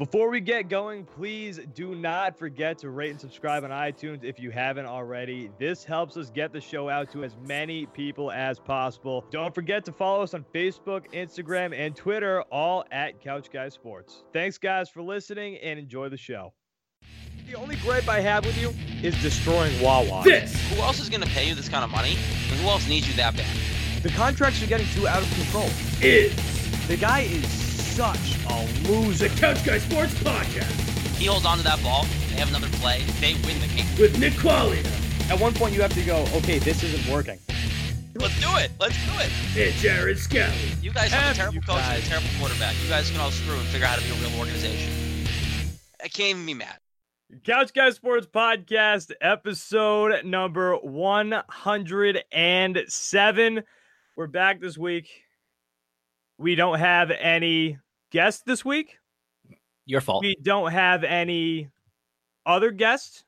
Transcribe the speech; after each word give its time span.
Before 0.00 0.30
we 0.30 0.40
get 0.40 0.70
going, 0.70 1.04
please 1.04 1.60
do 1.74 1.94
not 1.94 2.34
forget 2.34 2.78
to 2.78 2.88
rate 2.88 3.10
and 3.10 3.20
subscribe 3.20 3.64
on 3.64 3.70
iTunes 3.70 4.24
if 4.24 4.40
you 4.40 4.50
haven't 4.50 4.86
already. 4.86 5.50
This 5.58 5.84
helps 5.84 6.16
us 6.16 6.30
get 6.30 6.54
the 6.54 6.60
show 6.62 6.88
out 6.88 7.12
to 7.12 7.22
as 7.22 7.36
many 7.46 7.84
people 7.84 8.32
as 8.32 8.58
possible. 8.58 9.26
Don't 9.30 9.54
forget 9.54 9.84
to 9.84 9.92
follow 9.92 10.22
us 10.22 10.32
on 10.32 10.46
Facebook, 10.54 11.12
Instagram, 11.12 11.78
and 11.78 11.94
Twitter, 11.94 12.40
all 12.50 12.82
at 12.90 13.20
Couch 13.20 13.50
Guys 13.52 13.74
Sports. 13.74 14.24
Thanks, 14.32 14.56
guys, 14.56 14.88
for 14.88 15.02
listening 15.02 15.58
and 15.58 15.78
enjoy 15.78 16.08
the 16.08 16.16
show. 16.16 16.54
The 17.46 17.56
only 17.56 17.76
gripe 17.76 18.08
I 18.08 18.20
have 18.20 18.46
with 18.46 18.58
you 18.58 18.72
is 19.06 19.20
destroying 19.20 19.82
Wawa. 19.82 20.22
This 20.24 20.54
Who 20.70 20.80
else 20.80 20.98
is 20.98 21.10
going 21.10 21.24
to 21.24 21.28
pay 21.28 21.46
you 21.46 21.54
this 21.54 21.68
kind 21.68 21.84
of 21.84 21.90
money? 21.90 22.16
And 22.48 22.58
who 22.60 22.68
else 22.68 22.88
needs 22.88 23.06
you 23.06 23.12
that 23.16 23.36
bad? 23.36 23.54
The 24.02 24.08
contracts 24.08 24.62
are 24.62 24.66
getting 24.66 24.86
too 24.94 25.06
out 25.06 25.20
of 25.20 25.30
control. 25.34 25.68
is 26.00 26.34
The 26.88 26.96
guy 26.96 27.20
is 27.20 27.69
such 27.90 28.36
a 28.48 28.66
loser. 28.88 29.28
the 29.28 29.34
Couch 29.40 29.64
Guy 29.64 29.78
Sports 29.78 30.14
Podcast 30.14 30.70
He 31.18 31.26
holds 31.26 31.44
on 31.44 31.58
to 31.58 31.64
that 31.64 31.82
ball. 31.82 32.04
They 32.28 32.36
have 32.36 32.48
another 32.48 32.68
play. 32.78 33.02
They 33.20 33.34
win 33.46 33.60
the 33.60 33.66
game. 33.68 33.86
with 33.98 34.18
Nick 34.18 34.32
Qualia 34.34 34.84
At 35.30 35.38
one 35.40 35.52
point, 35.54 35.74
you 35.74 35.82
have 35.82 35.92
to 35.94 36.02
go, 36.02 36.24
okay, 36.36 36.58
this 36.58 36.82
isn't 36.82 37.12
working. 37.12 37.38
Let's 38.14 38.38
do 38.40 38.56
it. 38.56 38.70
Let's 38.78 38.96
do 39.06 39.12
it. 39.18 39.30
and 39.56 39.74
Jared 39.76 40.18
Scally. 40.18 40.52
You 40.82 40.92
guys 40.92 41.10
have 41.12 41.32
a 41.32 41.36
terrible 41.36 41.54
you 41.56 41.60
coach 41.62 41.76
and 41.76 41.84
guys. 41.86 42.06
a 42.06 42.10
terrible 42.10 42.28
quarterback. 42.38 42.74
You 42.82 42.88
guys 42.88 43.10
can 43.10 43.20
all 43.20 43.30
screw 43.30 43.54
and 43.54 43.62
figure 43.68 43.86
out 43.86 43.98
how 43.98 44.00
to 44.00 44.04
be 44.04 44.10
a 44.10 44.14
real 44.28 44.38
organization. 44.38 44.90
I 46.02 46.08
can't 46.08 46.30
even 46.30 46.46
be 46.46 46.54
mad. 46.54 46.78
Couch 47.44 47.72
Guy 47.72 47.90
Sports 47.90 48.26
Podcast, 48.26 49.12
episode 49.20 50.24
number 50.24 50.74
107. 50.76 53.62
We're 54.16 54.26
back 54.26 54.60
this 54.60 54.76
week. 54.76 55.08
We 56.40 56.54
don't 56.54 56.78
have 56.78 57.10
any 57.10 57.76
guests 58.10 58.42
this 58.46 58.64
week. 58.64 58.96
Your 59.84 60.00
fault. 60.00 60.24
We 60.24 60.36
don't 60.40 60.72
have 60.72 61.04
any 61.04 61.68
other 62.46 62.70
guests. 62.70 63.24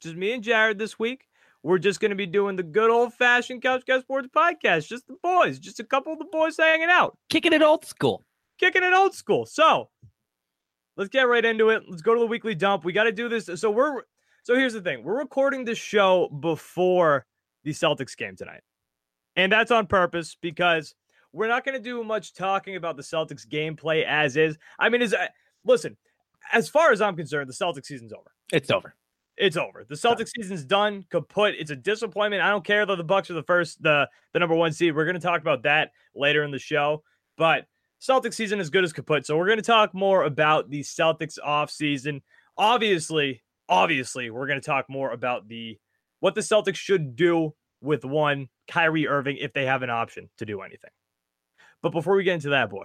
Just 0.00 0.16
me 0.16 0.32
and 0.32 0.42
Jared 0.42 0.78
this 0.78 0.98
week. 0.98 1.28
We're 1.62 1.76
just 1.76 2.00
going 2.00 2.08
to 2.08 2.16
be 2.16 2.24
doing 2.24 2.56
the 2.56 2.62
good 2.62 2.88
old 2.88 3.12
fashioned 3.12 3.60
Couch 3.60 3.82
Guy 3.86 4.00
Sports 4.00 4.28
Podcast. 4.34 4.88
Just 4.88 5.06
the 5.08 5.16
boys, 5.22 5.58
just 5.58 5.78
a 5.78 5.84
couple 5.84 6.14
of 6.14 6.18
the 6.18 6.24
boys 6.24 6.56
hanging 6.56 6.88
out. 6.88 7.18
Kicking 7.28 7.52
it 7.52 7.60
old 7.60 7.84
school. 7.84 8.24
kicking 8.58 8.82
it 8.82 8.94
old 8.94 9.14
school. 9.14 9.44
So 9.44 9.90
let's 10.96 11.10
get 11.10 11.28
right 11.28 11.44
into 11.44 11.68
it. 11.68 11.82
Let's 11.86 12.00
go 12.00 12.14
to 12.14 12.20
the 12.20 12.26
weekly 12.26 12.54
dump. 12.54 12.82
We 12.82 12.94
got 12.94 13.04
to 13.04 13.12
do 13.12 13.28
this. 13.28 13.50
So 13.56 13.70
we're 13.70 14.04
so 14.44 14.54
here's 14.54 14.72
the 14.72 14.80
thing: 14.80 15.04
we're 15.04 15.18
recording 15.18 15.66
this 15.66 15.76
show 15.76 16.30
before 16.40 17.26
the 17.64 17.72
Celtics 17.72 18.16
game 18.16 18.36
tonight, 18.36 18.62
and 19.36 19.52
that's 19.52 19.70
on 19.70 19.86
purpose 19.86 20.34
because 20.40 20.94
we're 21.38 21.46
not 21.46 21.64
going 21.64 21.76
to 21.76 21.82
do 21.82 22.02
much 22.02 22.34
talking 22.34 22.74
about 22.74 22.96
the 22.96 23.02
Celtics 23.02 23.46
gameplay 23.46 24.04
as 24.04 24.36
is. 24.36 24.58
I 24.76 24.88
mean, 24.88 25.02
is 25.02 25.14
uh, 25.14 25.28
listen, 25.64 25.96
as 26.52 26.68
far 26.68 26.90
as 26.90 27.00
I'm 27.00 27.14
concerned, 27.14 27.48
the 27.48 27.54
Celtics 27.54 27.86
season's 27.86 28.12
over. 28.12 28.32
It's 28.52 28.70
over. 28.72 28.96
It's 29.36 29.56
over. 29.56 29.84
The 29.88 29.94
Celtics 29.94 30.30
season's 30.36 30.64
done, 30.64 31.04
kaput. 31.10 31.54
It's 31.56 31.70
a 31.70 31.76
disappointment. 31.76 32.42
I 32.42 32.50
don't 32.50 32.64
care 32.64 32.84
though 32.84 32.96
the 32.96 33.04
Bucks 33.04 33.30
are 33.30 33.34
the 33.34 33.44
first, 33.44 33.80
the 33.80 34.08
the 34.32 34.40
number 34.40 34.56
one 34.56 34.72
seed. 34.72 34.96
We're 34.96 35.04
going 35.04 35.14
to 35.14 35.20
talk 35.20 35.40
about 35.40 35.62
that 35.62 35.92
later 36.12 36.42
in 36.42 36.50
the 36.50 36.58
show, 36.58 37.04
but 37.36 37.66
Celtics 38.00 38.34
season 38.34 38.58
is 38.58 38.68
good 38.68 38.82
as 38.82 38.92
kaput. 38.92 39.24
So 39.24 39.36
we're 39.36 39.46
going 39.46 39.58
to 39.58 39.62
talk 39.62 39.94
more 39.94 40.24
about 40.24 40.70
the 40.70 40.80
Celtics 40.80 41.38
off 41.42 41.70
season. 41.70 42.20
Obviously, 42.56 43.44
obviously, 43.68 44.30
we're 44.30 44.48
going 44.48 44.60
to 44.60 44.66
talk 44.66 44.86
more 44.90 45.12
about 45.12 45.46
the 45.46 45.78
what 46.18 46.34
the 46.34 46.40
Celtics 46.40 46.76
should 46.76 47.14
do 47.14 47.54
with 47.80 48.04
one 48.04 48.48
Kyrie 48.66 49.06
Irving 49.06 49.36
if 49.36 49.52
they 49.52 49.66
have 49.66 49.82
an 49.82 49.90
option 49.90 50.28
to 50.38 50.44
do 50.44 50.62
anything. 50.62 50.90
But 51.82 51.92
before 51.92 52.16
we 52.16 52.24
get 52.24 52.34
into 52.34 52.50
that, 52.50 52.70
boy, 52.70 52.84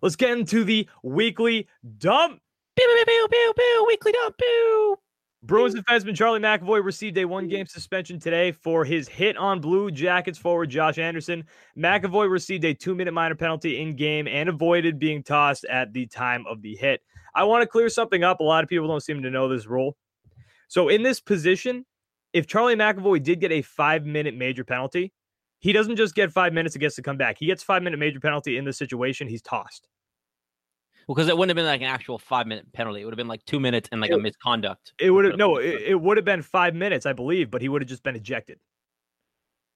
let's 0.00 0.16
get 0.16 0.30
into 0.30 0.64
the 0.64 0.88
weekly 1.02 1.68
dump. 1.98 2.40
Pew, 2.76 2.86
pew, 2.86 3.04
pew, 3.04 3.28
pew, 3.30 3.52
pew, 3.56 3.84
weekly 3.88 4.12
dump. 4.12 4.36
Pew. 4.38 4.96
Bruins 5.44 5.74
defenseman 5.74 6.14
Charlie 6.14 6.38
McAvoy 6.38 6.84
received 6.84 7.18
a 7.18 7.24
one 7.24 7.48
game 7.48 7.66
suspension 7.66 8.20
today 8.20 8.52
for 8.52 8.84
his 8.84 9.08
hit 9.08 9.36
on 9.36 9.60
Blue 9.60 9.90
Jackets 9.90 10.38
forward 10.38 10.70
Josh 10.70 10.98
Anderson. 10.98 11.42
McAvoy 11.76 12.30
received 12.30 12.64
a 12.64 12.72
two 12.72 12.94
minute 12.94 13.12
minor 13.12 13.34
penalty 13.34 13.80
in 13.80 13.96
game 13.96 14.28
and 14.28 14.48
avoided 14.48 15.00
being 15.00 15.20
tossed 15.20 15.64
at 15.64 15.92
the 15.92 16.06
time 16.06 16.44
of 16.48 16.62
the 16.62 16.76
hit. 16.76 17.02
I 17.34 17.42
want 17.42 17.62
to 17.62 17.66
clear 17.66 17.88
something 17.88 18.22
up. 18.22 18.38
A 18.38 18.44
lot 18.44 18.62
of 18.62 18.70
people 18.70 18.86
don't 18.86 19.02
seem 19.02 19.20
to 19.20 19.30
know 19.30 19.48
this 19.48 19.66
rule. 19.66 19.96
So, 20.68 20.88
in 20.88 21.02
this 21.02 21.20
position, 21.20 21.86
if 22.32 22.46
Charlie 22.46 22.76
McAvoy 22.76 23.20
did 23.20 23.40
get 23.40 23.50
a 23.50 23.62
five 23.62 24.06
minute 24.06 24.36
major 24.36 24.62
penalty, 24.62 25.12
he 25.62 25.72
doesn't 25.72 25.94
just 25.94 26.16
get 26.16 26.32
five 26.32 26.52
minutes 26.52 26.74
and 26.74 26.80
gets 26.80 26.96
to 26.96 27.02
come 27.02 27.16
back. 27.16 27.38
He 27.38 27.46
gets 27.46 27.62
five 27.62 27.82
minute 27.84 27.98
major 27.98 28.18
penalty 28.18 28.58
in 28.58 28.64
this 28.64 28.76
situation. 28.76 29.28
He's 29.28 29.40
tossed. 29.40 29.88
Well, 31.06 31.14
because 31.14 31.28
it 31.28 31.36
wouldn't 31.38 31.50
have 31.50 31.56
been 31.56 31.70
like 31.70 31.80
an 31.80 31.86
actual 31.86 32.18
five 32.18 32.48
minute 32.48 32.70
penalty. 32.72 33.00
It 33.00 33.04
would 33.04 33.12
have 33.12 33.16
been 33.16 33.28
like 33.28 33.44
two 33.44 33.60
minutes 33.60 33.88
and 33.92 34.00
like 34.00 34.10
a 34.10 34.18
misconduct. 34.18 34.92
It 34.98 35.10
would 35.10 35.24
have 35.24 35.36
no, 35.36 35.56
it, 35.58 35.82
it 35.82 36.00
would 36.00 36.16
have 36.16 36.24
been 36.24 36.42
five 36.42 36.74
minutes, 36.74 37.06
I 37.06 37.12
believe, 37.12 37.50
but 37.50 37.62
he 37.62 37.68
would 37.68 37.80
have 37.80 37.88
just 37.88 38.02
been 38.02 38.16
ejected. 38.16 38.58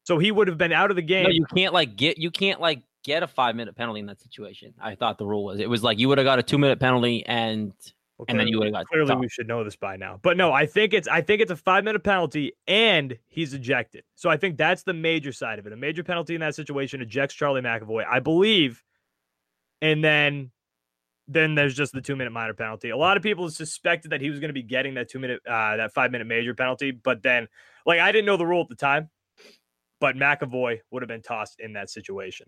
So 0.03 0.19
he 0.19 0.33
would 0.33 0.49
have 0.49 0.59
been 0.59 0.73
out 0.73 0.91
of 0.91 0.97
the 0.97 1.03
game. 1.03 1.25
No, 1.25 1.31
you 1.31 1.47
can't 1.55 1.73
like 1.73 1.97
get 1.97 2.19
you 2.19 2.33
can't 2.33 2.61
like 2.61 2.83
get 3.05 3.23
a 3.23 3.29
five 3.29 3.55
minute 3.55 3.77
penalty 3.77 4.01
in 4.01 4.07
that 4.07 4.21
situation. 4.21 4.75
I 4.81 4.97
thought 4.97 5.19
the 5.19 5.27
rule 5.27 5.45
was 5.45 5.61
it 5.61 5.71
was 5.71 5.85
like 5.85 6.01
you 6.01 6.09
would 6.09 6.19
have 6.19 6.25
got 6.25 6.41
a 6.41 6.43
two 6.43 6.59
minute 6.59 6.81
penalty 6.81 7.25
and 7.27 7.73
Well, 8.19 8.27
and 8.29 8.41
then 8.41 8.49
you 8.49 8.59
would 8.59 8.67
have 8.69 8.75
got 8.75 8.87
clearly 8.87 9.15
we 9.15 9.29
should 9.29 9.47
know 9.47 9.63
this 9.63 9.77
by 9.77 9.97
now. 9.97 10.19
But 10.23 10.39
no, 10.39 10.51
I 10.51 10.65
think 10.65 10.95
it's 10.95 11.07
I 11.07 11.21
think 11.21 11.43
it's 11.43 11.51
a 11.51 11.57
five 11.57 11.85
minute 11.85 12.03
penalty 12.03 12.53
and 12.67 13.19
he's 13.27 13.53
ejected. 13.53 14.05
So 14.15 14.31
I 14.31 14.39
think 14.39 14.57
that's 14.57 14.85
the 14.85 14.95
major 14.95 15.33
side 15.33 15.59
of 15.59 15.67
it. 15.67 15.73
A 15.73 15.77
major 15.77 16.03
penalty 16.03 16.35
in 16.35 16.41
that 16.41 16.55
situation 16.55 17.03
ejects 17.03 17.35
Charlie 17.35 17.61
McAvoy, 17.61 18.07
I 18.11 18.21
believe, 18.21 18.83
and 19.83 20.03
then 20.03 20.51
then 21.29 21.55
there's 21.55 21.75
just 21.75 21.93
the 21.93 22.01
two 22.01 22.17
minute 22.17 22.31
minor 22.31 22.55
penalty. 22.55 22.89
A 22.91 22.97
lot 22.97 23.19
of 23.19 23.23
people 23.23 23.51
suspected 23.51 24.13
that 24.13 24.23
he 24.23 24.31
was 24.31 24.41
going 24.41 24.49
to 24.49 24.55
be 24.55 24.63
getting 24.63 24.95
that 24.95 25.11
two 25.11 25.19
minute 25.19 25.41
uh, 25.47 25.77
that 25.77 25.93
five 25.93 26.11
minute 26.11 26.27
major 26.27 26.55
penalty, 26.55 26.93
but 26.93 27.23
then 27.23 27.49
like 27.85 28.01
I 28.01 28.13
didn't 28.13 28.27
know 28.27 28.39
the 28.39 28.47
rule 28.47 28.63
at 28.63 28.69
the 28.69 28.77
time, 28.77 29.11
but 30.01 30.17
McAvoy 30.17 30.81
would 30.91 31.03
have 31.03 31.09
been 31.09 31.23
tossed 31.23 31.61
in 31.61 31.75
that 31.75 31.91
situation. 31.91 32.47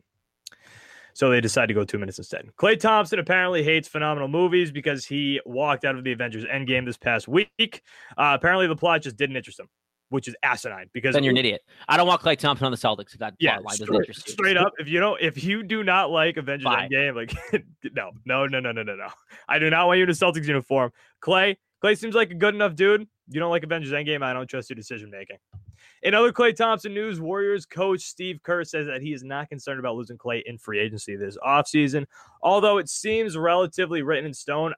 So 1.19 1.31
they 1.31 1.41
decided 1.41 1.67
to 1.67 1.75
go 1.75 1.83
two 1.83 1.99
minutes 1.99 2.19
instead. 2.19 2.47
Klay 2.57 2.79
Thompson 2.79 3.19
apparently 3.19 3.65
hates 3.65 3.89
phenomenal 3.89 4.29
movies 4.29 4.71
because 4.71 5.05
he 5.05 5.41
walked 5.45 5.85
out 5.85 5.97
of 5.97 6.05
the 6.05 6.13
Avengers 6.13 6.45
Endgame 6.45 6.87
this 6.87 6.97
past 6.97 7.27
week. 7.27 7.83
Uh, 8.17 8.37
apparently, 8.39 8.69
the 8.69 8.77
plot 8.77 9.03
just 9.03 9.17
didn't 9.17 9.35
interest 9.35 9.59
him, 9.59 9.67
which 10.11 10.29
is 10.29 10.37
asinine. 10.45 10.89
Because 10.93 11.15
then 11.15 11.25
you're 11.25 11.33
an 11.33 11.37
idiot. 11.37 11.63
I 11.89 11.97
don't 11.97 12.07
want 12.07 12.23
Klay 12.23 12.39
Thompson 12.39 12.67
on 12.67 12.71
the 12.71 12.79
Celtics. 12.79 13.19
That 13.19 13.35
yeah, 13.41 13.55
plot 13.55 13.65
line 13.65 13.71
doesn't 13.73 13.87
straight, 13.87 13.99
interest 13.99 14.29
straight 14.29 14.57
up. 14.57 14.75
If 14.79 14.87
you 14.87 15.01
don't, 15.01 15.21
if 15.21 15.43
you 15.43 15.65
do 15.65 15.83
not 15.83 16.13
like 16.13 16.37
Avengers 16.37 16.67
Bye. 16.67 16.87
Endgame, 16.89 17.17
like 17.17 17.35
no, 17.93 18.13
no, 18.25 18.47
no, 18.47 18.61
no, 18.61 18.71
no, 18.71 18.85
no, 18.85 18.95
no. 18.95 19.09
I 19.49 19.59
do 19.59 19.69
not 19.71 19.89
want 19.89 19.97
you 19.97 20.05
in 20.05 20.11
a 20.11 20.13
Celtics 20.13 20.47
uniform. 20.47 20.93
Klay, 21.21 21.57
Klay 21.83 21.99
seems 21.99 22.15
like 22.15 22.31
a 22.31 22.35
good 22.35 22.55
enough 22.55 22.77
dude. 22.77 23.09
You 23.29 23.41
don't 23.41 23.51
like 23.51 23.65
Avengers 23.65 23.91
Endgame. 23.91 24.23
I 24.23 24.33
don't 24.33 24.47
trust 24.47 24.71
your 24.71 24.77
decision 24.77 25.11
making. 25.11 25.39
In 26.03 26.15
other 26.15 26.33
Klay 26.33 26.55
Thompson 26.55 26.95
news, 26.95 27.21
Warriors 27.21 27.67
coach 27.67 28.03
Steve 28.03 28.41
Kerr 28.43 28.65
says 28.65 28.87
that 28.87 29.03
he 29.03 29.13
is 29.13 29.23
not 29.23 29.49
concerned 29.49 29.81
about 29.81 29.97
losing 29.97 30.19
Klay 30.19 30.43
in 30.47 30.59
free 30.59 30.79
agency 30.79 31.17
this 31.17 31.37
offseason. 31.39 32.07
Although 32.43 32.79
it 32.79 32.89
seems 32.89 33.37
relatively 33.37 34.03
written 34.03 34.27
in 34.27 34.35
stone, 34.35 34.75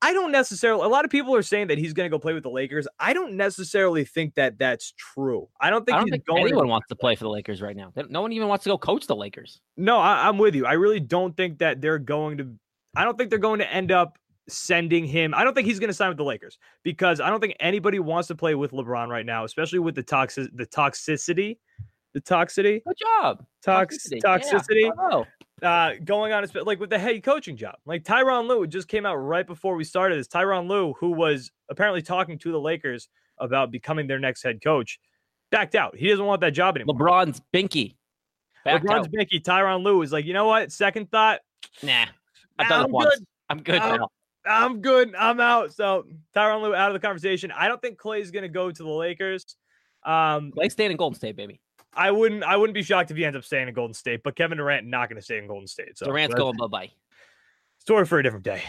I 0.00 0.12
don't 0.12 0.30
necessarily. 0.30 0.84
A 0.84 0.88
lot 0.88 1.04
of 1.04 1.10
people 1.10 1.34
are 1.34 1.42
saying 1.42 1.66
that 1.68 1.78
he's 1.78 1.92
going 1.92 2.08
to 2.08 2.14
go 2.14 2.20
play 2.20 2.32
with 2.32 2.44
the 2.44 2.50
Lakers. 2.50 2.86
I 3.00 3.12
don't 3.12 3.34
necessarily 3.34 4.04
think 4.04 4.34
that 4.34 4.56
that's 4.56 4.92
true. 4.96 5.48
I 5.60 5.70
don't 5.70 5.84
think 5.84 5.96
I 5.96 5.98
don't 5.98 6.06
he's 6.06 6.12
think 6.12 6.26
going. 6.26 6.42
anyone 6.42 6.64
to, 6.64 6.68
wants 6.68 6.86
to 6.88 6.96
play 6.96 7.16
for 7.16 7.24
the 7.24 7.30
Lakers 7.30 7.60
right 7.60 7.76
now. 7.76 7.92
No 8.08 8.22
one 8.22 8.32
even 8.32 8.46
wants 8.46 8.64
to 8.64 8.70
go 8.70 8.78
coach 8.78 9.06
the 9.08 9.16
Lakers. 9.16 9.60
No, 9.76 9.98
I, 9.98 10.28
I'm 10.28 10.38
with 10.38 10.54
you. 10.54 10.66
I 10.66 10.74
really 10.74 11.00
don't 11.00 11.36
think 11.36 11.58
that 11.58 11.80
they're 11.80 11.98
going 11.98 12.38
to. 12.38 12.54
I 12.96 13.04
don't 13.04 13.18
think 13.18 13.30
they're 13.30 13.38
going 13.40 13.58
to 13.58 13.72
end 13.72 13.90
up 13.90 14.18
sending 14.48 15.04
him. 15.04 15.34
I 15.34 15.44
don't 15.44 15.54
think 15.54 15.66
he's 15.66 15.78
going 15.78 15.88
to 15.88 15.94
sign 15.94 16.08
with 16.08 16.16
the 16.16 16.24
Lakers 16.24 16.58
because 16.82 17.20
I 17.20 17.30
don't 17.30 17.40
think 17.40 17.54
anybody 17.60 17.98
wants 17.98 18.28
to 18.28 18.34
play 18.34 18.54
with 18.54 18.72
LeBron 18.72 19.08
right 19.08 19.26
now, 19.26 19.44
especially 19.44 19.78
with 19.78 19.94
the 19.94 20.02
toxic, 20.02 20.48
the 20.54 20.66
toxicity, 20.66 21.58
the 22.14 22.20
toxicity, 22.20 22.82
Good 22.84 22.96
job. 22.98 23.44
tox, 23.62 23.98
Toxicity. 24.08 24.22
toxicity, 24.22 24.90
Yeah. 25.10 25.24
Uh, 25.60 25.94
going 26.04 26.32
on, 26.32 26.46
like 26.64 26.78
with 26.78 26.88
the 26.90 26.98
head 26.98 27.22
coaching 27.24 27.56
job. 27.56 27.74
Like 27.84 28.04
Tyronn 28.04 28.46
Lue 28.48 28.66
just 28.66 28.86
came 28.88 29.04
out 29.04 29.16
right 29.16 29.46
before 29.46 29.74
we 29.74 29.82
started 29.84 30.18
this. 30.18 30.28
Tyronn 30.28 30.68
Lue, 30.68 30.94
who 31.00 31.10
was 31.10 31.50
apparently 31.68 32.00
talking 32.00 32.38
to 32.38 32.52
the 32.52 32.60
Lakers 32.60 33.08
about 33.38 33.70
becoming 33.72 34.06
their 34.06 34.20
next 34.20 34.42
head 34.42 34.62
coach, 34.62 35.00
backed 35.50 35.74
out. 35.74 35.96
He 35.96 36.08
doesn't 36.08 36.24
want 36.24 36.40
that 36.42 36.50
job 36.50 36.76
anymore. 36.76 36.94
LeBron's 36.94 37.42
binky. 37.52 37.96
Backed 38.64 38.84
LeBron's 38.86 39.06
out. 39.06 39.12
Mickey, 39.12 39.40
Tyronn 39.40 39.82
Lue 39.82 40.02
is 40.02 40.12
like, 40.12 40.24
you 40.24 40.32
know 40.32 40.46
what? 40.46 40.70
Second 40.72 41.10
thought, 41.10 41.40
Nah, 41.82 42.06
I've 42.58 42.68
done 42.68 42.80
I'm 42.80 42.86
it 42.86 42.90
once. 42.92 43.14
good. 43.16 43.26
I'm 43.50 43.62
good 43.62 43.80
I'm- 43.80 43.98
now. 44.00 44.08
I'm 44.46 44.80
good. 44.80 45.14
I'm 45.14 45.40
out. 45.40 45.72
So 45.72 46.06
Tyronn 46.34 46.62
Lue 46.62 46.74
out 46.74 46.90
of 46.94 47.00
the 47.00 47.06
conversation. 47.06 47.52
I 47.52 47.68
don't 47.68 47.80
think 47.80 47.98
Klay's 47.98 48.30
going 48.30 48.42
to 48.42 48.48
go 48.48 48.70
to 48.70 48.82
the 48.82 48.88
Lakers. 48.88 49.56
Um, 50.04 50.52
Klay 50.52 50.70
staying 50.70 50.90
in 50.90 50.96
Golden 50.96 51.16
State, 51.16 51.36
baby. 51.36 51.60
I 51.92 52.10
wouldn't. 52.10 52.44
I 52.44 52.56
wouldn't 52.56 52.74
be 52.74 52.82
shocked 52.82 53.10
if 53.10 53.16
he 53.16 53.24
ends 53.24 53.36
up 53.36 53.44
staying 53.44 53.68
in 53.68 53.74
Golden 53.74 53.94
State. 53.94 54.22
But 54.22 54.36
Kevin 54.36 54.58
Durant 54.58 54.86
not 54.86 55.08
going 55.08 55.16
to 55.16 55.22
stay 55.22 55.38
in 55.38 55.46
Golden 55.46 55.66
State. 55.66 55.98
So 55.98 56.06
Durant's 56.06 56.34
going 56.34 56.56
bye 56.56 56.66
bye. 56.66 56.90
story 57.78 58.06
for 58.06 58.18
a 58.18 58.22
different 58.22 58.44
day. 58.44 58.62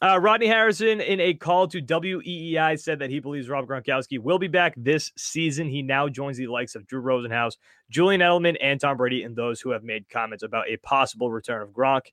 Uh, 0.00 0.18
Rodney 0.20 0.46
Harrison, 0.46 1.00
in 1.00 1.18
a 1.18 1.34
call 1.34 1.66
to 1.66 1.82
WEEI, 1.82 2.78
said 2.78 3.00
that 3.00 3.10
he 3.10 3.18
believes 3.18 3.48
Rob 3.48 3.66
Gronkowski 3.66 4.20
will 4.20 4.38
be 4.38 4.46
back 4.46 4.74
this 4.76 5.10
season. 5.16 5.68
He 5.68 5.82
now 5.82 6.08
joins 6.08 6.36
the 6.36 6.46
likes 6.46 6.76
of 6.76 6.86
Drew 6.86 7.02
Rosenhaus, 7.02 7.56
Julian 7.90 8.20
Edelman, 8.20 8.56
and 8.60 8.80
Tom 8.80 8.96
Brady, 8.96 9.24
and 9.24 9.34
those 9.34 9.60
who 9.60 9.70
have 9.70 9.82
made 9.82 10.08
comments 10.08 10.44
about 10.44 10.68
a 10.68 10.76
possible 10.76 11.32
return 11.32 11.62
of 11.62 11.70
Gronk. 11.70 12.12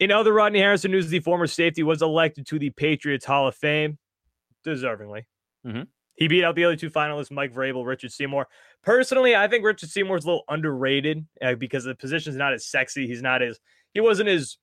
In 0.00 0.10
other 0.12 0.32
Rodney 0.32 0.60
Harrison 0.60 0.90
news, 0.92 1.08
the 1.08 1.20
former 1.20 1.46
safety 1.46 1.82
was 1.82 2.02
elected 2.02 2.46
to 2.48 2.58
the 2.58 2.70
Patriots 2.70 3.24
Hall 3.24 3.48
of 3.48 3.56
Fame, 3.56 3.98
deservingly. 4.64 5.24
Mhm. 5.66 5.88
He 6.14 6.28
beat 6.28 6.44
out 6.44 6.54
the 6.56 6.64
other 6.64 6.76
two 6.76 6.90
finalists, 6.90 7.30
Mike 7.30 7.52
Vrabel, 7.54 7.86
Richard 7.86 8.12
Seymour. 8.12 8.46
Personally, 8.82 9.36
I 9.36 9.46
think 9.48 9.64
Richard 9.64 9.88
Seymour's 9.90 10.24
a 10.24 10.28
little 10.28 10.44
underrated 10.48 11.24
uh, 11.42 11.54
because 11.54 11.84
the 11.84 11.94
position's 11.94 12.36
not 12.36 12.52
as 12.52 12.66
sexy. 12.66 13.06
He's 13.06 13.22
not 13.22 13.42
as 13.42 13.58
he 13.94 14.00
wasn't 14.00 14.28
as 14.28 14.58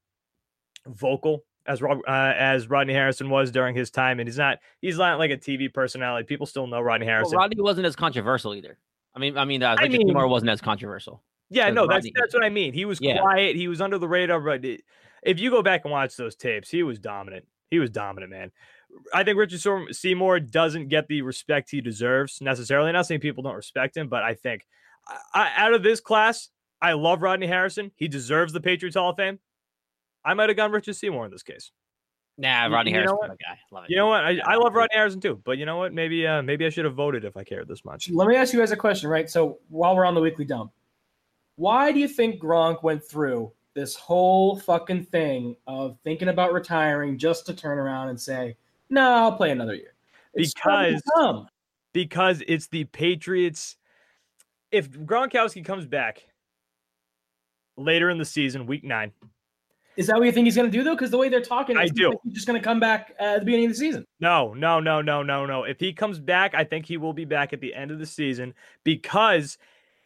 vocal 0.86 1.44
as 1.66 1.82
Rob, 1.82 2.00
uh, 2.08 2.34
as 2.38 2.70
Rodney 2.70 2.94
Harrison 2.94 3.30
was 3.30 3.52
during 3.52 3.76
his 3.76 3.90
time, 3.90 4.20
and 4.20 4.28
he's 4.28 4.38
not 4.38 4.60
he's 4.82 4.98
not 4.98 5.18
like 5.20 5.32
a 5.32 5.38
TV 5.38 5.74
personality. 5.74 6.26
People 6.26 6.46
still 6.46 6.68
know 6.68 6.80
Rodney 6.82 7.06
Well, 7.08 7.16
Harrison. 7.16 7.38
Rodney 7.38 7.62
wasn't 7.62 7.88
as 7.88 7.96
controversial 7.96 8.54
either. 8.54 8.78
I 9.16 9.20
mean, 9.20 9.38
I 9.38 9.46
mean, 9.46 9.64
uh, 9.64 9.76
I 9.80 9.88
mean- 9.88 10.08
Seymour 10.08 10.28
wasn't 10.28 10.50
as 10.52 10.62
controversial. 10.62 11.24
Yeah, 11.50 11.70
no, 11.70 11.88
that's 11.88 12.08
that's 12.16 12.34
what 12.34 12.44
I 12.44 12.50
mean. 12.50 12.74
He 12.74 12.86
was 12.86 13.00
Yeah. 13.02 13.20
quiet. 13.20 13.56
He 13.56 13.68
was 13.68 13.80
under 13.82 13.98
the 13.98 14.08
radar, 14.08 14.40
but 14.42 14.66
it- 14.66 14.82
if 15.24 15.40
you 15.40 15.50
go 15.50 15.62
back 15.62 15.82
and 15.86 15.92
watch 15.92 16.16
those 16.16 16.36
tapes, 16.36 16.70
he 16.70 16.84
was 16.84 17.00
dominant. 17.00 17.46
He 17.70 17.80
was 17.80 17.90
dominant, 17.90 18.32
man. 18.32 18.52
I 19.14 19.24
think 19.24 19.38
Richard 19.38 19.94
Seymour 19.94 20.40
doesn't 20.40 20.88
get 20.88 21.08
the 21.08 21.22
respect 21.22 21.72
he 21.72 21.82
deserves 21.82 22.40
necessarily. 22.42 22.92
Not 22.92 23.08
saying 23.08 23.20
people 23.20 23.44
don't 23.44 23.56
respect 23.56 23.98
him, 23.98 24.08
but 24.08 24.24
I 24.24 24.36
think 24.36 24.66
I, 25.08 25.18
I, 25.34 25.52
out 25.66 25.74
of 25.74 25.84
this 25.84 26.00
class, 26.00 26.50
I 26.82 26.94
love 26.94 27.22
Rodney 27.22 27.48
Harrison. 27.48 27.92
He 27.96 28.08
deserves 28.08 28.54
the 28.54 28.62
Patriots 28.62 28.96
Hall 28.96 29.10
of 29.10 29.18
Fame. 29.18 29.40
I 30.24 30.34
might 30.34 30.50
have 30.50 30.58
gone 30.58 30.72
Richard 30.72 30.96
Seymour 30.96 31.26
in 31.26 31.32
this 31.32 31.44
case. 31.44 31.72
Nah, 32.38 32.66
Rodney 32.66 32.92
you 32.92 32.98
know 32.98 33.04
Harrison, 33.04 33.18
what? 33.18 33.40
guy. 33.40 33.60
Love 33.72 33.84
it. 33.86 33.90
You 33.90 33.98
know 33.98 34.08
what? 34.08 34.26
I, 34.26 34.40
I 34.46 34.56
love 34.56 34.74
Rodney 34.74 34.96
Harrison 34.96 35.22
too, 35.22 35.42
but 35.46 35.58
you 35.58 35.66
know 35.66 35.78
what? 35.78 35.94
Maybe 35.94 36.28
uh, 36.28 36.42
maybe 36.42 36.66
I 36.66 36.70
should 36.70 36.86
have 36.86 36.96
voted 36.96 37.24
if 37.24 37.38
I 37.38 37.44
cared 37.44 37.68
this 37.68 37.86
much. 37.86 38.10
Let 38.10 38.28
me 38.28 38.36
ask 38.36 38.54
you 38.54 38.60
guys 38.60 38.72
a 38.72 38.78
question, 38.78 39.10
right? 39.10 39.30
So 39.30 39.60
while 39.70 39.96
we're 39.96 40.06
on 40.06 40.16
the 40.16 40.22
weekly 40.22 40.46
dump, 40.46 40.72
why 41.56 41.92
do 41.92 42.00
you 42.00 42.08
think 42.08 42.42
Gronk 42.42 42.84
went 42.84 43.04
through 43.04 43.54
this 43.76 43.96
whole 43.96 44.58
fucking 44.58 45.04
thing 45.04 45.56
of 45.68 45.98
thinking 46.04 46.30
about 46.30 46.54
retiring 46.54 47.18
just 47.18 47.46
to 47.46 47.54
turn 47.54 47.78
around 47.78 48.10
and 48.10 48.20
say, 48.20 48.56
"No, 48.90 49.12
I'll 49.14 49.34
play 49.36 49.52
another 49.52 49.76
year"? 49.76 49.94
It's 50.34 50.54
Because- 50.54 51.04
because 51.94 52.42
it's 52.48 52.68
the 52.68 52.86
Patriots. 52.86 53.78
If 54.72 54.90
Gronkowski 54.92 55.64
comes 55.64 55.86
back 55.86 56.26
later 57.78 58.10
in 58.10 58.18
the 58.18 58.26
season, 58.26 58.66
week 58.66 58.84
nine, 58.84 59.12
Is 59.98 60.08
that 60.08 60.18
what 60.18 60.26
you 60.26 60.32
think 60.34 60.44
he's 60.46 60.58
going 60.58 60.70
to 60.70 60.78
do 60.78 60.84
though? 60.84 60.94
Because 60.96 61.12
the 61.12 61.18
way 61.18 61.30
they're 61.30 61.40
talking, 61.42 61.78
I 61.78 61.88
do. 61.88 62.10
like 62.10 62.18
he's 62.26 62.34
just 62.34 62.48
going 62.48 62.60
to 62.60 62.64
come 62.64 62.82
back 62.82 63.16
at 63.18 63.40
the 63.40 63.46
beginning 63.46 63.68
of 63.68 63.72
the 63.72 63.78
season. 63.78 64.06
no, 64.20 64.54
no, 64.54 64.80
no, 64.82 65.02
no, 65.02 65.24
no, 65.24 65.46
no. 65.46 65.64
If 65.64 65.80
he 65.80 65.94
comes 65.94 66.20
back, 66.20 66.54
I 66.54 66.66
think 66.66 66.86
he 66.86 66.98
will 66.98 67.14
be 67.14 67.24
back 67.24 67.54
at 67.54 67.62
the 67.62 67.74
end 67.74 67.92
of 67.92 68.00
the 68.00 68.06
season 68.06 68.54
because 68.84 69.58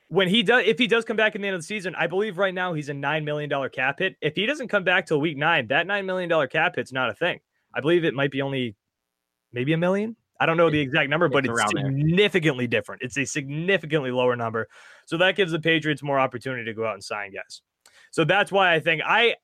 when 0.10 0.28
he 0.28 0.44
does, 0.44 0.64
if 0.66 0.78
he 0.78 0.88
does 0.88 1.06
come 1.06 1.18
back 1.18 1.36
in 1.36 1.42
the 1.42 1.48
end 1.48 1.56
of 1.56 1.62
the 1.62 1.66
season, 1.66 1.96
I 1.96 2.08
believe 2.08 2.38
right 2.38 2.54
now 2.54 2.74
he's 2.74 2.90
a 2.90 2.94
nine 2.94 3.24
million 3.24 3.50
dollar 3.50 3.70
cap 3.70 4.00
hit. 4.00 4.16
If 4.22 4.36
he 4.36 4.46
doesn't 4.46 4.68
come 4.68 4.84
back 4.84 5.06
till 5.06 5.22
week 5.22 5.38
nine, 5.38 5.68
that 5.68 5.88
nine 5.88 6.06
million 6.06 6.28
dollar 6.30 6.48
cap 6.48 6.76
hit's 6.76 6.92
not 6.92 7.10
a 7.10 7.14
thing. 7.14 7.40
I 7.74 7.82
believe 7.82 8.04
it 8.04 8.14
might 8.14 8.32
be 8.32 8.42
only 8.42 8.76
maybe 9.54 9.74
a 9.74 9.78
million. 9.78 10.16
I 10.40 10.46
don't 10.46 10.58
know 10.58 10.70
the 10.70 10.80
exact 10.80 11.10
number, 11.10 11.28
but 11.30 11.46
It's 11.46 11.50
it's 11.52 11.60
around 11.60 11.72
there. 11.76 11.86
significantly 11.86 12.66
different. 12.66 13.02
It's 13.02 13.18
a 13.18 13.26
significantly 13.26 14.10
lower 14.12 14.36
number. 14.36 14.68
So 15.06 15.18
that 15.18 15.36
gives 15.36 15.52
the 15.52 15.60
Patriots 15.60 16.02
more 16.02 16.20
opportunity 16.20 16.66
to 16.66 16.74
go 16.74 16.86
out 16.86 16.94
and 16.94 17.04
sign 17.04 17.34
guys. 17.34 17.62
So 18.12 18.24
that's 18.24 18.52
why 18.52 18.74
I 18.74 18.80
think 18.80 19.02
I 19.06 19.36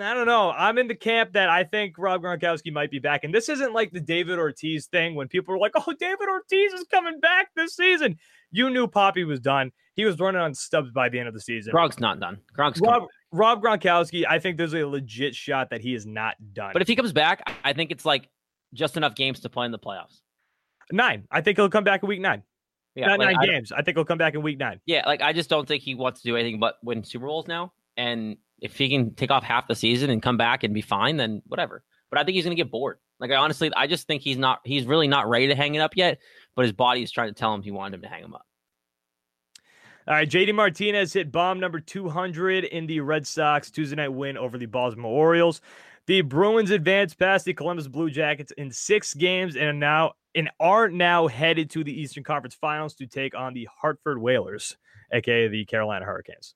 I 0.00 0.12
don't 0.14 0.26
know. 0.26 0.50
I'm 0.50 0.76
in 0.78 0.88
the 0.88 0.94
camp 0.94 1.32
that 1.32 1.48
I 1.48 1.64
think 1.64 1.96
Rob 1.96 2.22
Gronkowski 2.22 2.72
might 2.72 2.90
be 2.90 2.98
back. 2.98 3.24
And 3.24 3.34
this 3.34 3.48
isn't 3.48 3.72
like 3.72 3.92
the 3.92 4.00
David 4.00 4.38
Ortiz 4.38 4.86
thing 4.86 5.14
when 5.14 5.26
people 5.26 5.54
are 5.54 5.58
like, 5.58 5.72
oh, 5.74 5.94
David 5.98 6.28
Ortiz 6.28 6.72
is 6.74 6.84
coming 6.90 7.18
back 7.18 7.48
this 7.56 7.74
season. 7.74 8.18
You 8.50 8.70
knew 8.70 8.86
Papi 8.86 9.26
was 9.26 9.40
done. 9.40 9.72
He 9.94 10.04
was 10.04 10.18
running 10.18 10.40
on 10.40 10.54
stubs 10.54 10.90
by 10.90 11.08
the 11.08 11.18
end 11.18 11.28
of 11.28 11.34
the 11.34 11.40
season. 11.40 11.72
Gronk's 11.72 11.98
not 11.98 12.20
done. 12.20 12.38
Gronk's 12.56 12.80
Rob. 12.80 13.04
Rob 13.32 13.62
Gronkowski, 13.62 14.24
I 14.28 14.38
think 14.38 14.56
there's 14.56 14.74
a 14.74 14.86
legit 14.86 15.34
shot 15.34 15.70
that 15.70 15.80
he 15.80 15.94
is 15.94 16.06
not 16.06 16.34
done. 16.52 16.70
But 16.72 16.82
if 16.82 16.88
he 16.88 16.96
comes 16.96 17.12
back, 17.12 17.42
I- 17.64 17.72
think 17.72 17.90
it's 17.90 18.04
like 18.04 18.28
just 18.72 18.96
enough 18.96 19.14
games 19.14 19.40
to 19.40 19.48
play 19.48 19.66
in 19.66 19.72
the 19.72 19.78
playoffs. 19.78 20.20
nine, 20.92 21.26
I 21.30 21.40
think 21.40 21.58
he'll 21.58 21.68
come 21.68 21.84
back 21.84 22.02
in 22.02 22.08
week 22.08 22.20
nine. 22.20 22.42
Yeah, 22.94 23.08
not 23.08 23.18
like, 23.18 23.34
nine 23.36 23.36
I- 23.40 23.46
games. 23.46 23.72
I 23.72 23.82
think 23.82 23.96
he'll 23.96 24.04
come 24.04 24.18
back 24.18 24.34
in 24.34 24.42
week 24.42 24.58
nine. 24.58 24.80
yeah, 24.86 25.02
like 25.06 25.20
I 25.20 25.32
just 25.32 25.50
don't 25.50 25.66
think 25.66 25.82
he 25.82 25.94
wants 25.94 26.22
to 26.22 26.28
do 26.28 26.36
anything 26.36 26.60
but 26.60 26.76
win 26.82 27.02
Super 27.04 27.26
Bowls 27.26 27.46
now. 27.48 27.72
And 27.96 28.36
if 28.60 28.76
he 28.76 28.88
can 28.88 29.14
take 29.14 29.30
off 29.30 29.42
half 29.42 29.66
the 29.68 29.74
season 29.74 30.10
and 30.10 30.22
come 30.22 30.36
back 30.36 30.62
and 30.62 30.72
be 30.72 30.80
fine, 30.82 31.16
then 31.16 31.42
whatever. 31.46 31.82
But 32.10 32.20
I 32.20 32.24
think 32.24 32.36
he's 32.36 32.44
gonna 32.44 32.54
get 32.54 32.70
bored. 32.70 32.98
Like 33.18 33.30
I 33.30 33.36
honestly, 33.36 33.70
I 33.74 33.86
just 33.86 34.06
think 34.06 34.22
he's 34.22 34.36
not. 34.38 34.60
He's 34.64 34.84
really 34.86 35.08
not 35.08 35.28
ready 35.28 35.48
to 35.48 35.54
hang 35.54 35.74
it 35.74 35.80
up 35.80 35.96
yet. 35.96 36.18
But 36.56 36.64
his 36.64 36.72
body 36.72 37.02
is 37.02 37.12
trying 37.12 37.28
to 37.28 37.34
tell 37.34 37.54
him 37.54 37.62
he 37.62 37.70
wanted 37.70 37.94
him 37.94 38.02
to 38.02 38.08
hang 38.08 38.24
him 38.24 38.34
up. 38.34 38.46
All 40.08 40.14
right, 40.14 40.28
JD 40.28 40.54
Martinez 40.54 41.12
hit 41.12 41.32
bomb 41.32 41.60
number 41.60 41.80
200 41.80 42.64
in 42.64 42.86
the 42.86 43.00
Red 43.00 43.26
Sox 43.26 43.70
Tuesday 43.70 43.96
night 43.96 44.08
win 44.08 44.36
over 44.36 44.56
the 44.56 44.66
Baltimore 44.66 45.10
Orioles. 45.10 45.60
The 46.06 46.20
Bruins 46.20 46.70
advanced 46.70 47.18
past 47.18 47.44
the 47.44 47.52
Columbus 47.52 47.88
Blue 47.88 48.08
Jackets 48.10 48.52
in 48.52 48.70
six 48.70 49.14
games 49.14 49.56
and 49.56 49.64
are 49.64 49.72
now 49.72 50.12
and 50.36 50.50
are 50.60 50.88
now 50.88 51.26
headed 51.26 51.70
to 51.70 51.82
the 51.82 52.00
Eastern 52.00 52.22
Conference 52.22 52.54
Finals 52.54 52.94
to 52.94 53.06
take 53.06 53.34
on 53.34 53.54
the 53.54 53.68
Hartford 53.80 54.18
Whalers, 54.18 54.76
aka 55.12 55.48
the 55.48 55.64
Carolina 55.64 56.04
Hurricanes. 56.04 56.54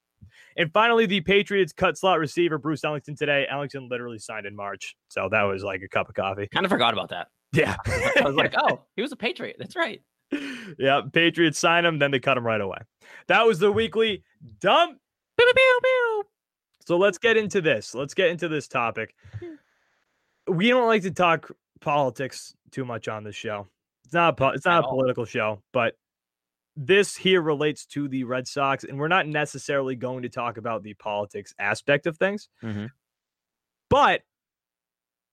And 0.56 0.73
finally, 0.73 1.06
the 1.06 1.20
Patriots 1.20 1.73
cut 1.73 1.99
slot 1.99 2.20
receiver 2.20 2.58
Bruce 2.58 2.85
Ellington 2.85 3.17
today. 3.17 3.47
Ellington 3.50 3.88
literally 3.88 4.19
signed 4.20 4.47
in 4.47 4.55
March, 4.55 4.97
so 5.08 5.29
that 5.29 5.43
was 5.43 5.64
like 5.64 5.82
a 5.82 5.88
cup 5.88 6.08
of 6.08 6.14
coffee. 6.14 6.47
Kind 6.47 6.67
of 6.67 6.70
forgot 6.70 6.93
about 6.93 7.08
that. 7.08 7.26
Yeah, 7.52 7.76
I 7.87 8.23
was 8.25 8.35
like, 8.37 8.55
oh, 8.58 8.82
he 8.97 9.02
was 9.02 9.12
a 9.12 9.17
Patriot. 9.17 9.56
That's 9.58 9.76
right. 9.76 10.00
yeah, 10.79 11.00
Patriots 11.12 11.58
sign 11.58 11.85
him, 11.85 11.99
then 11.99 12.11
they 12.11 12.20
cut 12.20 12.37
him 12.37 12.47
right 12.47 12.61
away. 12.61 12.79
That 13.26 13.44
was 13.47 13.58
the 13.58 13.73
weekly 13.73 14.23
dump. 14.61 14.99
Pew, 15.37 15.52
pew, 15.55 15.79
pew. 15.82 16.23
So 16.87 16.97
let's 16.97 17.19
get 17.19 17.37
into 17.37 17.61
this. 17.61 17.94
Let's 17.94 18.14
get 18.14 18.29
into 18.31 18.49
this 18.49 18.69
topic. 18.69 19.14
We 20.47 20.69
don't 20.69 20.87
like 20.87 21.02
to 21.02 21.11
talk 21.11 21.50
politics 21.81 22.55
too 22.70 22.85
much 22.85 23.08
on 23.08 23.25
this 23.25 23.35
show. 23.37 23.67
It's 24.05 24.14
not 24.14 24.41
a, 24.41 24.49
it's 24.50 24.64
not 24.67 24.79
At 24.79 24.85
a 24.85 24.87
all. 24.87 24.94
political 24.94 25.25
show, 25.25 25.62
but 25.73 25.94
this 26.76 27.17
here 27.17 27.43
relates 27.43 27.85
to 27.87 28.08
the 28.08 28.25
Red 28.25 28.47
Sox, 28.49 28.85
and 28.85 28.99
we're 28.99 29.08
not 29.08 29.26
necessarily 29.26 29.94
going 29.97 30.23
to 30.23 30.29
talk 30.29 30.56
about 30.56 30.82
the 30.82 30.94
politics 30.94 31.55
aspect 31.58 32.06
of 32.06 32.17
things. 32.17 32.49
Mhm. 32.62 32.91
But 33.88 34.23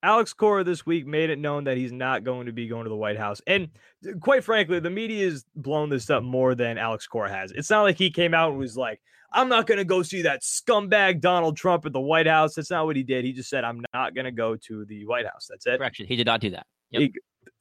Alex 0.04 0.34
Cora 0.34 0.64
this 0.64 0.86
week 0.86 1.06
made 1.08 1.30
it 1.30 1.40
known 1.40 1.64
that 1.66 1.78
he's 1.78 1.92
not 1.92 2.24
going 2.24 2.46
to 2.46 2.52
be 2.52 2.68
going 2.68 2.84
to 2.84 2.90
the 2.90 2.96
White 2.96 3.18
House. 3.18 3.42
And 3.48 3.70
uh, 4.08 4.12
quite 4.20 4.44
frankly, 4.44 4.80
the 4.80 4.90
media 4.90 5.26
has 5.26 5.46
blown 5.56 5.90
this 5.90 6.10
up 6.10 6.24
more 6.24 6.56
than 6.56 6.78
Alex 6.78 7.08
Cora 7.08 7.30
has. 7.30 7.52
It's 7.52 7.70
not 7.70 7.82
like 7.82 7.98
he 7.98 8.12
came 8.12 8.34
out 8.34 8.52
and 8.52 8.60
was 8.60 8.78
like, 8.78 9.02
I'm 9.34 9.50
not 9.50 9.68
going 9.68 9.80
to 9.80 9.86
go 9.86 10.04
see 10.04 10.22
that 10.22 10.42
scumbag 10.42 11.20
Donald 11.20 11.58
Trump 11.58 11.86
at 11.86 11.94
the 11.94 12.00
White 12.00 12.28
House. 12.28 12.56
That's 12.56 12.72
not 12.72 12.86
what 12.86 12.96
he 12.96 13.04
did. 13.04 13.26
He 13.26 13.34
just 13.34 13.50
said, 13.50 13.64
I'm 13.64 13.84
not 13.94 14.16
going 14.16 14.26
to 14.26 14.32
go 14.32 14.56
to 14.56 14.86
the 14.86 15.06
White 15.06 15.26
House. 15.26 15.48
That's 15.50 15.66
it. 15.68 15.78
Correction. 15.80 16.06
He 16.08 16.16
did 16.16 16.28
not 16.28 16.42
do 16.42 16.52
that. 16.52 16.66
Yep. 16.92 17.02
He- 17.02 17.14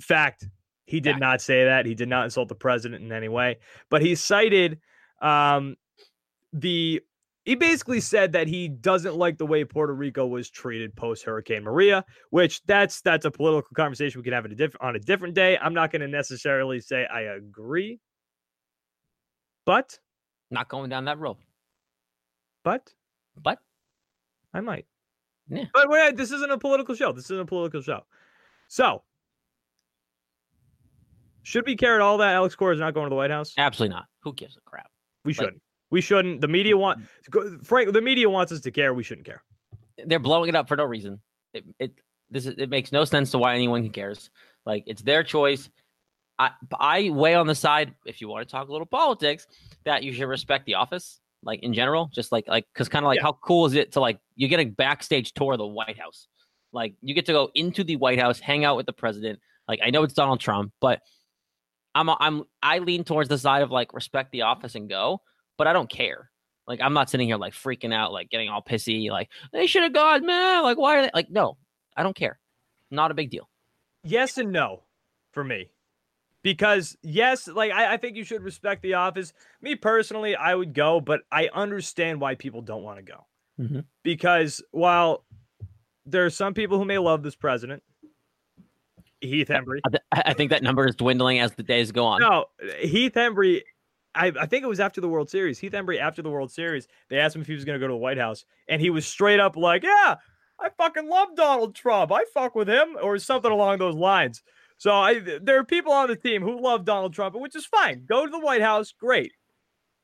Fact. 0.03 0.47
He 0.85 1.01
did 1.01 1.13
Fact. 1.13 1.21
not 1.21 1.41
say 1.41 1.65
that. 1.65 1.87
He 1.87 1.95
did 1.95 2.09
not 2.09 2.25
insult 2.25 2.49
the 2.49 2.55
president 2.55 3.03
in 3.03 3.11
any 3.11 3.29
way. 3.29 3.57
But 3.91 4.03
he 4.03 4.15
cited 4.15 4.79
um, 5.21 5.77
the. 6.53 7.01
He 7.47 7.55
basically 7.55 8.01
said 8.01 8.33
that 8.33 8.49
he 8.49 8.67
doesn't 8.69 9.17
like 9.17 9.39
the 9.39 9.47
way 9.47 9.65
Puerto 9.65 9.95
Rico 9.95 10.27
was 10.27 10.51
treated 10.51 10.95
post 10.97 11.25
Hurricane 11.25 11.63
Maria, 11.63 12.05
which 12.31 12.61
that's 12.67 13.01
that's 13.01 13.25
a 13.25 13.31
political 13.31 13.71
conversation 13.75 14.21
we 14.21 14.25
can 14.25 14.33
have 14.33 14.45
a 14.45 14.49
diff- 14.55 14.77
on 14.81 14.97
a 14.97 14.99
different 14.99 15.35
day. 15.35 15.57
I'm 15.57 15.73
not 15.73 15.91
going 15.93 16.03
to 16.03 16.09
necessarily 16.09 16.81
say 16.81 17.07
I 17.07 17.21
agree, 17.23 18.01
but 19.65 19.99
Not 20.51 20.69
going 20.69 20.91
down 20.91 21.05
that 21.07 21.19
road. 21.21 21.37
but 22.65 22.93
But 23.41 23.59
I 24.53 24.61
might. 24.61 24.87
Yeah. 25.49 25.67
But 25.73 25.89
wait, 25.89 26.17
this 26.17 26.33
isn't 26.33 26.51
a 26.51 26.59
political 26.59 26.97
show. 26.97 27.13
This 27.13 27.27
isn't 27.27 27.39
a 27.41 27.47
political 27.47 27.81
show. 27.81 28.05
So, 28.67 29.05
should 31.45 31.65
we 31.65 31.77
care 31.77 31.95
at 31.95 32.01
all 32.01 32.19
that 32.19 32.35
Alex 32.35 32.57
Cora 32.57 32.75
is 32.75 32.81
not 32.81 32.93
going 32.95 33.07
to 33.07 33.11
the 33.11 33.15
White 33.17 33.31
House? 33.31 33.55
absolutely 33.57 33.95
not. 33.95 34.07
Who 34.23 34.33
gives 34.35 34.57
a 34.57 34.61
crap? 34.63 34.91
We 35.25 35.31
like- 35.33 35.37
shouldn't. 35.37 35.63
We 35.91 36.01
shouldn't. 36.01 36.41
The 36.41 36.49
media 36.49 36.77
want, 36.77 37.01
Frank. 37.63 37.93
The 37.93 38.01
media 38.03 38.29
wants 38.29 38.53
us 38.53 38.61
to 38.63 38.71
care. 38.71 38.93
We 38.93 39.03
shouldn't 39.05 39.27
care. 39.27 39.43
they're 40.07 40.19
blowing 40.19 40.49
it 40.49 40.55
up 40.57 40.69
for 40.69 40.77
no 40.77 40.85
reason. 40.85 41.21
It 41.55 41.65
it 41.79 41.93
this 42.31 42.47
is, 42.47 42.55
it 42.59 42.71
makes 42.71 42.91
no 42.93 43.05
sense 43.05 43.31
to 43.31 43.39
why 43.39 43.55
anyone 43.55 43.89
cares. 43.91 44.31
Like 44.65 44.85
it's 44.87 45.03
their 45.03 45.23
choice. 45.23 45.71
I 46.39 46.51
I 46.79 47.11
weigh 47.11 47.35
on 47.35 47.47
the 47.47 47.55
side 47.55 47.95
if 48.05 48.21
you 48.21 48.29
want 48.29 48.47
to 48.47 48.51
talk 48.53 48.69
a 48.69 48.73
little 48.73 48.87
politics 48.87 49.47
that 49.85 50.03
you 50.03 50.13
should 50.13 50.27
respect 50.29 50.67
the 50.67 50.75
office, 50.75 51.21
like 51.45 51.63
in 51.63 51.73
general, 51.73 52.11
just 52.13 52.33
like 52.33 52.49
like 52.49 52.67
because 52.75 52.89
kind 52.89 53.05
of 53.05 53.09
like 53.09 53.19
Yeah. 53.19 53.23
how 53.23 53.33
cool 53.43 53.67
is 53.67 53.75
it 53.75 53.93
to 53.93 54.01
like 54.01 54.19
you 54.35 54.49
get 54.49 54.61
a 54.61 54.65
backstage 54.65 55.33
tour 55.35 55.53
of 55.53 55.59
the 55.59 55.67
White 55.67 55.99
House, 55.99 56.27
like 56.73 56.95
you 57.01 57.15
get 57.15 57.27
to 57.27 57.33
go 57.33 57.51
into 57.55 57.85
the 57.85 57.95
White 57.97 58.19
House, 58.19 58.41
hang 58.41 58.65
out 58.65 58.77
with 58.77 58.87
the 58.87 58.93
president. 58.93 59.39
Like 59.69 59.79
I 59.85 59.91
know 59.91 60.03
it's 60.03 60.15
Donald 60.15 60.41
Trump, 60.41 60.73
but 60.81 61.01
I'm 61.95 62.11
I'm 62.11 62.43
I 62.61 62.81
lean 62.81 63.05
towards 63.05 63.29
the 63.29 63.39
side 63.39 63.63
of 63.63 63.71
like 63.71 63.95
respect 63.95 64.33
the 64.33 64.43
office 64.43 64.75
and 64.75 64.89
go, 64.91 65.23
but 65.57 65.67
I 65.67 65.73
don't 65.73 65.91
care. 65.91 66.31
Like 66.67 66.81
I'm 66.81 66.93
not 66.93 67.09
sitting 67.09 67.29
here 67.29 67.37
like 67.37 67.53
freaking 67.53 67.95
out, 67.95 68.13
like 68.13 68.31
getting 68.31 68.49
all 68.49 68.63
pissy, 68.63 69.11
like 69.11 69.29
they 69.53 69.67
should 69.67 69.83
have 69.83 69.93
gone, 69.93 70.27
man. 70.27 70.63
Like 70.63 70.79
why 70.79 70.99
are 70.99 71.03
they 71.03 71.11
like 71.15 71.31
no, 71.31 71.57
I 71.97 72.03
don't 72.03 72.17
care. 72.17 72.39
Not 72.91 73.11
a 73.11 73.15
big 73.15 73.31
deal. 73.31 73.49
Yes 74.03 74.39
and 74.39 74.53
no 74.53 74.83
for 75.33 75.45
me. 75.45 75.71
Because 76.43 76.97
yes, 77.03 77.49
like 77.49 77.73
I, 77.73 77.95
I 77.95 77.97
think 77.97 78.17
you 78.17 78.25
should 78.25 78.43
respect 78.43 78.83
the 78.83 78.95
office. 78.95 79.33
Me 79.61 79.75
personally, 79.75 80.37
I 80.37 80.55
would 80.55 80.75
go, 80.75 81.01
but 81.01 81.23
I 81.31 81.49
understand 81.53 82.21
why 82.21 82.35
people 82.37 82.63
don't 82.63 82.83
want 82.83 82.99
to 82.99 83.03
go. 83.03 83.27
Mhm. 83.61 83.85
Because 84.03 84.63
while 84.71 85.25
there 86.05 86.25
are 86.25 86.31
some 86.31 86.55
people 86.55 86.79
who 86.79 86.85
may 86.85 86.99
love 86.99 87.23
this 87.23 87.35
president, 87.35 87.83
Heath 89.21 89.49
Hembree. 89.49 89.81
I 90.13 90.23
I 90.27 90.35
think 90.35 90.51
that 90.51 90.63
number 90.63 90.87
is 90.87 90.95
dwindling 90.95 91.41
as 91.41 91.53
the 91.53 91.63
days 91.63 91.91
go 91.93 92.05
on. 92.05 92.21
No, 92.21 92.47
Heath 92.81 93.15
Hembree. 93.15 93.63
I, 94.17 94.33
I 94.41 94.47
think 94.47 94.65
it 94.65 94.69
was 94.69 94.81
after 94.81 95.01
the 95.01 95.09
World 95.09 95.31
Series. 95.31 95.59
Heath 95.59 95.73
Hembree, 95.73 96.01
after 96.01 96.23
the 96.23 96.31
World 96.31 96.51
Series, 96.51 96.89
they 97.09 97.19
asked 97.19 97.37
him 97.37 97.43
if 97.43 97.49
he 97.49 97.55
was 97.55 97.65
going 97.65 97.79
to 97.79 97.85
go 97.85 97.89
to 97.89 97.93
the 97.93 97.99
White 97.99 98.19
House, 98.19 98.45
and 98.69 98.81
he 98.81 98.91
was 98.91 99.07
straight 99.07 99.41
up 99.41 99.57
like, 99.57 99.83
"Yeah, 99.83 100.17
I 100.59 100.71
fucking 100.77 101.09
love 101.09 101.29
Donald 101.37 101.75
Trump. 101.75 102.11
I 102.13 102.25
fuck 102.35 102.55
with 102.55 102.69
him," 102.69 102.97
or 103.03 103.19
something 103.19 103.51
along 103.53 103.79
those 103.79 103.95
lines. 103.95 104.43
So 104.79 104.93
I, 104.93 105.21
there 105.21 105.59
are 105.59 105.65
people 105.65 105.93
on 105.93 106.09
the 106.09 106.17
team 106.17 106.43
who 106.43 106.61
love 106.61 106.85
Donald 106.85 107.15
Trump, 107.15 107.35
which 107.35 107.57
is 107.57 107.65
fine. 107.67 108.05
Go 108.07 108.27
to 108.27 108.31
the 108.31 108.41
White 108.41 108.63
House, 108.63 108.93
great. 108.93 109.33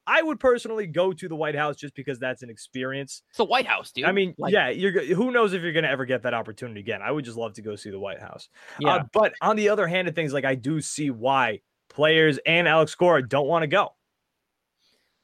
I 0.07 0.21
would 0.23 0.41
personally 0.41 0.87
go 0.87 1.13
to 1.13 1.29
the 1.29 1.37
White 1.37 1.55
House 1.55 1.77
just 1.77 1.95
because 1.95 2.19
that's 2.19 2.43
an 2.43 2.51
experience. 2.51 3.23
It's 3.29 3.39
the 3.39 3.45
White 3.45 3.67
House, 3.67 3.93
dude. 3.93 4.05
I 4.05 4.13
mean, 4.13 4.35
Like, 4.37 4.53
yeah, 4.53 4.69
you're 4.71 5.15
who 5.15 5.31
knows 5.31 5.53
if 5.53 5.63
you're 5.63 5.73
going 5.73 5.85
to 5.85 5.91
ever 5.91 6.05
get 6.07 6.23
that 6.23 6.35
opportunity 6.35 6.81
again. 6.81 7.03
I 7.03 7.11
would 7.11 7.25
just 7.25 7.37
love 7.37 7.53
to 7.55 7.63
go 7.63 7.77
see 7.77 7.91
the 7.91 8.01
White 8.01 8.21
House. 8.21 8.49
yeah. 8.81 8.95
Uh, 8.97 9.05
but 9.13 9.35
on 9.41 9.57
the 9.57 9.69
other 9.69 9.87
hand 9.87 10.09
of 10.09 10.15
things, 10.15 10.33
like 10.33 10.45
I 10.45 10.55
do 10.57 10.81
see 10.81 11.11
why 11.11 11.61
players 11.89 12.39
and 12.47 12.67
Alex 12.67 12.95
Cora 12.95 13.27
don't 13.27 13.47
want 13.47 13.63
to 13.63 13.69
go. 13.69 13.91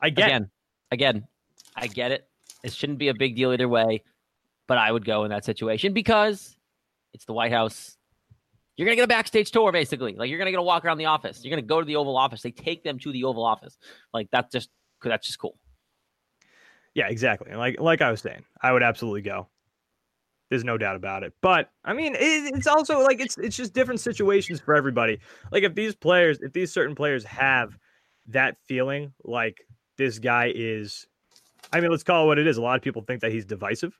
I 0.00 0.10
get 0.10 0.26
again, 0.26 0.50
again, 0.90 1.26
I 1.76 1.86
get 1.86 2.12
it. 2.12 2.28
It 2.62 2.72
shouldn't 2.72 2.98
be 2.98 3.08
a 3.08 3.14
big 3.14 3.36
deal 3.36 3.52
either 3.52 3.68
way, 3.68 4.02
but 4.66 4.78
I 4.78 4.90
would 4.90 5.04
go 5.04 5.24
in 5.24 5.30
that 5.30 5.44
situation 5.44 5.92
because 5.92 6.56
it's 7.14 7.24
the 7.24 7.32
White 7.32 7.52
House. 7.52 7.96
You're 8.76 8.86
gonna 8.86 8.96
get 8.96 9.04
a 9.04 9.08
backstage 9.08 9.50
tour, 9.50 9.72
basically. 9.72 10.14
Like 10.14 10.30
you're 10.30 10.38
gonna 10.38 10.52
get 10.52 10.60
a 10.60 10.62
walk 10.62 10.84
around 10.84 10.98
the 10.98 11.06
office. 11.06 11.44
You're 11.44 11.50
gonna 11.50 11.62
go 11.62 11.80
to 11.80 11.86
the 11.86 11.96
Oval 11.96 12.16
Office. 12.16 12.42
They 12.42 12.52
take 12.52 12.84
them 12.84 12.98
to 13.00 13.12
the 13.12 13.24
Oval 13.24 13.44
Office. 13.44 13.76
Like 14.12 14.28
that's 14.30 14.52
just 14.52 14.70
that's 15.02 15.26
just 15.26 15.38
cool. 15.38 15.58
Yeah, 16.94 17.08
exactly. 17.08 17.50
And 17.50 17.58
like 17.58 17.80
like 17.80 18.02
I 18.02 18.10
was 18.10 18.20
saying, 18.20 18.44
I 18.62 18.72
would 18.72 18.82
absolutely 18.82 19.22
go. 19.22 19.48
There's 20.50 20.64
no 20.64 20.78
doubt 20.78 20.96
about 20.96 21.22
it. 21.24 21.34
But 21.42 21.70
I 21.84 21.92
mean, 21.92 22.14
it, 22.14 22.54
it's 22.54 22.66
also 22.66 23.00
like 23.00 23.20
it's 23.20 23.36
it's 23.38 23.56
just 23.56 23.74
different 23.74 24.00
situations 24.00 24.60
for 24.60 24.74
everybody. 24.74 25.18
Like 25.52 25.62
if 25.62 25.74
these 25.74 25.94
players, 25.94 26.40
if 26.40 26.52
these 26.52 26.72
certain 26.72 26.94
players 26.94 27.24
have 27.24 27.76
that 28.28 28.56
feeling, 28.66 29.12
like 29.24 29.58
this 29.98 30.18
guy 30.18 30.52
is, 30.54 31.06
I 31.72 31.80
mean, 31.80 31.90
let's 31.90 32.02
call 32.02 32.24
it 32.24 32.26
what 32.26 32.38
it 32.38 32.46
is. 32.46 32.56
A 32.56 32.62
lot 32.62 32.76
of 32.76 32.82
people 32.82 33.02
think 33.02 33.20
that 33.20 33.32
he's 33.32 33.44
divisive. 33.44 33.98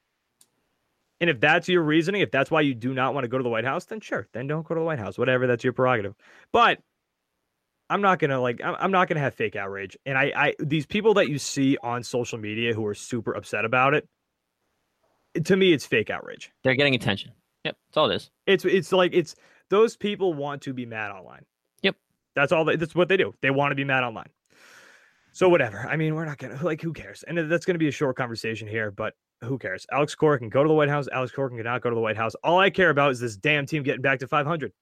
And 1.21 1.29
if 1.29 1.41
that's 1.41 1.69
your 1.69 1.83
reasoning, 1.83 2.23
if 2.23 2.31
that's 2.31 2.51
why 2.51 2.61
you 2.61 2.75
do 2.75 2.95
not 2.95 3.13
want 3.13 3.25
to 3.25 3.29
go 3.29 3.37
to 3.37 3.43
the 3.43 3.51
White 3.51 3.65
House, 3.65 3.85
then 3.85 4.01
sure, 4.01 4.29
then 4.33 4.47
don't 4.47 4.67
go 4.67 4.75
to 4.75 4.81
the 4.81 4.85
White 4.87 5.01
House. 5.01 5.19
Whatever, 5.19 5.47
that's 5.47 5.65
your 5.65 5.73
prerogative. 5.73 6.15
But 6.53 6.79
I'm 7.91 8.01
not 8.01 8.19
gonna 8.19 8.41
like 8.41 8.61
I'm 8.63 8.91
not 8.91 9.09
gonna 9.09 9.21
have 9.21 9.35
fake 9.35 9.57
outrage. 9.57 9.97
And 10.07 10.17
I 10.17 10.33
I 10.37 10.55
these 10.61 10.87
people 10.87 11.15
that 11.15 11.29
you 11.29 11.39
see 11.39 11.77
on 11.83 12.03
social 12.03 12.39
media 12.39 12.75
who 12.75 12.87
are 12.87 12.95
super 12.95 13.33
upset 13.33 13.65
about 13.65 13.95
it, 13.95 14.09
to 15.45 15.57
me 15.57 15.73
it's 15.73 15.87
fake 15.87 16.11
outrage. 16.11 16.53
They're 16.63 16.77
getting 16.77 16.95
attention. 16.95 17.33
Yep, 17.65 17.77
that's 17.89 17.97
all 17.97 18.11
it 18.11 18.17
is. 18.17 18.31
It's 18.47 18.65
it's 18.65 18.93
like 18.93 19.13
it's 19.15 19.35
those 19.71 19.97
people 19.97 20.35
want 20.35 20.63
to 20.63 20.73
be 20.73 20.87
mad 20.87 21.11
online. 21.11 21.45
Yep. 21.83 21.97
That's 22.35 22.53
all 22.53 22.65
they, 22.65 22.77
that's 22.77 22.95
what 22.95 23.09
they 23.09 23.17
do. 23.17 23.35
They 23.41 23.51
want 23.51 23.73
to 23.73 23.75
be 23.75 23.85
mad 23.85 24.05
online. 24.05 24.29
So 25.39 25.49
whatever. 25.49 25.87
I 25.89 25.95
mean, 25.95 26.17
we're 26.17 26.25
not 26.25 26.39
gonna 26.39 26.59
like 26.65 26.83
who 26.83 26.93
cares? 26.93 27.23
And 27.23 27.39
uh, 27.39 27.45
that's 27.45 27.65
gonna 27.65 27.79
be 27.79 27.87
a 27.87 27.93
short 27.93 28.17
conversation 28.17 28.67
here, 28.67 28.91
but 28.91 29.15
who 29.41 29.57
cares? 29.57 29.87
Alex 29.93 30.13
Cora 30.17 30.37
can 30.37 30.49
go 30.49 30.65
to 30.65 30.69
the 30.69 30.75
White 30.75 30.89
House. 30.89 31.07
Alex 31.13 31.31
Cora 31.31 31.49
cannot 31.49 31.81
go 31.81 31.91
to 31.91 31.95
the 31.95 32.01
White 32.01 32.17
House. 32.17 32.35
All 32.43 32.59
I 32.59 32.71
care 32.71 32.91
about 32.91 33.13
is 33.13 33.21
this 33.21 33.37
damn 33.37 33.65
team 33.65 33.85
getting 33.85 34.03
back 34.03 34.19
to 34.19 34.27
500. 34.27 34.73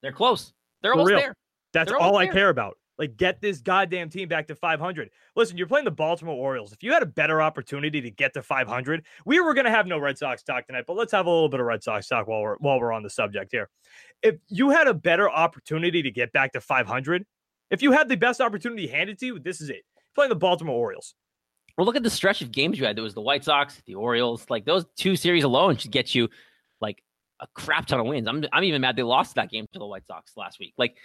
They're 0.00 0.12
close. 0.12 0.54
They're 0.80 0.92
For 0.92 1.00
almost 1.00 1.10
real. 1.10 1.20
there. 1.20 1.34
That's 1.74 1.90
They're 1.90 2.00
all 2.00 2.16
I 2.16 2.24
there. 2.24 2.32
care 2.32 2.48
about. 2.48 2.78
Like, 2.98 3.18
get 3.18 3.42
this 3.42 3.60
goddamn 3.60 4.08
team 4.08 4.28
back 4.28 4.46
to 4.48 4.54
500. 4.54 5.10
Listen, 5.34 5.58
you're 5.58 5.66
playing 5.66 5.84
the 5.84 5.90
Baltimore 5.90 6.34
Orioles. 6.34 6.72
If 6.72 6.82
you 6.82 6.94
had 6.94 7.02
a 7.02 7.06
better 7.06 7.42
opportunity 7.42 8.00
to 8.00 8.10
get 8.10 8.32
to 8.32 8.42
500, 8.42 9.04
we 9.26 9.40
were 9.40 9.52
going 9.52 9.66
to 9.66 9.70
have 9.70 9.86
no 9.86 9.98
Red 9.98 10.16
Sox 10.16 10.42
talk 10.42 10.66
tonight, 10.66 10.84
but 10.86 10.96
let's 10.96 11.12
have 11.12 11.26
a 11.26 11.30
little 11.30 11.50
bit 11.50 11.60
of 11.60 11.66
Red 11.66 11.82
Sox 11.82 12.08
talk 12.08 12.26
while 12.26 12.40
we're 12.40 12.56
while 12.60 12.80
we're 12.80 12.94
on 12.94 13.02
the 13.02 13.10
subject 13.10 13.52
here. 13.52 13.68
If 14.22 14.36
you 14.48 14.70
had 14.70 14.86
a 14.86 14.94
better 14.94 15.28
opportunity 15.28 16.00
to 16.00 16.10
get 16.10 16.32
back 16.32 16.52
to 16.52 16.62
500, 16.62 17.26
if 17.70 17.82
you 17.82 17.92
had 17.92 18.08
the 18.08 18.16
best 18.16 18.40
opportunity 18.40 18.86
handed 18.86 19.18
to 19.20 19.26
you, 19.26 19.38
this 19.38 19.60
is 19.60 19.70
it. 19.70 19.84
Playing 20.14 20.30
the 20.30 20.36
Baltimore 20.36 20.76
Orioles. 20.76 21.14
Well, 21.76 21.84
look 21.84 21.96
at 21.96 22.02
the 22.02 22.10
stretch 22.10 22.40
of 22.40 22.52
games 22.52 22.78
you 22.78 22.86
had. 22.86 22.96
There 22.96 23.04
was 23.04 23.14
the 23.14 23.20
White 23.20 23.44
Sox, 23.44 23.82
the 23.86 23.96
Orioles. 23.96 24.46
Like 24.48 24.64
those 24.64 24.86
two 24.96 25.14
series 25.14 25.44
alone 25.44 25.76
should 25.76 25.90
get 25.90 26.14
you 26.14 26.28
like 26.80 27.02
a 27.40 27.46
crap 27.54 27.86
ton 27.86 28.00
of 28.00 28.06
wins. 28.06 28.26
I'm 28.26 28.44
I'm 28.52 28.64
even 28.64 28.80
mad 28.80 28.96
they 28.96 29.02
lost 29.02 29.34
that 29.34 29.50
game 29.50 29.66
to 29.72 29.78
the 29.78 29.86
White 29.86 30.06
Sox 30.06 30.32
last 30.36 30.58
week. 30.58 30.72
Like 30.78 30.96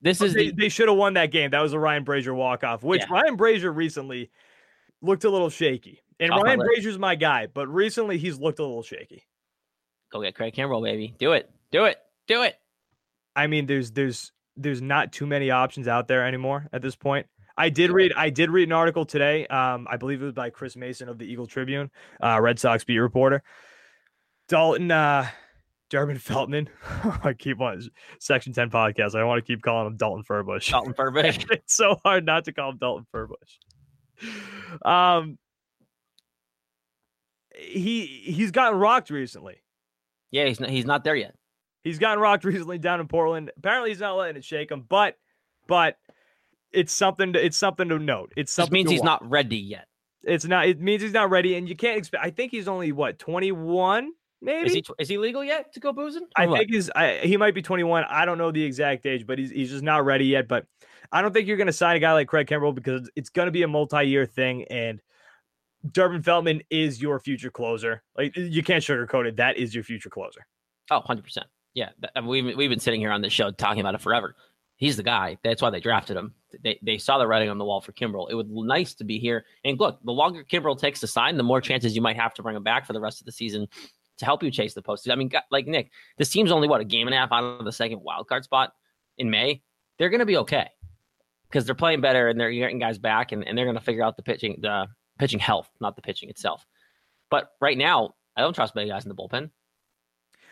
this 0.00 0.22
oh, 0.22 0.26
is 0.26 0.34
they, 0.34 0.50
the 0.50 0.52
they 0.52 0.68
should 0.68 0.88
have 0.88 0.96
won 0.96 1.14
that 1.14 1.32
game. 1.32 1.50
That 1.50 1.60
was 1.60 1.72
a 1.72 1.78
Ryan 1.78 2.04
Brasier 2.04 2.34
walk 2.34 2.62
off, 2.62 2.84
which 2.84 3.00
Yeah. 3.00 3.06
Ryan 3.10 3.36
Brasier 3.36 3.74
recently 3.74 4.30
looked 5.02 5.24
a 5.24 5.30
little 5.30 5.50
shaky. 5.50 6.02
And 6.20 6.30
Off 6.30 6.42
Ryan. 6.42 6.60
Brasier's 6.60 6.98
my 6.98 7.14
guy, 7.14 7.46
but 7.46 7.68
recently 7.68 8.16
he's 8.16 8.38
looked 8.38 8.58
a 8.58 8.62
little 8.62 8.82
shaky. 8.82 9.24
go 10.10 10.22
get 10.22 10.34
Craig 10.34 10.54
Kimbrel, 10.54 10.82
baby. 10.82 11.14
Do 11.18 11.32
it. 11.32 11.50
Do 11.72 11.84
it. 11.84 11.98
Do 12.26 12.42
it. 12.42 12.54
I 13.34 13.48
mean, 13.48 13.66
there's 13.66 13.90
there's 13.90 14.32
there's 14.56 14.82
not 14.82 15.12
too 15.12 15.26
many 15.26 15.50
options 15.50 15.88
out 15.88 16.08
there 16.08 16.24
anymore 16.26 16.68
at 16.72 16.82
this 16.82 16.96
point. 16.96 17.26
I 17.56 17.70
did 17.70 17.90
read 17.90 18.12
I 18.14 18.30
did 18.30 18.50
read 18.50 18.68
an 18.68 18.72
article 18.72 19.04
today. 19.04 19.46
Um, 19.46 19.86
I 19.90 19.96
believe 19.96 20.20
it 20.20 20.24
was 20.24 20.34
by 20.34 20.50
Chris 20.50 20.76
Mason 20.76 21.08
of 21.08 21.18
the 21.18 21.24
Eagle 21.24 21.46
Tribune, 21.46 21.90
uh, 22.22 22.38
Red 22.40 22.58
Sox 22.58 22.84
beat 22.84 22.98
reporter. 22.98 23.42
Dalton 24.48 24.90
uh 24.90 25.26
Durbin 25.88 26.18
Feltman. 26.20 26.68
I 27.24 27.32
keep 27.32 27.60
on 27.60 27.82
section 28.18 28.52
10 28.52 28.70
podcast. 28.70 29.14
I 29.14 29.24
want 29.24 29.44
to 29.44 29.46
keep 29.46 29.62
calling 29.62 29.86
him 29.86 29.96
Dalton 29.96 30.24
Furbush. 30.24 30.70
Dalton 30.70 30.94
Furbish. 30.94 31.46
it's 31.50 31.74
so 31.74 31.96
hard 32.04 32.26
not 32.26 32.44
to 32.44 32.52
call 32.52 32.70
him 32.70 32.78
Dalton 32.78 33.06
Furbush. 33.12 34.82
Um 34.84 35.38
he 37.56 38.06
he's 38.06 38.50
gotten 38.50 38.78
rocked 38.78 39.08
recently. 39.10 39.62
yeah, 40.30 40.44
he's 40.46 40.60
not, 40.60 40.68
he's 40.68 40.84
not 40.84 41.04
there 41.04 41.16
yet. 41.16 41.34
He's 41.86 42.00
gotten 42.00 42.18
rocked 42.18 42.44
recently 42.44 42.78
down 42.78 42.98
in 42.98 43.06
Portland. 43.06 43.52
Apparently, 43.56 43.90
he's 43.90 44.00
not 44.00 44.16
letting 44.16 44.36
it 44.36 44.44
shake 44.44 44.72
him, 44.72 44.84
but 44.88 45.16
but 45.68 45.98
it's 46.72 46.92
something 46.92 47.32
to 47.34 47.44
it's 47.44 47.56
something 47.56 47.88
to 47.90 47.98
note. 47.98 48.32
It's 48.36 48.52
something 48.52 48.72
means 48.72 48.90
he's 48.90 49.00
watch. 49.00 49.22
not 49.22 49.30
ready 49.30 49.56
yet. 49.56 49.86
It's 50.24 50.44
not. 50.44 50.66
It 50.66 50.80
means 50.80 51.00
he's 51.00 51.12
not 51.12 51.30
ready, 51.30 51.54
and 51.54 51.68
you 51.68 51.76
can't 51.76 51.96
expect. 51.96 52.24
I 52.24 52.30
think 52.30 52.50
he's 52.50 52.66
only 52.66 52.90
what 52.90 53.20
twenty 53.20 53.52
one, 53.52 54.10
maybe. 54.42 54.66
Is 54.66 54.74
he 54.74 54.84
is 54.98 55.08
he 55.08 55.16
legal 55.16 55.44
yet 55.44 55.72
to 55.74 55.80
go 55.80 55.92
boozing? 55.92 56.26
I 56.34 56.46
what? 56.46 56.58
think 56.58 56.70
he's. 56.72 56.90
I, 56.90 57.20
he 57.22 57.36
might 57.36 57.54
be 57.54 57.62
twenty 57.62 57.84
one. 57.84 58.04
I 58.10 58.24
don't 58.24 58.36
know 58.36 58.50
the 58.50 58.64
exact 58.64 59.06
age, 59.06 59.24
but 59.24 59.38
he's 59.38 59.52
he's 59.52 59.70
just 59.70 59.84
not 59.84 60.04
ready 60.04 60.26
yet. 60.26 60.48
But 60.48 60.66
I 61.12 61.22
don't 61.22 61.32
think 61.32 61.46
you're 61.46 61.56
going 61.56 61.68
to 61.68 61.72
sign 61.72 61.94
a 61.94 62.00
guy 62.00 62.14
like 62.14 62.26
Craig 62.26 62.48
Kimbrel 62.48 62.74
because 62.74 63.08
it's 63.14 63.28
going 63.28 63.46
to 63.46 63.52
be 63.52 63.62
a 63.62 63.68
multi 63.68 64.02
year 64.02 64.26
thing, 64.26 64.64
and 64.64 65.00
Durbin 65.88 66.24
Feltman 66.24 66.62
is 66.68 67.00
your 67.00 67.20
future 67.20 67.52
closer. 67.52 68.02
Like 68.16 68.36
you 68.36 68.64
can't 68.64 68.82
sugarcoat 68.82 69.26
it. 69.26 69.36
That 69.36 69.56
is 69.56 69.72
your 69.72 69.84
future 69.84 70.10
closer. 70.10 70.44
Oh, 70.90 70.96
100 70.96 71.22
percent. 71.22 71.46
Yeah, 71.76 71.90
I 72.16 72.22
mean, 72.22 72.46
we've 72.46 72.56
we've 72.56 72.70
been 72.70 72.80
sitting 72.80 73.00
here 73.00 73.10
on 73.10 73.20
this 73.20 73.34
show 73.34 73.50
talking 73.50 73.80
about 73.80 73.94
it 73.94 74.00
forever. 74.00 74.34
He's 74.76 74.96
the 74.96 75.02
guy. 75.02 75.36
That's 75.44 75.60
why 75.60 75.68
they 75.68 75.78
drafted 75.78 76.16
him. 76.16 76.34
They 76.64 76.78
they 76.82 76.96
saw 76.96 77.18
the 77.18 77.26
writing 77.26 77.50
on 77.50 77.58
the 77.58 77.66
wall 77.66 77.82
for 77.82 77.92
Kimbrel. 77.92 78.30
It 78.30 78.34
be 78.34 78.62
nice 78.62 78.94
to 78.94 79.04
be 79.04 79.18
here. 79.18 79.44
And 79.62 79.78
look, 79.78 79.98
the 80.02 80.10
longer 80.10 80.42
Kimbrel 80.42 80.78
takes 80.78 81.00
to 81.00 81.06
sign, 81.06 81.36
the 81.36 81.42
more 81.42 81.60
chances 81.60 81.94
you 81.94 82.00
might 82.00 82.16
have 82.16 82.32
to 82.34 82.42
bring 82.42 82.56
him 82.56 82.62
back 82.62 82.86
for 82.86 82.94
the 82.94 83.00
rest 83.00 83.20
of 83.20 83.26
the 83.26 83.32
season 83.32 83.68
to 84.16 84.24
help 84.24 84.42
you 84.42 84.50
chase 84.50 84.72
the 84.72 84.82
postseason. 84.82 85.12
I 85.12 85.16
mean, 85.16 85.30
like 85.50 85.66
Nick, 85.66 85.90
this 86.16 86.30
team's 86.30 86.50
only 86.50 86.66
what 86.66 86.80
a 86.80 86.84
game 86.84 87.06
and 87.08 87.14
a 87.14 87.18
half 87.18 87.30
out 87.30 87.44
of 87.44 87.64
the 87.66 87.72
second 87.72 88.00
wild 88.00 88.26
card 88.26 88.44
spot 88.44 88.72
in 89.18 89.28
May. 89.28 89.62
They're 89.98 90.08
going 90.08 90.20
to 90.20 90.26
be 90.26 90.38
okay 90.38 90.70
because 91.48 91.66
they're 91.66 91.74
playing 91.74 92.00
better 92.00 92.28
and 92.28 92.40
they're 92.40 92.52
getting 92.52 92.78
guys 92.78 92.98
back 92.98 93.32
and, 93.32 93.46
and 93.46 93.56
they're 93.56 93.66
going 93.66 93.76
to 93.76 93.84
figure 93.84 94.02
out 94.02 94.16
the 94.16 94.22
pitching 94.22 94.58
the 94.62 94.86
pitching 95.18 95.40
health, 95.40 95.68
not 95.80 95.96
the 95.96 96.02
pitching 96.02 96.30
itself. 96.30 96.64
But 97.30 97.50
right 97.60 97.76
now, 97.76 98.14
I 98.34 98.40
don't 98.40 98.54
trust 98.54 98.74
many 98.74 98.88
guys 98.88 99.04
in 99.04 99.10
the 99.10 99.14
bullpen. 99.14 99.50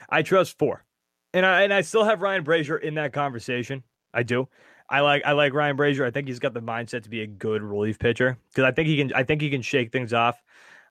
I 0.09 0.23
trust 0.23 0.59
four, 0.59 0.85
and 1.35 1.45
I 1.45 1.63
and 1.63 1.75
I 1.75 1.83
still 1.83 2.05
have 2.05 2.23
Ryan 2.23 2.45
Brasier 2.45 2.81
in 2.81 2.95
that 2.95 3.13
conversation. 3.13 3.83
I 4.15 4.23
do. 4.23 4.49
I 4.89 5.01
like 5.01 5.23
I 5.27 5.33
like 5.33 5.53
Ryan 5.53 5.77
Brasier. 5.77 6.07
I 6.07 6.11
think 6.11 6.29
he's 6.29 6.39
got 6.39 6.55
the 6.55 6.63
mindset 6.63 7.03
to 7.03 7.11
be 7.11 7.23
a 7.23 7.27
good 7.27 7.63
relief 7.63 7.99
pitcher 7.99 8.39
because 8.51 8.65
I 8.65 8.71
think 8.71 8.89
he 8.89 8.97
can. 8.97 9.13
I 9.13 9.25
think 9.25 9.43
he 9.43 9.51
can 9.51 9.61
shake 9.61 9.93
things 9.93 10.15
off. 10.15 10.43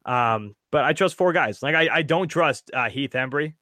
Um, 0.06 0.56
but 0.72 0.84
I 0.84 0.94
trust 0.94 1.16
four 1.16 1.32
guys. 1.34 1.64
Like 1.64 1.76
I, 1.76 1.88
I 1.92 2.02
don't 2.02 2.28
trust 2.28 2.70
uh, 2.74 2.90
Heath 2.90 3.12
Hembree, 3.14 3.54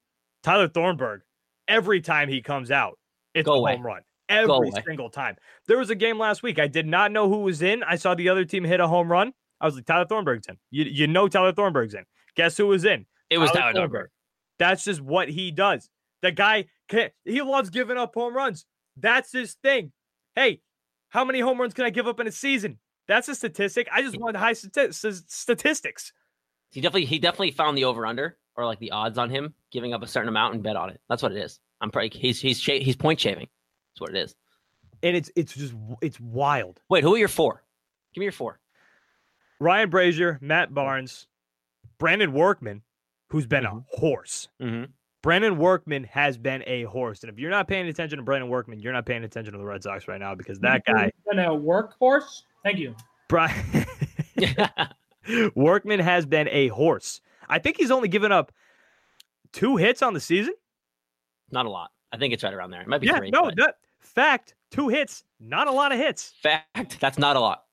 Tyler 0.43 0.67
Thornburg. 0.67 1.21
Every 1.67 2.01
time 2.01 2.27
he 2.27 2.41
comes 2.41 2.71
out, 2.71 2.97
it's 3.33 3.45
Go 3.45 3.53
a 3.53 3.57
away. 3.59 3.75
home 3.75 3.85
run. 3.85 4.01
Every 4.27 4.71
single 4.85 5.09
time. 5.09 5.35
There 5.67 5.77
was 5.77 5.89
a 5.89 5.95
game 5.95 6.17
last 6.17 6.41
week. 6.41 6.57
I 6.57 6.67
did 6.67 6.87
not 6.87 7.11
know 7.11 7.27
who 7.29 7.39
was 7.39 7.61
in. 7.61 7.83
I 7.83 7.97
saw 7.97 8.15
the 8.15 8.29
other 8.29 8.45
team 8.45 8.63
hit 8.63 8.79
a 8.79 8.87
home 8.87 9.11
run. 9.11 9.33
I 9.59 9.65
was 9.65 9.75
like, 9.75 9.85
Tyler 9.85 10.05
Thornburg's 10.05 10.47
in. 10.47 10.57
You, 10.71 10.85
you 10.85 11.07
know 11.07 11.27
Tyler 11.27 11.51
Thornburg's 11.51 11.93
in. 11.93 12.05
Guess 12.35 12.57
who 12.57 12.67
was 12.67 12.85
in? 12.85 13.05
It 13.29 13.37
was 13.37 13.51
Tyler 13.51 13.73
Tyler 13.73 13.73
Thornburg. 13.73 14.09
That's 14.57 14.83
just 14.85 15.01
what 15.01 15.29
he 15.29 15.51
does. 15.51 15.89
The 16.21 16.31
guy 16.31 16.65
he 17.25 17.41
loves 17.41 17.69
giving 17.69 17.97
up 17.97 18.13
home 18.13 18.35
runs. 18.35 18.65
That's 18.97 19.31
his 19.31 19.53
thing. 19.55 19.91
Hey, 20.35 20.61
how 21.09 21.25
many 21.25 21.39
home 21.39 21.59
runs 21.59 21.73
can 21.73 21.85
I 21.85 21.89
give 21.89 22.07
up 22.07 22.19
in 22.19 22.27
a 22.27 22.31
season? 22.31 22.77
That's 23.07 23.27
a 23.27 23.35
statistic. 23.35 23.87
I 23.91 24.01
just 24.01 24.17
want 24.19 24.37
high 24.37 24.53
stati- 24.53 24.93
statistics. 25.27 26.13
He 26.69 26.79
definitely 26.81 27.05
he 27.05 27.19
definitely 27.19 27.51
found 27.51 27.77
the 27.77 27.85
over 27.85 28.05
under 28.05 28.37
or 28.55 28.65
like 28.65 28.79
the 28.79 28.91
odds 28.91 29.17
on 29.17 29.29
him 29.29 29.53
giving 29.71 29.93
up 29.93 30.03
a 30.03 30.07
certain 30.07 30.29
amount 30.29 30.53
and 30.53 30.63
bet 30.63 30.75
on 30.75 30.89
it. 30.89 31.01
That's 31.09 31.23
what 31.23 31.31
it 31.31 31.37
is. 31.37 31.59
I'm 31.81 31.91
probably 31.91 32.09
he's 32.09 32.39
he's 32.39 32.63
he's 32.63 32.95
point 32.95 33.19
shaving. 33.19 33.47
That's 33.93 34.01
what 34.01 34.11
it 34.11 34.17
is. 34.17 34.35
And 35.03 35.15
it's 35.17 35.31
it's 35.35 35.53
just 35.55 35.73
it's 36.01 36.19
wild. 36.19 36.79
Wait, 36.89 37.03
who 37.03 37.15
are 37.15 37.17
your 37.17 37.27
four? 37.27 37.63
Give 38.13 38.19
me 38.21 38.25
your 38.25 38.31
four. 38.33 38.59
Ryan 39.59 39.89
Brasier, 39.91 40.41
Matt 40.41 40.73
Barnes, 40.73 41.27
Brandon 41.97 42.33
Workman, 42.33 42.81
who's 43.29 43.45
been 43.47 43.63
Mhm. 43.63 43.83
a 43.93 43.97
horse. 43.97 44.47
hmm 44.59 44.83
Brandon 45.21 45.57
Workman 45.57 46.03
has 46.05 46.37
been 46.37 46.63
a 46.65 46.83
horse. 46.83 47.21
And 47.23 47.31
if 47.31 47.37
you're 47.37 47.51
not 47.51 47.67
paying 47.67 47.87
attention 47.87 48.17
to 48.17 48.23
Brandon 48.23 48.49
Workman, 48.49 48.79
you're 48.79 48.93
not 48.93 49.05
paying 49.05 49.23
attention 49.23 49.53
to 49.53 49.59
the 49.59 49.65
Red 49.65 49.83
Sox 49.83 50.07
right 50.07 50.19
now 50.19 50.33
because 50.33 50.59
that 50.61 50.83
guy, 50.85 51.11
Been 51.29 51.39
a 51.39 51.49
workhorse. 51.49 52.41
Thank 52.63 52.79
you. 52.79 52.95
Brian 53.29 53.85
Workman 55.55 55.99
has 55.99 56.25
been 56.25 56.47
a 56.49 56.67
horse. 56.69 57.21
I 57.47 57.59
think 57.59 57.77
he's 57.77 57.91
only 57.91 58.07
given 58.07 58.31
up 58.31 58.51
two 59.53 59.77
hits 59.77 60.01
on 60.01 60.13
the 60.13 60.19
season. 60.19 60.53
Not 61.51 61.65
a 61.65 61.69
lot. 61.69 61.91
I 62.11 62.17
think 62.17 62.33
it's 62.33 62.43
right 62.43 62.53
around 62.53 62.71
there. 62.71 62.81
It 62.81 62.87
might 62.87 62.99
be 63.01 63.07
Yeah, 63.07 63.17
three. 63.17 63.29
no, 63.29 63.43
but 63.43 63.55
that 63.57 63.75
fact, 63.99 64.55
two 64.71 64.87
hits, 64.89 65.23
not 65.39 65.67
a 65.67 65.71
lot 65.71 65.91
of 65.91 65.97
hits. 65.99 66.33
fact. 66.41 66.99
That's 66.99 67.17
not 67.17 67.35
a 67.35 67.39
lot. 67.39 67.63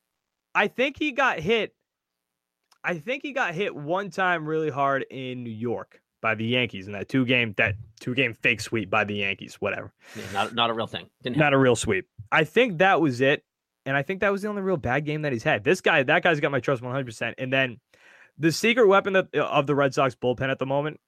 I 0.55 0.69
think 0.69 0.99
he 0.99 1.12
got 1.12 1.38
hit. 1.40 1.75
I 2.85 2.99
think 2.99 3.23
he 3.23 3.33
got 3.33 3.55
hit 3.55 3.75
one 3.75 4.11
time 4.11 4.47
really 4.47 4.71
hard 4.71 5.05
in 5.11 5.43
New 5.43 5.50
York 5.50 6.00
by 6.20 6.34
the 6.34 6.44
Yankees 6.44 6.87
in 6.87 6.92
that 6.92 7.08
two 7.08 7.25
game 7.25 7.54
that 7.56 7.76
two 8.00 8.14
game 8.14 8.34
fake 8.34 8.60
sweep 8.60 8.90
by 8.90 9.04
the 9.04 9.14
Yankees, 9.14 9.54
whatever. 9.56 9.92
Yeah, 10.16 10.22
not 10.32 10.54
not 10.54 10.70
a 10.70 10.75
real 10.75 10.87
thing. 10.87 11.08
Didn't 11.22 11.38
Not 11.38 11.52
a 11.52 11.58
real 11.58 11.76
sweep. 11.76 12.06
I 12.30 12.44
think 12.44 12.78
that 12.78 13.00
was 13.00 13.20
it. 13.20 13.44
And 13.87 13.96
I 13.96 14.02
think 14.02 14.20
that 14.20 14.30
was 14.30 14.42
the 14.42 14.48
only 14.48 14.60
real 14.60 14.76
bad 14.76 15.06
game 15.06 15.22
that 15.22 15.32
he's 15.32 15.42
had. 15.42 15.64
This 15.64 15.80
guy, 15.80 16.02
that 16.02 16.22
guy's 16.22 16.40
got 16.40 16.52
my 16.52 16.60
trust 16.60 16.82
100%. 16.82 17.34
And 17.38 17.50
then 17.50 17.80
the 18.37 18.52
secret 18.52 18.87
weapon 18.87 19.14
that, 19.14 19.34
of 19.34 19.66
the 19.66 19.75
Red 19.75 19.94
Sox 19.94 20.14
bullpen 20.14 20.50
at 20.50 20.58
the 20.58 20.66
moment, 20.66 21.00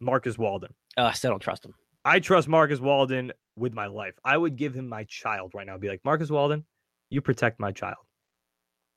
Marcus 0.00 0.36
Walden. 0.36 0.74
Uh, 0.96 1.04
I 1.04 1.12
still 1.12 1.30
don't 1.30 1.40
trust 1.40 1.64
him. 1.64 1.74
I 2.04 2.18
trust 2.18 2.48
Marcus 2.48 2.80
Walden 2.80 3.32
with 3.56 3.72
my 3.72 3.86
life. 3.86 4.14
I 4.24 4.36
would 4.36 4.56
give 4.56 4.74
him 4.74 4.88
my 4.88 5.04
child 5.04 5.52
right 5.54 5.66
now. 5.66 5.78
Be 5.78 5.88
like, 5.88 6.04
Marcus 6.04 6.30
Walden, 6.30 6.64
you 7.08 7.20
protect 7.20 7.60
my 7.60 7.70
child. 7.70 7.98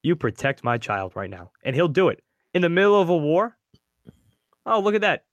You 0.02 0.16
protect 0.16 0.64
my 0.64 0.78
child 0.78 1.14
right 1.16 1.30
now. 1.30 1.52
And 1.64 1.76
he'll 1.76 1.88
do 1.88 2.10
it. 2.10 2.24
In 2.54 2.62
the 2.62 2.70
middle 2.70 3.00
of 3.00 3.10
a 3.10 3.18
war. 3.18 3.57
Oh, 4.68 4.80
look 4.80 4.96
at 4.96 5.02
that. 5.02 5.24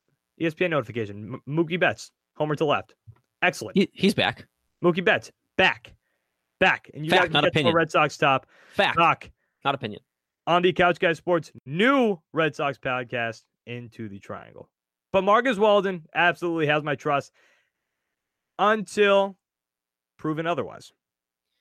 ESPN 0.41 0.71
notification. 0.71 1.35
M- 1.35 1.43
Mookie 1.67 1.79
Betts, 1.79 2.11
homer 2.37 2.55
to 2.57 2.64
left. 2.64 2.95
Excellent. 3.43 3.76
He, 3.76 3.91
he's 3.93 4.14
back. 4.14 4.47
Mookie 4.83 5.05
Betts, 5.05 5.31
back. 5.57 5.93
Back. 6.61 6.91
And 6.95 7.05
you 7.05 7.11
Fact, 7.11 7.33
got 7.33 7.33
not 7.33 7.41
to 7.43 7.50
get 7.50 7.62
to 7.64 7.69
a. 7.69 7.75
Red 7.75 7.91
Sox 7.91 8.17
top. 8.17 8.47
Fact, 8.73 8.97
Doc 8.97 9.31
not 9.64 9.75
opinion. 9.75 10.00
on 10.47 10.62
the 10.62 10.73
Couch 10.73 10.99
Guy 10.99 11.12
Sports 11.12 11.53
new 11.67 12.19
Red 12.33 12.55
Sox 12.55 12.79
podcast 12.79 13.43
into 13.67 14.09
the 14.09 14.19
triangle. 14.19 14.71
But 15.12 15.23
Marcus 15.25 15.59
Walden 15.59 16.05
absolutely 16.14 16.67
has 16.69 16.83
my 16.83 16.95
trust 16.95 17.33
until 18.59 19.37
proven 20.17 20.47
otherwise. 20.47 20.93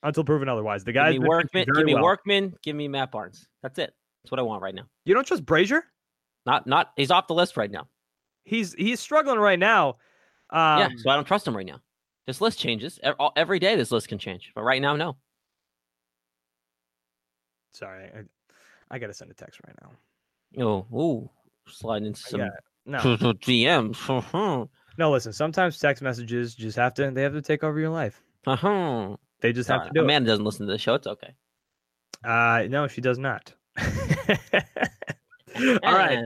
Until 0.04 0.24
proven 0.24 0.50
otherwise. 0.50 0.84
The 0.84 0.92
Give 0.92 1.02
guy's 1.02 1.20
me 1.20 1.28
Workman. 1.28 1.66
Give 1.74 1.86
me 1.86 1.94
well. 1.96 2.04
Workman. 2.04 2.54
Give 2.62 2.76
me 2.76 2.88
Matt 2.88 3.12
Barnes. 3.12 3.48
That's 3.62 3.80
it. 3.80 3.94
That's 4.24 4.32
what 4.32 4.40
I 4.40 4.44
want 4.44 4.62
right 4.62 4.76
now. 4.76 4.84
You 5.06 5.14
don't 5.14 5.26
trust 5.26 5.46
Brasier? 5.46 5.82
Not 6.46 6.68
not. 6.68 6.92
He's 6.96 7.12
off 7.12 7.28
the 7.28 7.34
list 7.34 7.58
right 7.58 7.72
now. 7.72 7.88
He's 8.44 8.74
he's 8.74 9.00
struggling 9.00 9.40
right 9.40 9.60
now. 9.60 9.98
Um, 10.50 10.80
yeah, 10.80 10.90
so 10.98 11.10
I 11.10 11.16
don't 11.16 11.26
trust 11.26 11.48
him 11.48 11.56
right 11.56 11.66
now. 11.66 11.80
This 12.28 12.42
list 12.42 12.60
changes 12.60 13.00
every 13.36 13.60
day. 13.60 13.76
This 13.76 13.92
list 13.92 14.08
can 14.08 14.18
change, 14.18 14.52
but 14.56 14.64
right 14.64 14.82
now, 14.82 14.96
no. 14.96 15.18
Sorry, 17.74 18.06
I, 18.06 18.22
I 18.96 19.00
gotta 19.00 19.14
send 19.14 19.32
a 19.32 19.34
text 19.34 19.60
right 19.66 19.76
now. 19.82 20.64
Oh, 20.64 20.86
ooh, 20.98 21.30
sliding 21.68 22.08
into 22.08 22.22
some 22.22 22.42
no, 22.86 23.00
DMs. 23.00 24.70
no. 24.98 25.12
Listen, 25.12 25.34
sometimes 25.34 25.80
text 25.80 26.04
messages 26.04 26.54
just 26.56 26.78
have 26.78 26.94
to 26.96 27.10
they 27.12 27.24
have 27.24 27.34
to 27.34 27.42
take 27.42 27.64
over 27.64 27.80
your 27.80 27.90
life. 27.90 28.22
Uh-huh. 28.46 29.16
They 29.42 29.54
just 29.54 29.70
have 29.70 29.80
Sorry, 29.80 29.90
to 29.90 30.02
do 30.02 30.10
it. 30.10 30.26
Doesn't 30.26 30.46
listen 30.46 30.68
to 30.68 30.72
the 30.72 30.78
show. 30.78 30.94
It's 30.96 31.08
okay. 31.08 31.34
Uh, 32.24 32.64
no, 32.70 32.88
she 32.88 33.02
does 33.02 33.18
not. 33.18 33.54
All 35.84 35.94
right, 35.94 36.26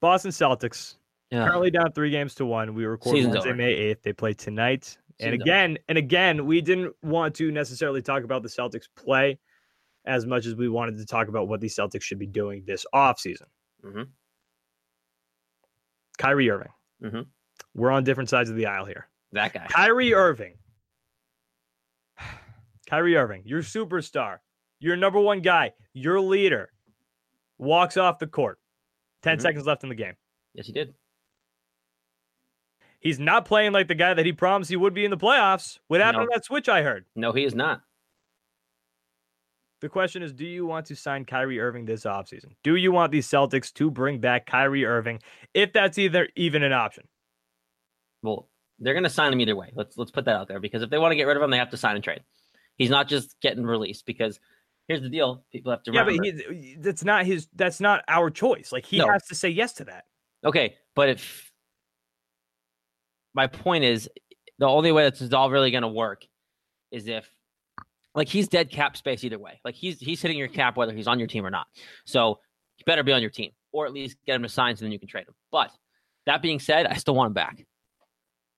Boston 0.00 0.30
Celtics 0.30 0.96
Yeah. 1.30 1.46
currently 1.46 1.70
down 1.70 1.92
three 1.92 2.10
games 2.10 2.34
to 2.36 2.46
one. 2.46 2.74
We 2.74 2.84
record 2.86 3.14
Season's 3.16 3.34
Wednesday, 3.34 3.50
over. 3.50 3.56
May 3.56 3.72
eighth. 3.72 4.02
They 4.02 4.12
play 4.12 4.32
tonight, 4.34 4.96
and 5.20 5.32
Season's 5.32 5.34
over. 5.34 5.42
again 5.42 5.78
and 5.88 5.98
again. 5.98 6.46
We 6.46 6.60
didn't 6.60 6.94
want 7.02 7.34
to 7.36 7.50
necessarily 7.50 8.02
talk 8.02 8.24
about 8.24 8.42
the 8.42 8.48
Celtics 8.48 8.86
play 8.96 9.38
as 10.06 10.24
much 10.26 10.46
as 10.46 10.54
we 10.54 10.68
wanted 10.68 10.96
to 10.96 11.06
talk 11.06 11.28
about 11.28 11.48
what 11.48 11.60
the 11.60 11.68
Celtics 11.68 12.02
should 12.02 12.18
be 12.18 12.26
doing 12.26 12.64
this 12.66 12.86
offseason. 12.94 13.46
Mhm. 13.84 14.08
Kyrie 16.18 16.50
Irving. 16.50 16.72
Mhm. 17.02 17.26
We're 17.74 17.90
on 17.90 18.04
different 18.04 18.30
sides 18.30 18.48
of 18.50 18.56
the 18.56 18.66
aisle 18.66 18.86
here. 18.86 19.08
That 19.32 19.52
guy. 19.52 19.66
Kyrie 19.68 20.14
Irving. 20.14 20.58
Kyrie 22.88 23.16
Irving, 23.16 23.42
your 23.44 23.60
superstar, 23.62 24.38
your 24.80 24.96
number 24.96 25.20
one 25.20 25.40
guy, 25.40 25.72
your 25.92 26.20
leader, 26.20 26.72
walks 27.58 27.96
off 27.96 28.18
the 28.18 28.26
court. 28.26 28.58
10 29.22 29.38
Mhm. 29.38 29.42
seconds 29.42 29.66
left 29.66 29.82
in 29.82 29.88
the 29.90 29.94
game. 29.94 30.16
Yes, 30.54 30.66
he 30.66 30.72
did. 30.72 30.94
He's 32.98 33.18
not 33.18 33.44
playing 33.46 33.72
like 33.72 33.88
the 33.88 33.94
guy 33.94 34.12
that 34.14 34.26
he 34.26 34.32
promised 34.32 34.70
he 34.70 34.76
would 34.76 34.92
be 34.94 35.04
in 35.04 35.10
the 35.10 35.16
playoffs. 35.16 35.78
What 35.86 36.00
happened 36.00 36.24
No. 36.24 36.26
to 36.26 36.30
that 36.34 36.44
switch 36.44 36.68
I 36.68 36.82
heard? 36.82 37.06
No, 37.14 37.32
he 37.32 37.44
is 37.44 37.54
not. 37.54 37.82
The 39.80 39.88
question 39.88 40.22
is 40.22 40.34
Do 40.34 40.44
you 40.44 40.66
want 40.66 40.86
to 40.86 40.96
sign 40.96 41.24
Kyrie 41.24 41.58
Irving 41.60 41.86
this 41.86 42.04
offseason? 42.04 42.54
Do 42.62 42.76
you 42.76 42.92
want 42.92 43.12
the 43.12 43.20
Celtics 43.20 43.72
to 43.74 43.90
bring 43.90 44.20
back 44.20 44.44
Kyrie 44.44 44.84
Irving 44.84 45.20
if 45.54 45.72
that's 45.72 45.96
either 45.96 46.28
even 46.36 46.62
an 46.62 46.72
option? 46.72 47.08
Well, 48.22 48.50
they're 48.78 48.92
going 48.92 49.04
to 49.04 49.10
sign 49.10 49.32
him 49.32 49.40
either 49.40 49.56
way. 49.56 49.72
Let's 49.74 49.96
let's 49.96 50.10
put 50.10 50.26
that 50.26 50.36
out 50.36 50.48
there 50.48 50.60
because 50.60 50.82
if 50.82 50.90
they 50.90 50.98
want 50.98 51.12
to 51.12 51.16
get 51.16 51.24
rid 51.24 51.36
of 51.38 51.42
him, 51.42 51.50
they 51.50 51.56
have 51.58 51.70
to 51.70 51.78
sign 51.78 51.94
and 51.94 52.04
trade. 52.04 52.22
He's 52.76 52.90
not 52.90 53.08
just 53.08 53.40
getting 53.40 53.64
released 53.64 54.04
because 54.04 54.38
here's 54.88 55.02
the 55.02 55.08
deal: 55.08 55.44
people 55.52 55.70
have 55.70 55.82
to 55.84 55.92
Yeah, 55.92 56.00
remember. 56.02 56.22
but 56.46 56.54
he, 56.56 56.76
that's 56.78 57.04
not 57.04 57.26
his. 57.26 57.48
That's 57.54 57.80
not 57.80 58.02
our 58.08 58.30
choice. 58.30 58.72
Like 58.72 58.84
he 58.86 58.98
No. 58.98 59.08
has 59.08 59.26
to 59.28 59.34
say 59.34 59.48
yes 59.48 59.72
to 59.74 59.84
that. 59.84 60.04
Okay, 60.44 60.76
but 60.94 61.08
if 61.08 61.50
my 63.34 63.46
point 63.46 63.84
is 63.84 64.08
the 64.58 64.66
only 64.66 64.92
way 64.92 65.04
that's 65.04 65.32
all 65.32 65.50
really 65.50 65.70
going 65.70 65.82
to 65.82 65.88
work 65.88 66.24
is 66.90 67.06
if 67.06 67.28
like 68.14 68.28
he's 68.28 68.48
dead 68.48 68.70
cap 68.70 68.96
space 68.96 69.22
either 69.24 69.38
way. 69.38 69.60
Like 69.64 69.74
he's 69.74 70.00
he's 70.00 70.20
hitting 70.20 70.36
your 70.38 70.48
cap 70.48 70.76
whether 70.76 70.92
he's 70.92 71.06
on 71.06 71.18
your 71.18 71.28
team 71.28 71.46
or 71.46 71.50
not. 71.50 71.66
So 72.04 72.40
he 72.76 72.84
better 72.84 73.02
be 73.02 73.12
on 73.12 73.20
your 73.22 73.30
team 73.30 73.52
or 73.72 73.86
at 73.86 73.92
least 73.92 74.16
get 74.26 74.34
him 74.34 74.42
to 74.42 74.48
sign 74.48 74.76
so 74.76 74.84
then 74.84 74.92
you 74.92 74.98
can 74.98 75.08
trade 75.08 75.28
him. 75.28 75.34
But 75.52 75.70
that 76.26 76.42
being 76.42 76.58
said, 76.58 76.86
I 76.86 76.94
still 76.94 77.14
want 77.14 77.28
him 77.28 77.32
back. 77.34 77.64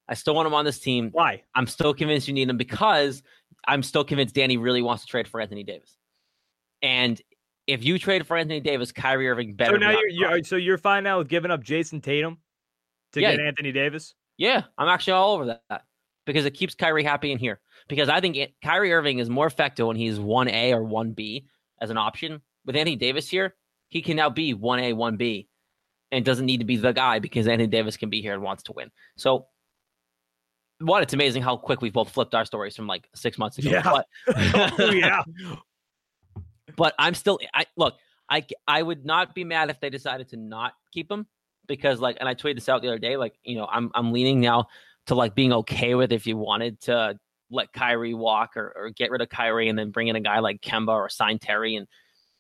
I 0.09 0.15
still 0.15 0.35
want 0.35 0.47
him 0.47 0.55
on 0.55 0.65
this 0.65 0.81
team. 0.81 1.11
Why? 1.13 1.43
I'm 1.55 1.67
still 1.67 1.93
convinced 1.95 2.27
you 2.29 2.35
need 2.35 2.49
him 2.49 2.57
because 2.57 3.23
I'm 3.69 3.83
still 3.83 4.05
convinced 4.05 4.35
Danny 4.35 4.57
really 4.57 4.83
wants 4.83 5.05
to 5.05 5.09
trade 5.09 5.29
for 5.29 5.41
Anthony 5.41 5.63
Davis. 5.65 5.97
And 6.83 7.21
if 7.67 7.85
you 7.85 7.99
trade 7.99 8.27
for 8.27 8.37
Anthony 8.37 8.61
Davis, 8.61 8.93
Kyrie 8.93 9.29
Irving 9.29 9.55
better. 9.55 9.73
So 9.75 9.77
now 9.79 9.91
you're, 9.93 10.09
you're 10.09 10.43
so 10.45 10.57
you're 10.57 10.79
fine 10.79 11.05
now 11.05 11.19
with 11.19 11.29
giving 11.29 11.51
up 11.51 11.63
Jayson 11.63 12.01
Tatum 12.03 12.39
to 13.13 13.21
Yeah. 13.21 13.37
get 13.37 13.41
Anthony 13.47 13.73
Davis. 13.73 14.15
Yeah, 14.37 14.63
I'm 14.79 14.89
actually 14.89 15.13
all 15.13 15.35
over 15.35 15.59
that 15.69 15.83
because 16.27 16.45
it 16.45 16.53
keeps 16.53 16.75
Kyrie 16.75 17.05
happy 17.05 17.31
in 17.31 17.39
here. 17.39 17.61
Because 17.89 18.09
I 18.09 18.21
think 18.21 18.37
it, 18.37 18.55
Kyrie 18.65 18.93
Irving 18.93 19.19
is 19.19 19.29
more 19.31 19.47
effective 19.47 19.87
when 19.87 19.97
he's 19.97 20.19
1A 20.19 20.73
or 20.73 20.83
1B 20.83 21.45
as 21.81 21.91
an 21.91 21.97
option. 21.99 22.41
With 22.65 22.77
Anthony 22.77 22.97
Davis 22.97 23.29
here, 23.29 23.55
he 23.89 24.03
can 24.03 24.17
now 24.17 24.31
be 24.31 24.55
1A, 24.55 24.95
1B 24.95 25.47
and 26.11 26.25
doesn't 26.25 26.47
need 26.47 26.59
to 26.59 26.65
be 26.65 26.77
the 26.77 26.93
guy 26.93 27.19
because 27.19 27.47
Anthony 27.47 27.67
Davis 27.69 27.97
can 27.97 28.11
be 28.11 28.21
here 28.23 28.35
and 28.35 28.43
wants 28.43 28.63
to 28.65 28.73
win. 28.73 28.91
So, 29.17 29.47
one, 30.79 31.03
it's 31.03 31.13
amazing 31.15 31.43
how 31.43 31.57
quick 31.57 31.81
we've 31.81 31.93
both 31.93 32.11
flipped 32.11 32.35
our 32.35 32.45
stories 32.45 32.75
from 32.75 32.87
like 32.87 33.09
six 33.15 33.39
months 33.39 33.59
ago. 33.59 33.71
Yeah. 33.71 33.83
But, 33.83 34.07
Oh, 34.79 34.91
yeah. 34.91 35.23
but 36.77 36.95
I'm 36.99 37.15
still, 37.15 37.39
I 37.55 37.65
look, 37.77 37.95
I, 38.29 38.45
I 38.67 38.83
would 38.83 39.05
not 39.05 39.35
be 39.35 39.45
mad 39.45 39.71
if 39.71 39.81
they 39.81 39.91
decided 39.91 40.29
to 40.31 40.37
not 40.37 40.73
keep 40.93 41.11
him 41.11 41.27
because 41.67 42.01
like, 42.01 42.17
and 42.21 42.29
I 42.29 42.35
tweeted 42.35 42.57
this 42.57 42.69
out 42.69 42.83
the 42.83 42.89
other 42.89 42.99
day, 42.99 43.17
like, 43.17 43.35
you 43.45 43.57
know, 43.57 43.67
I'm, 43.71 43.91
I'm 43.95 44.13
leaning 44.13 44.41
now 44.41 44.69
to 45.07 45.15
like 45.15 45.35
being 45.35 45.53
okay 45.53 45.95
with 45.95 46.13
if 46.13 46.27
you 46.27 46.37
wanted 46.37 46.81
to 46.83 47.19
let 47.51 47.73
Kyrie 47.73 48.15
walk 48.15 48.57
or, 48.57 48.73
or 48.77 48.91
get 48.91 49.11
rid 49.11 49.21
of 49.21 49.29
Kyrie 49.29 49.69
and 49.69 49.79
then 49.79 49.91
bring 49.91 50.09
in 50.09 50.17
a 50.17 50.21
guy 50.21 50.39
like 50.39 50.61
Kemba 50.61 50.89
or 50.89 51.09
sign 51.09 51.39
Terry 51.39 51.77
and, 51.77 51.87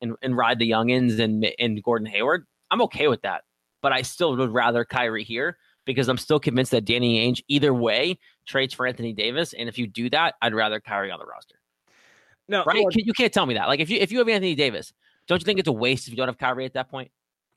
and, 0.01 0.14
and 0.23 0.37
ride 0.37 0.59
the 0.59 0.71
youngins 0.71 1.18
and, 1.18 1.47
and 1.59 1.83
Gordon 1.83 2.07
Hayward. 2.07 2.47
I'm 2.71 2.83
okay 2.83 3.09
with 3.09 3.23
that, 3.23 3.42
but 3.83 3.92
I 3.92 4.03
still 4.03 4.35
would 4.37 4.51
rather 4.51 4.85
Kyrie 4.85 5.25
here 5.25 5.59
because 5.85 6.09
I'm 6.09 6.18
still 6.18 6.40
convinced 6.40 6.71
that 6.71 6.85
Danny 6.85 7.27
Ainge 7.27 7.42
either 7.49 7.75
way 7.75 8.18
trades 8.47 8.73
for 8.73 8.87
Anthony 8.87 9.12
Davis. 9.12 9.53
And 9.53 9.68
if 9.68 9.79
you 9.79 9.87
do 9.87 10.09
that, 10.11 10.35
I'd 10.40 10.55
rather 10.55 10.81
Kyrie 10.81 11.11
on 11.11 11.18
the 11.18 11.27
roster. 11.27 11.57
No, 12.53 12.65
Right? 12.65 12.85
You 12.95 13.15
can't 13.15 13.33
tell 13.33 13.47
me 13.47 13.55
that. 13.55 13.67
Like 13.67 13.81
if 13.81 13.88
you, 13.88 13.99
if 13.99 14.12
you 14.12 14.19
have 14.19 14.29
Anthony 14.29 14.55
Davis, 14.55 14.93
don't 15.27 15.41
you 15.41 15.45
think 15.45 15.59
it's 15.59 15.69
a 15.69 15.73
waste 15.73 16.07
if 16.07 16.12
you 16.12 16.17
don't 16.17 16.29
have 16.29 16.38
Kyrie 16.38 16.67
at 16.67 16.75
that 16.75 16.91
point? 16.91 17.11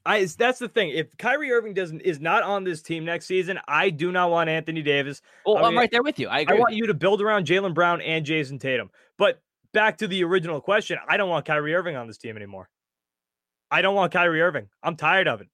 I 0.06 0.26
that's 0.26 0.60
the 0.60 0.70
thing. 0.70 0.90
If 0.90 1.18
Kyrie 1.18 1.52
Irving 1.52 1.74
doesn't 1.74 2.02
is 2.02 2.20
not 2.20 2.44
on 2.44 2.64
this 2.64 2.82
team 2.82 3.04
next 3.06 3.26
season, 3.26 3.60
I 3.68 3.90
do 3.90 4.12
not 4.12 4.32
want 4.32 4.50
Anthony 4.50 4.82
Davis. 4.82 5.22
Well, 5.46 5.58
I 5.58 5.64
I'm 5.64 5.70
mean, 5.70 5.80
right 5.80 5.92
there 5.92 6.04
with 6.04 6.18
you. 6.18 6.30
I 6.30 6.46
I 6.48 6.54
want 6.54 6.76
you 6.76 6.88
to 6.88 6.94
build 6.94 7.22
around 7.22 7.46
Jaylen 7.46 7.74
Brown 7.74 8.02
and 8.02 8.26
Jayson 8.26 8.60
Tatum. 8.60 8.90
But 9.18 9.42
back 9.74 9.98
to 9.98 10.08
the 10.08 10.24
original 10.24 10.62
question, 10.62 10.98
I 11.10 11.18
don't 11.18 11.30
want 11.30 11.46
Kyrie 11.46 11.74
Irving 11.74 11.96
on 11.96 12.08
this 12.08 12.18
team 12.18 12.38
anymore. 12.38 12.70
I 13.72 13.82
don't 13.82 13.96
want 13.96 14.14
Kyrie 14.14 14.42
Irving. 14.42 14.70
I'm 14.82 14.96
tired 14.96 15.28
of 15.28 15.42
it. 15.42 15.48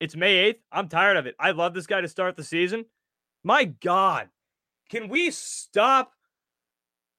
It's 0.00 0.16
May 0.16 0.52
8th. 0.52 0.58
I'm 0.72 0.88
tired 0.88 1.16
of 1.16 1.26
it. 1.26 1.36
I 1.38 1.52
love 1.52 1.72
this 1.72 1.86
guy 1.86 2.00
to 2.00 2.08
start 2.08 2.36
the 2.36 2.44
season. 2.44 2.84
My 3.44 3.64
God. 3.64 4.28
Can 4.90 5.08
we 5.08 5.30
stop? 5.30 6.12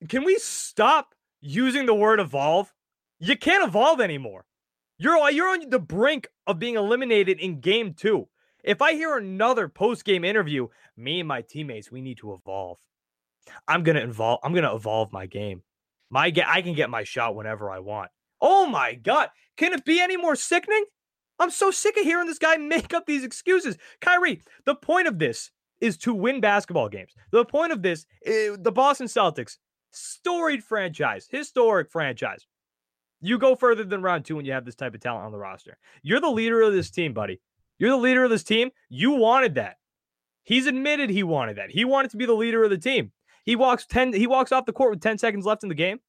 Can 0.08 0.24
we 0.24 0.38
stop 0.38 1.16
using 1.42 1.86
the 1.86 1.96
word 1.96 2.20
evolve? 2.20 2.74
You 3.20 3.38
can't 3.38 3.68
evolve 3.68 4.02
anymore. 4.02 4.46
You're 4.98 5.30
you're 5.32 5.50
on 5.50 5.70
the 5.70 5.80
brink 5.80 6.28
of 6.46 6.60
being 6.60 6.76
eliminated 6.76 7.40
in 7.40 7.60
game 7.60 7.94
two. 7.94 8.28
If 8.64 8.82
I 8.82 8.94
hear 8.94 9.16
another 9.16 9.70
post 9.70 10.04
game 10.04 10.24
interview, 10.24 10.68
me 10.96 11.20
and 11.20 11.28
my 11.28 11.42
teammates, 11.42 11.92
we 11.92 12.02
need 12.02 12.18
to 12.20 12.34
evolve. 12.34 12.80
I'm 13.68 13.84
gonna 13.84 14.02
evolve. 14.02 14.40
I'm 14.44 14.54
gonna 14.54 14.76
evolve 14.76 15.12
my 15.14 15.26
game. 15.26 15.64
My 16.10 16.30
ga- 16.32 16.46
I 16.48 16.62
can 16.62 16.74
get 16.74 16.90
my 16.90 17.04
shot 17.04 17.36
whenever 17.36 17.70
I 17.70 17.80
want. 17.80 18.12
Oh 18.42 18.66
my 18.66 18.96
god, 18.96 19.30
can 19.56 19.74
it 19.74 19.86
be 19.86 20.00
any 20.00 20.18
more 20.18 20.36
sickening? 20.36 20.86
I'm 21.40 21.52
so 21.52 21.70
sick 21.72 21.98
of 21.98 22.04
hearing 22.04 22.28
this 22.28 22.40
guy 22.40 22.58
make 22.58 22.94
up 22.94 23.06
these 23.06 23.24
excuses. 23.24 23.78
Kyrie, 24.02 24.42
the 24.66 24.76
point 24.76 25.08
of 25.08 25.20
this 25.20 25.52
is 25.80 25.98
to 25.98 26.14
win 26.14 26.42
basketball 26.42 26.90
games. 26.90 27.14
The 27.32 27.46
point 27.46 27.72
of 27.72 27.84
this, 27.84 28.06
is 28.24 28.58
the 28.60 28.72
Boston 28.72 29.08
Celtics, 29.08 29.58
storied 29.98 30.64
franchise, 30.64 31.28
historic 31.30 31.90
franchise. 31.90 32.46
You 33.22 33.38
go 33.38 33.56
further 33.56 33.84
than 33.84 34.02
round 34.02 34.26
two 34.26 34.36
when 34.36 34.46
you 34.46 34.52
have 34.52 34.66
this 34.66 34.76
type 34.76 34.94
of 34.94 35.02
talent 35.02 35.26
on 35.26 35.32
the 35.32 35.38
roster. 35.38 35.78
You're 36.04 36.20
the 36.20 36.30
leader 36.30 36.62
of 36.62 36.74
this 36.74 36.92
team, 36.92 37.14
buddy. 37.14 37.42
You're 37.80 37.90
the 37.90 37.98
leader 37.98 38.24
of 38.24 38.30
this 38.30 38.44
team. 38.44 38.70
You 38.90 39.12
wanted 39.12 39.56
that. 39.56 39.78
He's 40.44 40.68
admitted 40.68 41.10
he 41.10 41.24
wanted 41.24 41.58
that. 41.58 41.72
He 41.72 41.84
wanted 41.84 42.12
to 42.12 42.18
be 42.18 42.26
the 42.26 42.34
leader 42.34 42.64
of 42.64 42.70
the 42.70 42.78
team. 42.78 43.12
He 43.44 43.56
walks 43.56 43.86
10 43.86 44.14
he 44.14 44.28
walks 44.28 44.52
off 44.52 44.66
the 44.66 44.74
court 44.74 44.92
with 44.92 45.02
10 45.02 45.18
seconds 45.18 45.46
left 45.46 45.64
in 45.64 45.70
the 45.70 45.76
game. 45.76 46.00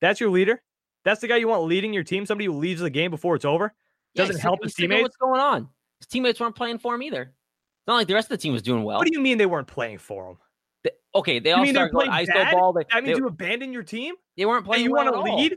That's 0.00 0.20
your 0.20 0.30
leader. 0.30 0.62
That's 1.04 1.20
the 1.20 1.28
guy 1.28 1.36
you 1.36 1.48
want 1.48 1.64
leading 1.64 1.92
your 1.92 2.04
team, 2.04 2.26
somebody 2.26 2.46
who 2.46 2.52
leaves 2.52 2.80
the 2.80 2.90
game 2.90 3.10
before 3.10 3.34
it's 3.34 3.44
over. 3.44 3.74
Doesn't 4.14 4.36
he's 4.36 4.42
help 4.42 4.62
his 4.62 4.70
he's 4.70 4.76
sick 4.76 4.84
of 4.84 4.90
teammates. 4.90 5.02
What's 5.02 5.16
going 5.16 5.40
on? 5.40 5.68
His 6.00 6.06
teammates 6.06 6.40
weren't 6.40 6.54
playing 6.54 6.78
for 6.78 6.94
him 6.94 7.02
either. 7.02 7.22
It's 7.22 7.86
not 7.86 7.94
like 7.94 8.08
the 8.08 8.14
rest 8.14 8.26
of 8.26 8.38
the 8.38 8.42
team 8.42 8.52
was 8.52 8.62
doing 8.62 8.84
well. 8.84 8.98
What 8.98 9.06
do 9.06 9.12
you 9.12 9.20
mean 9.20 9.38
they 9.38 9.46
weren't 9.46 9.66
playing 9.66 9.98
for 9.98 10.30
him? 10.30 10.38
They- 10.84 10.90
okay, 11.14 11.38
they 11.38 11.50
You 11.50 11.56
all 11.56 11.62
mean 11.62 11.74
started 11.74 11.92
going 11.92 12.10
playing 12.10 12.26
ISO 12.26 12.34
bad? 12.34 12.52
ball. 12.52 12.72
They, 12.72 12.84
That 12.92 13.04
means 13.04 13.16
they, 13.18 13.22
you 13.22 13.26
abandon 13.28 13.72
your 13.72 13.82
team 13.82 14.14
they 14.36 14.44
weren't 14.46 14.58
and 14.58 14.66
playing. 14.66 14.84
you 14.84 14.92
well 14.92 15.04
want 15.04 15.16
at 15.16 15.24
to 15.24 15.30
all. 15.30 15.38
lead? 15.40 15.56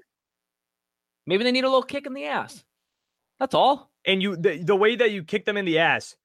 Maybe 1.28 1.44
they 1.44 1.52
need 1.52 1.64
a 1.64 1.68
little 1.68 1.84
kick 1.84 2.06
in 2.06 2.14
the 2.14 2.26
ass. 2.26 2.64
That's 3.40 3.56
all. 3.56 3.92
And 4.06 4.22
you 4.22 4.36
the, 4.36 4.58
the 4.64 4.76
way 4.76 4.96
that 4.96 5.12
you 5.12 5.24
kick 5.24 5.46
them 5.46 5.58
in 5.58 5.66
the 5.66 5.80
ass 5.80 6.16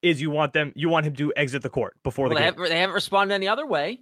is 0.00 0.20
you 0.20 0.30
want 0.30 0.52
them 0.52 0.72
you 0.74 0.88
want 0.88 1.06
him 1.06 1.14
to 1.16 1.32
exit 1.36 1.62
the 1.62 1.68
court 1.68 1.96
before 2.02 2.24
Well, 2.26 2.30
the 2.30 2.34
they, 2.36 2.40
game. 2.40 2.54
haven't, 2.54 2.68
they 2.70 2.80
haven't 2.80 2.94
responded 2.94 3.34
any 3.34 3.46
other 3.48 3.66
way. 3.66 4.00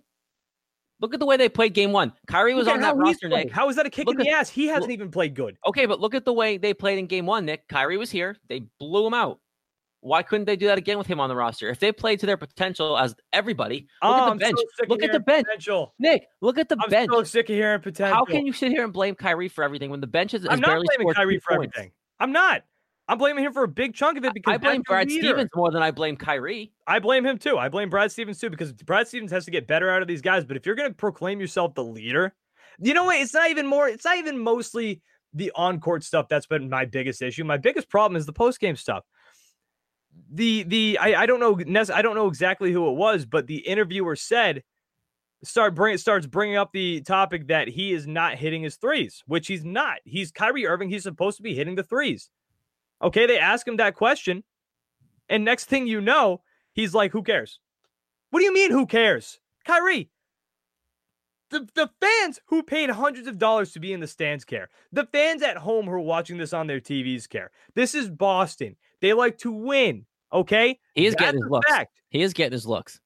Look 1.00 1.14
at 1.14 1.20
the 1.20 1.26
way 1.26 1.36
they 1.38 1.48
played 1.48 1.72
game 1.72 1.92
one. 1.92 2.12
Kyrie 2.26 2.54
was 2.54 2.66
Look 2.66 2.74
on 2.74 2.80
that 2.82 2.94
roster. 2.96 3.28
Nick. 3.28 3.50
How 3.50 3.68
is 3.70 3.76
that 3.76 3.86
a 3.86 3.90
kick 3.90 4.06
Look 4.06 4.18
in 4.18 4.24
the 4.24 4.30
ass? 4.30 4.50
He 4.50 4.66
hasn't 4.66 4.92
even 4.92 5.10
played 5.10 5.34
good. 5.34 5.56
Okay, 5.66 5.86
but 5.86 5.98
look 5.98 6.14
at 6.14 6.26
the 6.26 6.32
way 6.32 6.58
they 6.58 6.74
played 6.74 6.98
in 6.98 7.06
game 7.06 7.24
one, 7.24 7.46
Nick. 7.46 7.66
Kyrie 7.68 7.96
was 7.96 8.10
here. 8.10 8.36
They 8.50 8.64
blew 8.78 9.06
him 9.06 9.14
out. 9.14 9.40
Why 10.02 10.22
couldn't 10.22 10.46
they 10.46 10.56
do 10.56 10.66
that 10.66 10.78
again 10.78 10.96
with 10.96 11.06
him 11.06 11.20
on 11.20 11.28
the 11.28 11.36
roster? 11.36 11.68
If 11.68 11.78
they 11.78 11.92
played 11.92 12.20
to 12.20 12.26
their 12.26 12.38
potential 12.38 12.96
as 12.96 13.14
everybody, 13.32 13.86
look 14.02 14.12
oh, 14.12 14.14
at 14.14 14.24
the 14.24 14.30
I'm 14.30 14.38
bench. 14.38 14.58
so 14.76 14.84
look 14.88 15.02
at 15.02 15.12
the 15.12 15.20
bench. 15.20 15.46
Potential. 15.46 15.94
Nick, 15.98 16.26
look 16.40 16.58
at 16.58 16.68
the 16.70 16.76
I'm 16.80 16.88
bench. 16.88 17.10
so 17.12 17.22
sick 17.22 17.50
of 17.50 17.54
hearing 17.56 17.80
potential. 17.80 18.16
How 18.16 18.24
can 18.24 18.46
you 18.46 18.52
sit 18.54 18.70
here 18.72 18.82
and 18.82 18.92
blame 18.92 19.14
Kyrie 19.14 19.48
for 19.48 19.62
everything 19.62 19.90
when 19.90 20.00
the 20.00 20.06
bench 20.06 20.32
is, 20.32 20.42
has 20.42 20.50
I'm 20.50 20.60
not 20.60 20.82
blaming 20.82 21.12
Kyrie 21.14 21.38
for 21.38 21.56
points? 21.56 21.76
everything. 21.76 21.92
I'm 22.18 22.32
not. 22.32 22.62
I'm 23.08 23.18
blaming 23.18 23.44
him 23.44 23.52
for 23.52 23.64
a 23.64 23.68
big 23.68 23.94
chunk 23.94 24.16
of 24.16 24.24
it 24.24 24.32
because 24.32 24.54
I 24.54 24.56
blame 24.56 24.82
Brad 24.82 25.08
leader. 25.08 25.26
Stevens 25.26 25.50
more 25.54 25.72
than 25.72 25.82
I 25.82 25.90
blame 25.90 26.16
Kyrie. 26.16 26.72
I 26.86 27.00
blame 27.00 27.26
him 27.26 27.38
too. 27.38 27.58
I 27.58 27.68
blame 27.68 27.90
Brad 27.90 28.12
Stevens 28.12 28.38
too 28.38 28.50
because 28.50 28.72
Brad 28.72 29.08
Stevens 29.08 29.32
has 29.32 29.44
to 29.46 29.50
get 29.50 29.66
better 29.66 29.90
out 29.90 30.00
of 30.00 30.06
these 30.06 30.22
guys. 30.22 30.44
But 30.44 30.56
if 30.56 30.64
you're 30.64 30.76
going 30.76 30.90
to 30.90 30.94
proclaim 30.94 31.40
yourself 31.40 31.74
the 31.74 31.82
leader, 31.82 32.34
you 32.78 32.94
know 32.94 33.04
what? 33.04 33.16
It's 33.16 33.34
not 33.34 33.50
even 33.50 33.66
more. 33.66 33.88
It's 33.88 34.04
not 34.04 34.16
even 34.16 34.38
mostly 34.38 35.02
the 35.34 35.50
on-court 35.56 36.04
stuff 36.04 36.28
that's 36.28 36.46
been 36.46 36.70
my 36.70 36.84
biggest 36.84 37.20
issue. 37.20 37.42
My 37.42 37.56
biggest 37.56 37.88
problem 37.88 38.16
is 38.16 38.26
the 38.26 38.32
post-game 38.32 38.76
stuff. 38.76 39.04
The 40.32 40.62
the 40.62 40.98
I, 41.00 41.22
I 41.22 41.26
don't 41.26 41.40
know 41.40 41.58
I 41.92 42.02
don't 42.02 42.14
know 42.14 42.28
exactly 42.28 42.72
who 42.72 42.88
it 42.88 42.96
was, 42.96 43.26
but 43.26 43.46
the 43.46 43.58
interviewer 43.58 44.16
said 44.16 44.62
start 45.42 45.74
bring 45.74 45.96
starts 45.98 46.26
bringing 46.26 46.56
up 46.56 46.72
the 46.72 47.00
topic 47.00 47.48
that 47.48 47.68
he 47.68 47.92
is 47.92 48.06
not 48.06 48.36
hitting 48.36 48.62
his 48.62 48.76
threes, 48.76 49.22
which 49.26 49.48
he's 49.48 49.64
not. 49.64 49.98
He's 50.04 50.30
Kyrie 50.30 50.66
Irving. 50.66 50.88
He's 50.88 51.02
supposed 51.02 51.38
to 51.38 51.42
be 51.42 51.54
hitting 51.54 51.74
the 51.74 51.82
threes. 51.82 52.30
Okay, 53.02 53.26
they 53.26 53.38
ask 53.38 53.66
him 53.66 53.78
that 53.78 53.94
question, 53.94 54.44
and 55.28 55.44
next 55.44 55.64
thing 55.64 55.86
you 55.86 56.00
know, 56.00 56.42
he's 56.74 56.94
like, 56.94 57.12
"Who 57.12 57.22
cares?" 57.22 57.58
What 58.30 58.40
do 58.40 58.44
you 58.44 58.54
mean, 58.54 58.70
who 58.70 58.86
cares? 58.86 59.40
Kyrie, 59.66 60.10
the, 61.50 61.68
the 61.74 61.90
fans 62.00 62.40
who 62.46 62.62
paid 62.62 62.90
hundreds 62.90 63.26
of 63.26 63.38
dollars 63.38 63.72
to 63.72 63.80
be 63.80 63.92
in 63.92 64.00
the 64.00 64.06
stands 64.06 64.44
care. 64.44 64.68
The 64.92 65.06
fans 65.06 65.42
at 65.42 65.56
home 65.56 65.86
who 65.86 65.92
are 65.92 66.00
watching 66.00 66.38
this 66.38 66.52
on 66.52 66.66
their 66.66 66.80
TVs 66.80 67.28
care. 67.28 67.50
This 67.74 67.94
is 67.94 68.08
Boston. 68.08 68.76
They 69.00 69.12
like 69.12 69.38
to 69.38 69.50
win. 69.50 70.06
Okay. 70.32 70.78
He 70.94 71.06
is 71.06 71.14
That's 71.14 71.24
getting 71.26 71.42
his 71.42 71.50
looks. 71.50 71.70
fact. 71.70 71.92
He 72.10 72.22
is 72.22 72.32
getting 72.32 72.52
his 72.52 72.66
looks. 72.66 73.00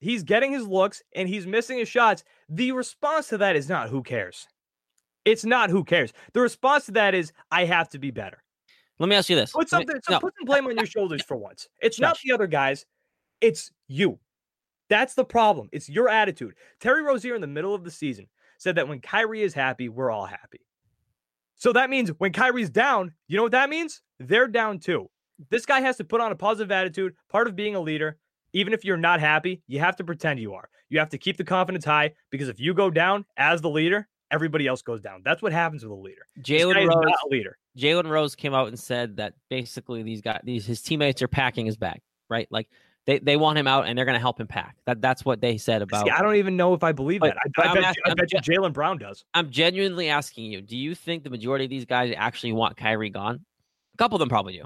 He's 0.00 0.22
getting 0.22 0.52
his 0.52 0.66
looks 0.66 1.02
and 1.14 1.28
he's 1.28 1.46
missing 1.46 1.78
his 1.78 1.88
shots. 1.88 2.24
The 2.48 2.72
response 2.72 3.28
to 3.28 3.38
that 3.38 3.56
is 3.56 3.68
not 3.68 3.90
who 3.90 4.02
cares. 4.02 4.46
It's 5.26 5.44
not 5.44 5.68
who 5.70 5.84
cares. 5.84 6.12
The 6.32 6.40
response 6.40 6.86
to 6.86 6.92
that 6.92 7.14
is 7.14 7.32
I 7.50 7.66
have 7.66 7.88
to 7.90 7.98
be 7.98 8.10
better. 8.10 8.42
Let 8.98 9.08
me 9.08 9.16
ask 9.16 9.28
you 9.28 9.36
this. 9.36 9.52
Put 9.52 9.70
Let 9.72 9.80
me- 9.80 9.86
something, 9.86 10.00
so 10.06 10.12
no, 10.14 10.20
put 10.20 10.34
some 10.38 10.46
blame 10.46 10.66
on 10.66 10.76
your 10.76 10.86
shoulders 10.86 11.22
for 11.22 11.36
once. 11.36 11.68
It's 11.80 12.00
not 12.00 12.18
the 12.24 12.32
other 12.32 12.46
guys, 12.46 12.86
it's 13.40 13.70
you. 13.88 14.18
That's 14.88 15.14
the 15.14 15.24
problem. 15.24 15.68
It's 15.72 15.88
your 15.88 16.08
attitude. 16.08 16.54
Terry 16.80 17.02
Rozier 17.02 17.34
in 17.34 17.40
the 17.40 17.46
middle 17.46 17.74
of 17.74 17.84
the 17.84 17.90
season 17.90 18.26
said 18.58 18.74
that 18.76 18.88
when 18.88 19.00
Kyrie 19.00 19.42
is 19.42 19.54
happy, 19.54 19.88
we're 19.88 20.10
all 20.10 20.26
happy. 20.26 20.60
So 21.56 21.72
that 21.74 21.90
means 21.90 22.10
when 22.18 22.32
Kyrie's 22.32 22.70
down, 22.70 23.12
you 23.28 23.36
know 23.36 23.42
what 23.42 23.52
that 23.52 23.70
means? 23.70 24.02
They're 24.18 24.48
down 24.48 24.78
too. 24.80 25.10
This 25.48 25.64
guy 25.66 25.80
has 25.80 25.96
to 25.96 26.04
put 26.04 26.20
on 26.20 26.32
a 26.32 26.36
positive 26.36 26.70
attitude, 26.70 27.14
part 27.28 27.46
of 27.46 27.56
being 27.56 27.74
a 27.74 27.80
leader. 27.80 28.18
Even 28.52 28.72
if 28.72 28.84
you're 28.84 28.96
not 28.96 29.20
happy, 29.20 29.62
you 29.68 29.78
have 29.78 29.94
to 29.96 30.04
pretend 30.04 30.40
you 30.40 30.54
are. 30.54 30.68
You 30.88 30.98
have 30.98 31.10
to 31.10 31.18
keep 31.18 31.36
the 31.36 31.44
confidence 31.44 31.84
high 31.84 32.12
because 32.30 32.48
if 32.48 32.58
you 32.58 32.74
go 32.74 32.90
down 32.90 33.24
as 33.36 33.60
the 33.60 33.70
leader, 33.70 34.08
everybody 34.32 34.66
else 34.66 34.82
goes 34.82 35.00
down. 35.00 35.22
That's 35.24 35.40
what 35.40 35.52
happens 35.52 35.84
with 35.84 35.92
a 35.92 35.94
leader. 35.94 36.22
Jalen 36.42 36.74
Rose. 36.88 36.88
not 37.04 37.14
a 37.24 37.28
leader. 37.30 37.56
Jalen 37.78 38.10
Rose 38.10 38.34
came 38.34 38.52
out 38.52 38.66
and 38.66 38.78
said 38.78 39.16
that 39.18 39.34
basically 39.48 40.02
these 40.02 40.20
guys, 40.20 40.40
these 40.42 40.66
his 40.66 40.82
teammates 40.82 41.22
are 41.22 41.28
packing 41.28 41.64
his 41.64 41.76
bag, 41.76 42.00
right? 42.28 42.48
Like 42.50 42.68
they, 43.06 43.20
they 43.20 43.36
want 43.36 43.56
him 43.56 43.68
out 43.68 43.86
and 43.86 43.96
they're 43.96 44.04
going 44.04 44.16
to 44.16 44.20
help 44.20 44.40
him 44.40 44.48
pack. 44.48 44.76
That 44.86 45.00
that's 45.00 45.24
what 45.24 45.40
they 45.40 45.56
said 45.56 45.80
about. 45.80 46.04
See, 46.04 46.10
I 46.10 46.20
don't 46.20 46.34
even 46.34 46.56
know 46.56 46.74
if 46.74 46.82
I 46.82 46.90
believe 46.90 47.20
But- 47.20 47.34
that. 47.34 47.64
I, 47.64 47.70
I 47.70 47.74
bet, 47.74 47.84
asking- 47.84 48.02
you, 48.06 48.10
I 48.10 48.14
bet 48.14 48.32
you 48.32 48.40
Jaylen 48.40 48.72
Brown 48.72 48.98
does. 48.98 49.24
I'm 49.32 49.50
genuinely 49.50 50.08
asking 50.08 50.46
you: 50.46 50.60
Do 50.60 50.76
you 50.76 50.96
think 50.96 51.22
the 51.22 51.30
majority 51.30 51.64
of 51.66 51.70
these 51.70 51.84
guys 51.84 52.12
actually 52.16 52.52
want 52.52 52.76
Kyrie 52.76 53.10
gone? 53.10 53.44
A 53.94 53.96
couple 53.96 54.16
of 54.16 54.20
them 54.20 54.28
probably 54.28 54.54
do. 54.54 54.64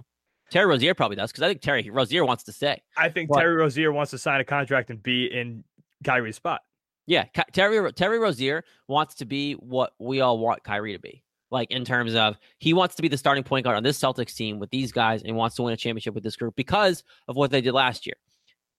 Terry 0.50 0.66
Rozier 0.66 0.94
probably 0.94 1.16
does 1.16 1.32
because 1.32 1.42
I 1.42 1.48
think 1.48 1.62
Terry 1.62 1.88
Rozier 1.90 2.24
wants 2.24 2.44
to 2.44 2.52
stay. 2.52 2.82
I 2.96 3.08
think 3.08 3.30
What? 3.30 3.40
Terry 3.40 3.54
Rozier 3.54 3.92
wants 3.92 4.10
to 4.12 4.18
sign 4.18 4.40
a 4.40 4.44
contract 4.44 4.90
and 4.90 5.02
be 5.02 5.26
in 5.26 5.64
Kyrie's 6.04 6.36
spot. 6.36 6.60
Yeah, 7.06 7.24
Ky- 7.24 7.42
Terry 7.52 7.92
Terry 7.92 8.18
Rozier 8.18 8.64
wants 8.88 9.16
to 9.16 9.24
be 9.26 9.54
what 9.54 9.92
we 9.98 10.20
all 10.20 10.38
want 10.38 10.64
Kyrie 10.64 10.92
to 10.94 10.98
be. 10.98 11.22
Like 11.50 11.70
in 11.70 11.84
terms 11.84 12.14
of 12.14 12.36
he 12.58 12.72
wants 12.74 12.94
to 12.96 13.02
be 13.02 13.08
the 13.08 13.16
starting 13.18 13.44
point 13.44 13.64
guard 13.64 13.76
on 13.76 13.82
this 13.82 13.98
Celtics 13.98 14.34
team 14.34 14.58
with 14.58 14.70
these 14.70 14.90
guys 14.92 15.22
and 15.22 15.36
wants 15.36 15.56
to 15.56 15.62
win 15.62 15.72
a 15.74 15.76
championship 15.76 16.14
with 16.14 16.24
this 16.24 16.36
group 16.36 16.56
because 16.56 17.04
of 17.28 17.36
what 17.36 17.50
they 17.50 17.60
did 17.60 17.72
last 17.72 18.06
year. 18.06 18.16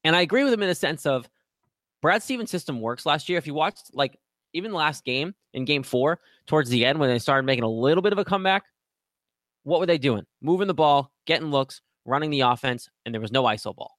And 0.03 0.15
I 0.15 0.21
agree 0.21 0.43
with 0.43 0.53
him 0.53 0.63
in 0.63 0.69
a 0.69 0.75
sense 0.75 1.05
of 1.05 1.29
Brad 2.01 2.21
Stevens' 2.21 2.51
system 2.51 2.81
works 2.81 3.05
last 3.05 3.29
year. 3.29 3.37
If 3.37 3.47
you 3.47 3.53
watched 3.53 3.91
like 3.93 4.17
even 4.53 4.73
last 4.73 5.03
game 5.05 5.35
in 5.53 5.65
game 5.65 5.83
four, 5.83 6.19
towards 6.47 6.69
the 6.69 6.85
end 6.85 6.99
when 6.99 7.09
they 7.09 7.19
started 7.19 7.45
making 7.45 7.63
a 7.63 7.69
little 7.69 8.01
bit 8.01 8.13
of 8.13 8.19
a 8.19 8.25
comeback, 8.25 8.63
what 9.65 9.79
were 9.79 9.85
they 9.85 9.97
doing? 9.97 10.23
Moving 10.41 10.67
the 10.67 10.73
ball, 10.73 11.11
getting 11.25 11.51
looks, 11.51 11.81
running 12.05 12.29
the 12.29 12.41
offense, 12.41 12.87
and 13.05 13.13
there 13.13 13.21
was 13.21 13.31
no 13.31 13.43
ISO 13.43 13.75
ball. 13.75 13.97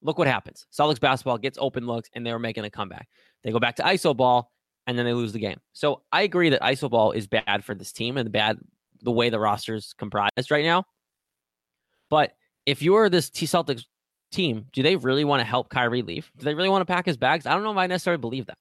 Look 0.00 0.18
what 0.18 0.26
happens. 0.26 0.66
Celtics 0.72 0.98
basketball 0.98 1.38
gets 1.38 1.58
open 1.60 1.86
looks 1.86 2.10
and 2.14 2.26
they 2.26 2.32
were 2.32 2.38
making 2.38 2.64
a 2.64 2.70
comeback. 2.70 3.08
They 3.44 3.52
go 3.52 3.60
back 3.60 3.76
to 3.76 3.82
ISO 3.82 4.16
ball 4.16 4.50
and 4.86 4.98
then 4.98 5.04
they 5.04 5.12
lose 5.12 5.32
the 5.32 5.38
game. 5.38 5.58
So 5.74 6.02
I 6.10 6.22
agree 6.22 6.48
that 6.48 6.62
ISO 6.62 6.90
ball 6.90 7.12
is 7.12 7.28
bad 7.28 7.62
for 7.62 7.74
this 7.74 7.92
team 7.92 8.16
and 8.16 8.26
the 8.26 8.30
bad 8.30 8.58
the 9.02 9.12
way 9.12 9.28
the 9.30 9.38
roster's 9.38 9.92
comprised 9.96 10.50
right 10.50 10.64
now. 10.64 10.84
But 12.10 12.32
if 12.66 12.82
you're 12.82 13.08
this 13.08 13.30
T 13.30 13.46
Celtics 13.46 13.84
team, 14.32 14.66
do 14.72 14.82
they 14.82 14.96
really 14.96 15.24
want 15.24 15.40
to 15.40 15.44
help 15.44 15.68
Kyrie 15.68 16.02
leave? 16.02 16.32
Do 16.38 16.44
they 16.44 16.54
really 16.54 16.68
want 16.68 16.80
to 16.82 16.92
pack 16.92 17.06
his 17.06 17.16
bags? 17.16 17.46
I 17.46 17.52
don't 17.52 17.62
know 17.62 17.72
if 17.72 17.78
I 17.78 17.86
necessarily 17.86 18.20
believe 18.20 18.46
that. 18.46 18.58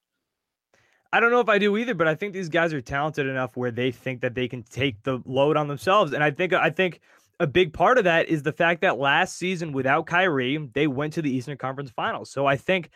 I 1.13 1.19
don't 1.19 1.31
know 1.31 1.41
if 1.41 1.49
I 1.49 1.57
do 1.57 1.75
either, 1.77 1.93
but 1.93 2.07
I 2.07 2.15
think 2.15 2.33
these 2.33 2.49
guys 2.49 2.73
are 2.73 2.81
talented 2.81 3.27
enough 3.27 3.57
where 3.57 3.71
they 3.71 3.91
think 3.91 4.21
that 4.21 4.33
they 4.33 4.47
can 4.47 4.63
take 4.63 5.03
the 5.03 5.21
load 5.25 5.57
on 5.57 5.67
themselves. 5.67 6.13
And 6.13 6.23
I 6.23 6.31
think 6.31 6.53
I 6.53 6.69
think 6.69 7.01
a 7.39 7.47
big 7.47 7.73
part 7.73 7.97
of 7.97 8.05
that 8.05 8.29
is 8.29 8.43
the 8.43 8.53
fact 8.53 8.81
that 8.81 8.97
last 8.97 9.37
season 9.37 9.73
without 9.73 10.05
Kyrie, 10.05 10.69
they 10.73 10.87
went 10.87 11.13
to 11.13 11.21
the 11.21 11.29
Eastern 11.29 11.57
Conference 11.57 11.91
Finals. 11.91 12.31
So 12.31 12.45
I 12.45 12.55
think 12.55 12.89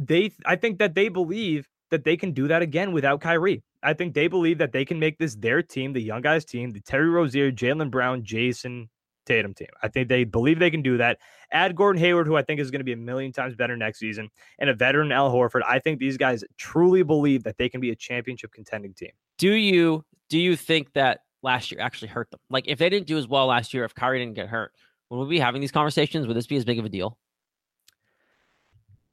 they 0.00 0.32
I 0.44 0.56
think 0.56 0.78
that 0.78 0.94
they 0.94 1.08
believe 1.08 1.68
that 1.90 2.02
they 2.04 2.16
can 2.16 2.32
do 2.32 2.48
that 2.48 2.62
again 2.62 2.92
without 2.92 3.20
Kyrie. 3.20 3.62
I 3.82 3.92
think 3.92 4.14
they 4.14 4.26
believe 4.26 4.58
that 4.58 4.72
they 4.72 4.84
can 4.84 4.98
make 4.98 5.18
this 5.18 5.36
their 5.36 5.62
team, 5.62 5.92
the 5.92 6.02
young 6.02 6.22
guys 6.22 6.44
team, 6.44 6.72
the 6.72 6.80
Terry 6.80 7.08
Rozier, 7.08 7.52
Jaylen 7.52 7.90
Brown, 7.90 8.24
Jayson 8.24 8.88
Tatum 9.26 9.54
team. 9.54 9.68
I 9.82 9.88
think 9.88 10.08
they 10.08 10.24
believe 10.24 10.58
they 10.58 10.70
can 10.70 10.82
do 10.82 10.96
that. 10.96 11.18
Add 11.52 11.76
Gordon 11.76 12.00
Hayward, 12.00 12.26
who 12.26 12.36
I 12.36 12.42
think 12.42 12.60
is 12.60 12.70
going 12.70 12.80
to 12.80 12.84
be 12.84 12.92
a 12.92 12.96
million 12.96 13.32
times 13.32 13.54
better 13.54 13.76
next 13.76 13.98
season, 13.98 14.30
and 14.58 14.70
a 14.70 14.74
veteran 14.74 15.12
Al 15.12 15.32
Horford. 15.32 15.62
I 15.66 15.78
think 15.78 15.98
these 15.98 16.16
guys 16.16 16.44
truly 16.56 17.02
believe 17.02 17.42
that 17.44 17.58
they 17.58 17.68
can 17.68 17.80
be 17.80 17.90
a 17.90 17.96
championship 17.96 18.52
contending 18.52 18.94
team. 18.94 19.10
Do 19.38 19.52
you 19.52 20.04
do 20.28 20.38
you 20.38 20.56
think 20.56 20.92
that 20.94 21.20
last 21.42 21.70
year 21.70 21.80
actually 21.80 22.08
hurt 22.08 22.30
them? 22.30 22.40
Like 22.50 22.64
if 22.66 22.78
they 22.78 22.88
didn't 22.88 23.06
do 23.06 23.18
as 23.18 23.28
well 23.28 23.46
last 23.46 23.74
year, 23.74 23.84
if 23.84 23.94
Kyrie 23.94 24.18
didn't 24.18 24.34
get 24.34 24.48
hurt, 24.48 24.72
would 25.10 25.24
we 25.24 25.36
be 25.36 25.40
having 25.40 25.60
these 25.60 25.72
conversations? 25.72 26.26
Would 26.26 26.36
this 26.36 26.46
be 26.46 26.56
as 26.56 26.64
big 26.64 26.78
of 26.78 26.84
a 26.84 26.88
deal? 26.88 27.18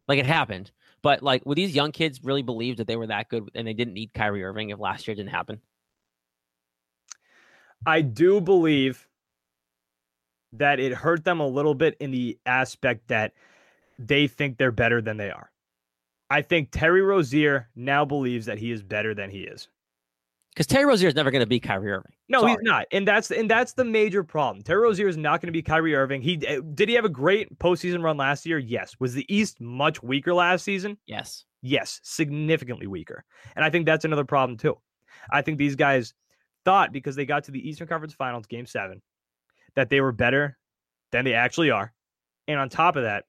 Like 0.08 0.19
it 0.19 0.26
happened. 0.26 0.71
But 1.02 1.21
like 1.21 1.45
would 1.45 1.58
these 1.58 1.76
young 1.76 1.91
kids 1.91 2.23
really 2.23 2.41
believe 2.41 2.78
that 2.78 2.88
they 2.88 2.95
were 2.95 3.08
that 3.08 3.30
good 3.30 3.49
and 3.56 3.67
they 3.67 3.73
didn't 3.73 3.93
need 3.93 4.13
Kyrie 4.13 4.43
Irving 4.43 4.69
if 4.69 4.80
last 4.80 5.08
year 5.08 5.15
didn't 5.15 5.32
happen? 5.32 5.62
I 7.86 8.02
do 8.02 8.39
believe 8.39 9.08
that 10.54 10.80
it 10.80 10.94
hurt 10.94 11.24
them 11.24 11.39
a 11.39 11.48
little 11.48 11.76
bit 11.76 11.96
in 12.00 12.12
the 12.12 12.38
aspect 12.46 13.08
that 13.08 13.34
they 14.00 14.28
think 14.28 14.58
they're 14.58 14.72
better 14.72 15.02
than 15.02 15.18
they 15.18 15.32
are. 15.32 15.52
I 16.30 16.42
think 16.42 16.70
Terry 16.72 17.02
Rozier 17.02 17.70
now 17.76 18.06
believes 18.06 18.46
that 18.46 18.58
he 18.58 18.72
is 18.72 18.82
better 18.82 19.13
than 19.13 19.30
he 19.30 19.42
is. 19.42 19.68
Because 20.54 20.68
Terry 20.68 20.86
Rozier 20.86 21.08
is 21.08 21.16
never 21.16 21.32
going 21.32 21.42
to 21.42 21.48
be 21.48 21.60
Kyrie 21.60 21.92
Irving. 21.92 22.12
No, 22.30 22.42
Sorry. 22.42 22.52
he's 22.52 22.60
not, 22.62 22.86
and 22.92 23.08
that's 23.08 23.32
and 23.32 23.50
that's 23.50 23.74
the 23.74 23.84
major 23.84 24.24
problem. 24.24 24.63
Terry 24.63 24.84
Rozier 24.84 25.08
is 25.08 25.18
not 25.18 25.42
going 25.42 25.48
to 25.48 25.52
be 25.52 25.63
Kyrie 25.63 25.96
Irving. 25.96 26.22
He 26.22 26.39
eh, 26.46 26.60
did 26.76 26.89
he 26.89 26.96
have 26.96 27.06
a 27.06 27.10
great 27.10 27.58
postseason 27.58 28.04
run 28.04 28.18
last 28.18 28.46
year? 28.46 28.60
Yes. 28.60 28.96
Was 29.00 29.16
the 29.16 29.26
East 29.34 29.60
much 29.60 30.04
weaker 30.04 30.34
last 30.34 30.63
season? 30.63 30.98
Yes. 31.08 31.46
Yes, 31.63 32.00
significantly 32.04 32.86
weaker. 32.86 33.26
And 33.56 33.66
I 33.66 33.72
think 33.72 33.86
that's 33.86 34.06
another 34.06 34.26
problem 34.26 34.58
too. 34.58 34.78
I 35.32 35.42
think 35.42 35.58
these 35.58 35.76
guys 35.76 36.13
thought 36.66 36.92
because 36.92 37.16
they 37.16 37.26
got 37.26 37.46
to 37.46 37.52
the 37.52 37.68
Eastern 37.68 37.88
Conference 37.88 38.13
Finals 38.13 38.46
game 38.46 38.66
7 38.66 39.02
that 39.76 39.90
they 39.90 40.02
were 40.02 40.12
better 40.12 40.58
than 41.12 41.26
they 41.26 41.34
actually 41.34 41.72
are. 41.72 41.94
And 42.48 42.60
on 42.60 42.70
top 42.70 42.96
of 42.96 43.04
that, 43.04 43.26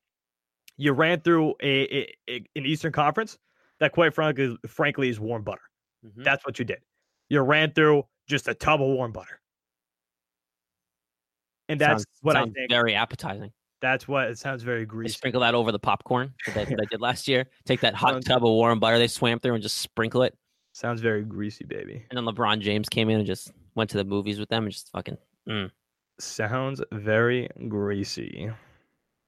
you 0.77 0.93
ran 0.93 1.21
through 1.21 1.55
a, 1.63 1.83
a- 1.97 2.15
a- 2.29 2.45
an 2.57 2.67
Eastern 2.67 2.93
Conference 2.93 3.39
that 3.81 3.93
quite 3.93 4.15
frankly 4.15 4.57
frankly 4.67 5.09
is 5.09 5.21
warm 5.21 5.43
butter. 5.43 5.63
Mhm. 6.05 6.25
That's 6.25 6.45
what 6.45 6.59
you 6.59 6.65
did. 6.65 6.81
You 7.29 7.41
ran 7.41 7.73
through 7.73 8.05
just 8.29 8.49
a 8.49 8.55
tub 8.55 8.81
of 8.83 8.89
warm 8.89 9.13
butter. 9.13 9.41
And 11.69 11.81
that's 11.81 12.03
Sounds- 12.03 12.07
what 12.23 12.37
I 12.37 12.41
sounds 12.41 12.55
think. 12.55 12.71
Very 12.71 12.95
appetizing. 12.95 13.53
That's 13.81 14.09
what 14.09 14.29
it 14.31 14.39
sounds 14.39 14.63
very 14.63 14.81
They 14.81 14.87
greasy. 14.87 15.15
sprinkle 15.15 15.41
that 15.43 15.55
over 15.55 15.71
the 15.73 15.79
popcorn 15.79 16.33
that 16.47 16.55
they, 16.55 16.65
that 16.65 16.77
they 16.79 16.87
did 16.87 17.01
last 17.01 17.29
year. 17.29 17.47
Take 17.67 17.81
that 17.81 17.95
hot 17.95 18.13
Sounds- 18.13 18.25
tub 18.27 18.39
of 18.45 18.51
warm 18.51 18.81
butter 18.81 18.99
they 18.99 19.09
swam 19.09 19.39
through 19.41 19.55
and 19.55 19.63
just 19.63 19.79
sprinkle 19.79 20.23
it. 20.23 20.37
Sounds 20.73 21.01
very 21.01 21.23
greasy, 21.23 21.65
baby. 21.65 22.05
And 22.11 22.17
then 22.17 22.25
LeBron 22.25 22.61
James 22.61 22.89
came 22.89 23.09
in 23.11 23.19
and 23.19 23.27
just 23.27 23.53
went 23.75 23.91
to 23.91 23.97
the 23.97 24.05
movies 24.05 24.39
with 24.41 24.49
them 24.49 24.65
and 24.65 24.73
just 24.73 24.91
fucking. 24.91 25.17
Mm, 25.49 25.71
Sounds 26.19 26.81
very 26.93 27.49
greasy. 27.69 28.51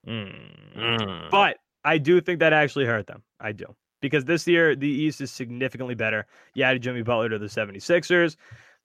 Mm. 0.07 0.77
mm. 0.77 1.31
But 1.31 1.57
I 1.83 1.97
do 1.97 2.21
think 2.21 2.39
that 2.39 2.53
actually 2.53 2.85
hurt 2.85 3.07
them. 3.07 3.23
I 3.39 3.51
do. 3.51 3.65
Because 4.01 4.25
this 4.25 4.47
year, 4.47 4.75
the 4.75 4.87
East 4.87 5.21
is 5.21 5.31
significantly 5.31 5.95
better. 5.95 6.27
You 6.53 6.63
added 6.63 6.83
Jimmy 6.83 7.01
Butler 7.01 7.29
to 7.29 7.39
the 7.39 7.47
76ers. 7.47 8.37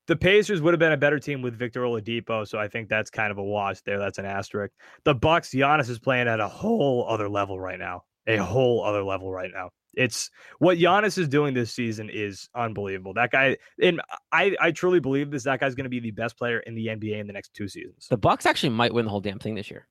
The 0.08 0.16
Pacers 0.16 0.60
would 0.60 0.72
have 0.74 0.80
been 0.80 0.92
a 0.92 0.96
better 0.96 1.18
team 1.18 1.42
with 1.42 1.56
Victor 1.56 1.82
Oladipo, 1.82 2.46
so 2.48 2.58
I 2.58 2.66
think 2.66 2.88
that's 2.88 3.10
kind 3.10 3.30
of 3.30 3.38
a 3.38 3.42
wash 3.42 3.82
there. 3.82 3.98
That's 3.98 4.18
an 4.18 4.24
asterisk. 4.24 4.74
The 5.04 5.14
Bucks, 5.14 5.50
Giannis 5.50 5.88
is 5.88 6.00
playing 6.00 6.26
at 6.26 6.40
a 6.40 6.48
whole 6.48 7.06
other 7.08 7.28
level 7.28 7.60
right 7.60 7.78
now. 7.78 8.02
A 8.26 8.36
whole 8.36 8.84
other 8.84 9.04
level 9.04 9.30
right 9.30 9.50
now. 9.52 9.70
It's 9.94 10.30
what 10.58 10.78
Giannis 10.78 11.18
is 11.18 11.28
doing 11.28 11.52
this 11.54 11.72
season 11.72 12.08
is 12.10 12.48
unbelievable. 12.54 13.12
That 13.14 13.30
guy, 13.30 13.56
and 13.80 14.00
I, 14.32 14.56
I 14.60 14.70
truly 14.70 15.00
believe 15.00 15.30
this. 15.30 15.44
That 15.44 15.60
guy's 15.60 15.74
going 15.74 15.84
to 15.84 15.90
be 15.90 16.00
the 16.00 16.10
best 16.12 16.38
player 16.38 16.60
in 16.60 16.74
the 16.74 16.86
NBA 16.86 17.18
in 17.20 17.26
the 17.26 17.32
next 17.32 17.52
two 17.54 17.68
seasons. 17.68 18.06
The 18.08 18.16
Bucks 18.16 18.46
actually 18.46 18.70
might 18.70 18.94
win 18.94 19.04
the 19.04 19.10
whole 19.10 19.20
damn 19.20 19.38
thing 19.38 19.54
this 19.54 19.70
year. 19.70 19.86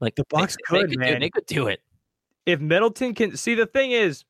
Like 0.00 0.14
The 0.16 0.24
they- 0.30 0.38
Bucks 0.38 0.56
they, 0.70 0.80
could, 0.80 0.90
do- 0.90 0.98
man. 0.98 1.20
they 1.20 1.30
could 1.30 1.46
do 1.46 1.66
it. 1.68 1.80
if 2.46 2.60
Middleton 2.60 3.14
can 3.14 3.36
see 3.36 3.54
the 3.54 3.66
thing 3.66 3.92
is 3.92 4.24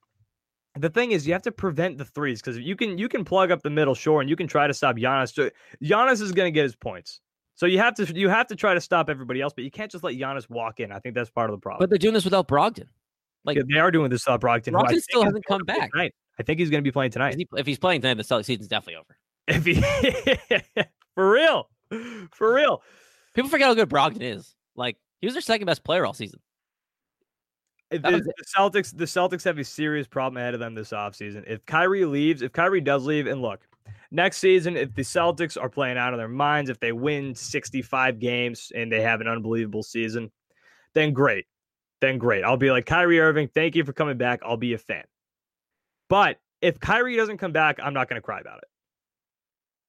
the 0.79 0.89
thing 0.91 1.11
is 1.11 1.27
you 1.27 1.33
have 1.33 1.43
to 1.43 1.51
prevent 1.53 1.99
the 1.99 2.05
threes 2.05 2.41
because 2.41 2.57
you 2.59 2.77
can 2.77 2.97
you 2.99 3.09
can 3.09 3.25
plug 3.25 3.51
up 3.51 3.63
the 3.63 3.71
middle 3.71 3.95
shore 3.97 4.21
and 4.21 4.31
you 4.31 4.37
can 4.37 4.47
try 4.47 4.67
to 4.69 4.75
stop 4.75 4.95
Giannis. 4.97 5.35
So 5.35 5.51
Giannis 5.83 6.21
is 6.23 6.31
going 6.31 6.47
to 6.47 6.55
get 6.55 6.63
his 6.63 6.77
points. 6.77 7.21
So 7.57 7.67
you 7.67 7.79
have 7.79 7.95
to 7.97 8.05
you 8.17 8.29
have 8.29 8.47
to 8.47 8.55
try 8.57 8.75
to 8.75 8.81
stop 8.81 9.11
everybody 9.11 9.41
else, 9.41 9.53
but 9.53 9.65
you 9.65 9.71
can't 9.73 9.91
just 9.91 10.05
let 10.05 10.15
Giannis 10.15 10.49
walk 10.49 10.79
in. 10.79 10.93
I 10.93 11.01
think 11.01 11.17
that's 11.17 11.31
part 11.31 11.51
of 11.51 11.57
the 11.57 11.61
problem. 11.61 11.81
But 11.81 11.91
they're 11.91 11.99
doing 11.99 12.15
this 12.15 12.25
without 12.25 12.47
Brogdon. 12.47 12.87
Like- 13.49 13.57
Yeah, 13.57 13.63
they 13.69 13.81
are 13.81 13.91
doing 13.91 14.11
this 14.11 14.25
without 14.27 14.41
Brogdon. 14.41 14.73
Brogdon 14.73 15.01
still 15.03 15.25
hasn't 15.25 15.45
come 15.47 15.63
back. 15.65 15.91
tonight. 15.93 16.15
I 16.39 16.45
think 16.45 16.61
he's 16.61 16.71
going 16.71 16.83
to 16.83 16.89
be 16.89 16.93
playing 16.93 17.11
tonight. 17.11 17.35
he, 17.37 17.47
if 17.57 17.67
he's 17.67 17.79
playing 17.81 18.01
tonight, 18.01 18.15
the 18.15 18.23
Celtics 18.23 18.45
season's 18.45 18.69
definitely 18.69 18.97
over. 19.01 19.17
If 19.49 19.65
he 19.65 19.75
for 21.15 21.31
real, 21.33 21.69
for 22.33 22.55
real. 22.55 22.83
People 23.35 23.51
forget 23.51 23.67
how 23.67 23.75
good 23.75 23.89
Brogdon 23.89 24.23
is. 24.23 24.55
Like 24.77 24.97
he 25.21 25.27
was 25.27 25.35
their 25.35 25.41
second 25.43 25.67
best 25.67 25.83
player 25.83 26.07
all 26.07 26.13
season. 26.15 26.39
Eh, 27.91 27.99
the, 27.99 28.11
the 28.21 28.45
Celtics, 28.57 28.97
the 28.97 29.05
Celtics 29.07 29.45
have 29.45 29.59
a 29.59 29.65
serious 29.65 30.07
problem 30.07 30.37
ahead 30.37 30.55
of 30.55 30.61
them 30.61 30.75
this 30.75 30.91
offseason. 30.91 31.45
If 31.47 31.65
Kyrie 31.67 32.05
leaves, 32.05 32.43
if 32.43 32.53
Kyrie 32.53 32.81
does 32.83 33.05
leave, 33.07 33.27
and 33.27 33.41
look, 33.43 33.67
next 34.11 34.39
season, 34.39 34.77
if 34.77 34.95
the 34.95 35.03
Celtics 35.03 35.61
are 35.61 35.71
playing 35.71 35.97
out 35.97 36.13
of 36.13 36.19
their 36.19 36.29
minds, 36.29 36.69
if 36.71 36.79
they 36.79 36.93
win 36.93 37.35
65 37.35 38.19
games 38.19 38.71
and 38.75 38.93
they 38.93 39.01
have 39.01 39.21
an 39.21 39.29
unbelievable 39.29 39.83
season, 39.83 40.31
then 40.93 41.13
great. 41.13 41.47
Then 42.01 42.19
great. 42.19 42.45
I'll 42.45 42.57
be 42.57 42.71
like, 42.71 42.87
Kyrie 42.87 43.21
Irving, 43.21 43.49
thank 43.49 43.75
you 43.75 43.85
for 43.85 43.93
coming 43.93 44.17
back. 44.17 44.41
I'll 44.45 44.57
be 44.57 44.73
a 44.75 44.79
fan. 44.79 45.05
But 46.09 46.39
if 46.61 46.79
Kyrie 46.79 47.17
doesn't 47.17 47.39
come 47.39 47.53
back, 47.53 47.79
I'm 47.83 47.95
not 47.95 48.09
going 48.09 48.21
to 48.21 48.25
cry 48.25 48.41
about 48.41 48.59
it. 48.59 48.69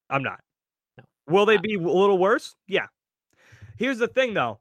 I'm 0.09 0.23
not. 0.23 0.39
No. 0.97 1.03
Will 1.27 1.45
they 1.45 1.57
be 1.57 1.75
a 1.75 1.79
little 1.79 2.17
worse? 2.17 2.55
Yeah. 2.67 2.87
Here's 3.77 3.99
the 3.99 4.07
thing, 4.07 4.33
though 4.33 4.59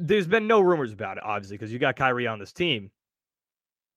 there's 0.00 0.26
been 0.26 0.46
no 0.46 0.60
rumors 0.60 0.92
about 0.92 1.16
it, 1.16 1.22
obviously, 1.24 1.56
because 1.56 1.72
you 1.72 1.78
got 1.78 1.96
Kyrie 1.96 2.26
on 2.26 2.38
this 2.38 2.52
team. 2.52 2.90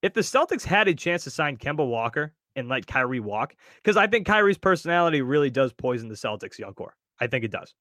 If 0.02 0.14
the 0.14 0.22
Celtics 0.22 0.64
had 0.64 0.88
a 0.88 0.94
chance 0.94 1.24
to 1.24 1.32
sign 1.32 1.58
Kemba 1.58 1.88
Walker 1.88 2.34
and 2.56 2.70
let 2.70 2.88
Kyrie 2.88 3.20
walk, 3.20 3.56
because 3.78 3.98
I 3.98 4.08
think 4.08 4.28
Kyrie's 4.28 4.58
personality 4.58 5.22
really 5.22 5.50
does 5.50 5.74
poison 5.74 6.08
the 6.08 6.16
Celtics 6.16 6.60
young 6.60 6.74
core. 6.74 6.96
I 7.20 7.28
think 7.28 7.44
it 7.44 7.52
does. 7.52 7.74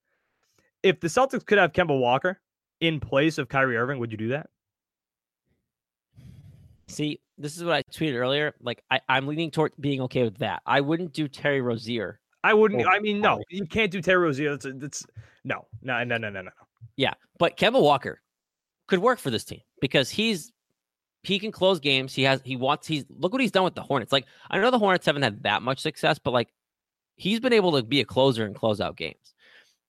If 0.82 1.00
the 1.00 1.08
Celtics 1.08 1.44
could 1.44 1.58
have 1.58 1.72
Kemba 1.72 1.98
Walker 1.98 2.40
in 2.80 3.00
place 3.00 3.38
of 3.38 3.48
Kyrie 3.48 3.76
Irving, 3.76 3.98
would 3.98 4.12
you 4.12 4.18
do 4.18 4.28
that? 4.28 4.50
See, 6.88 7.20
this 7.38 7.56
is 7.56 7.64
what 7.64 7.74
I 7.74 7.82
tweeted 7.82 8.14
earlier. 8.14 8.54
Like 8.60 8.82
I, 8.90 9.00
I'm 9.08 9.26
leaning 9.26 9.50
toward 9.50 9.72
being 9.80 10.00
okay 10.02 10.22
with 10.22 10.38
that. 10.38 10.62
I 10.66 10.80
wouldn't 10.80 11.12
do 11.12 11.28
Terry 11.28 11.60
Rozier. 11.60 12.20
I 12.44 12.54
wouldn't. 12.54 12.86
I 12.86 13.00
mean, 13.00 13.20
no, 13.20 13.42
you 13.50 13.66
can't 13.66 13.90
do 13.90 14.00
Terry 14.00 14.22
Rozier. 14.22 14.56
That's, 14.56 14.66
that's 14.78 15.06
no, 15.44 15.66
no, 15.82 16.04
no, 16.04 16.16
no, 16.16 16.30
no, 16.30 16.42
no. 16.42 16.50
Yeah, 16.96 17.14
but 17.38 17.56
Kemba 17.56 17.82
Walker 17.82 18.20
could 18.86 19.00
work 19.00 19.18
for 19.18 19.30
this 19.30 19.44
team 19.44 19.62
because 19.80 20.10
he's 20.10 20.52
he 21.24 21.40
can 21.40 21.50
close 21.50 21.80
games. 21.80 22.14
He 22.14 22.22
has 22.22 22.40
he 22.44 22.54
wants 22.54 22.86
he's 22.86 23.04
look 23.10 23.32
what 23.32 23.40
he's 23.40 23.50
done 23.50 23.64
with 23.64 23.74
the 23.74 23.82
Hornets. 23.82 24.12
Like 24.12 24.26
I 24.48 24.58
know 24.58 24.70
the 24.70 24.78
Hornets 24.78 25.06
haven't 25.06 25.22
had 25.22 25.42
that 25.42 25.62
much 25.62 25.80
success, 25.80 26.20
but 26.22 26.30
like 26.30 26.52
he's 27.16 27.40
been 27.40 27.52
able 27.52 27.72
to 27.72 27.82
be 27.82 28.00
a 28.00 28.04
closer 28.04 28.44
and 28.44 28.54
close 28.54 28.80
out 28.80 28.96
games. 28.96 29.34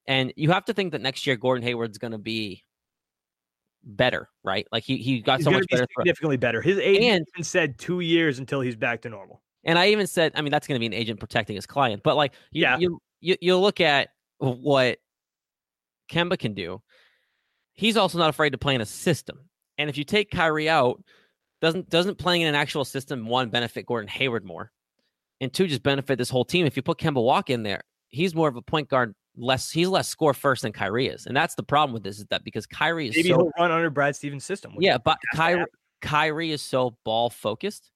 And 0.08 0.34
you 0.36 0.50
have 0.52 0.66
to 0.66 0.74
think 0.74 0.94
that 0.94 1.02
next 1.02 1.28
year 1.28 1.36
Gordon 1.36 1.64
Hayward's 1.64 1.98
going 1.98 2.14
to 2.14 2.18
be 2.18 2.64
better, 3.88 4.30
right? 4.44 4.68
Like 4.72 4.84
he 4.84 4.98
he 4.98 5.22
got 5.22 5.38
He's 5.38 5.46
so 5.46 5.52
much 5.52 5.66
be 5.68 5.76
better. 5.78 5.88
significantly 5.98 6.38
better. 6.38 6.62
His 6.62 6.78
agent 6.78 7.28
And- 7.36 7.46
said 7.46 7.78
two 7.80 8.02
years 8.02 8.40
until 8.40 8.62
he's 8.62 8.76
back 8.76 9.02
to 9.02 9.10
normal. 9.10 9.42
And 9.64 9.78
I 9.80 9.88
even 9.90 10.08
said, 10.08 10.32
I 10.36 10.42
mean, 10.42 10.52
that's 10.52 10.68
going 10.68 10.76
to 10.76 10.80
be 10.80 10.86
an 10.86 10.94
agent 10.94 11.20
protecting 11.20 11.56
his 11.56 11.66
client. 11.66 12.02
But 12.04 12.16
like, 12.16 12.34
you, 12.52 12.62
Yeah. 12.62 12.78
you, 12.78 13.00
you, 13.20 13.36
you 13.42 13.58
look 13.58 13.82
at 13.82 14.10
what 14.38 14.98
Kemba 16.12 16.38
can 16.40 16.54
do. 16.54 16.82
He's 17.74 17.98
also 17.98 18.18
not 18.18 18.30
afraid 18.30 18.52
to 18.52 18.58
play 18.58 18.76
in 18.76 18.82
a 18.82 18.86
system. 18.86 19.50
And 19.78 19.90
if 19.90 19.98
you 19.98 20.04
take 20.04 20.32
Kyrie 20.32 20.70
out, 20.70 21.04
doesn't 21.62 21.90
doesn't 21.90 22.18
playing 22.18 22.42
in 22.44 22.48
an 22.48 22.56
actual 22.56 22.86
system 22.86 23.26
one 23.28 23.50
benefit 23.50 23.86
Gordon 23.88 24.08
Hayward 24.10 24.46
more, 24.46 24.72
and 25.42 25.52
two 25.52 25.68
just 25.68 25.84
benefit 25.84 26.18
this 26.18 26.30
whole 26.30 26.46
team. 26.46 26.66
If 26.66 26.76
you 26.78 26.84
put 26.84 26.98
Kemba 27.00 27.22
Walk 27.24 27.50
in 27.50 27.64
there, 27.64 27.82
he's 28.10 28.36
more 28.36 28.48
of 28.48 28.56
a 28.56 28.62
point 28.62 28.90
guard. 28.90 29.14
Less 29.38 29.70
he's 29.70 29.88
less 29.88 30.10
score 30.10 30.34
first 30.34 30.64
than 30.64 30.72
Kyrie 30.72 31.08
is, 31.08 31.28
and 31.28 31.38
that's 31.38 31.56
the 31.56 31.64
problem 31.64 31.94
with 31.94 32.04
this 32.04 32.18
is 32.18 32.26
that 32.32 32.44
because 32.44 32.66
Kyrie 32.66 33.08
is 33.10 33.16
Maybe 33.16 33.30
so 33.30 33.36
he'll 33.36 33.52
run 33.60 33.72
under 33.72 33.90
Brad 33.90 34.16
Stevens' 34.16 34.44
system. 34.44 34.74
yeah, 34.80 34.98
but 34.98 35.20
Kyrie, 35.36 35.60
happen. 35.60 35.74
Kyrie 36.02 36.52
is 36.52 36.62
so 36.62 36.98
ball 37.06 37.30
focused 37.30 37.92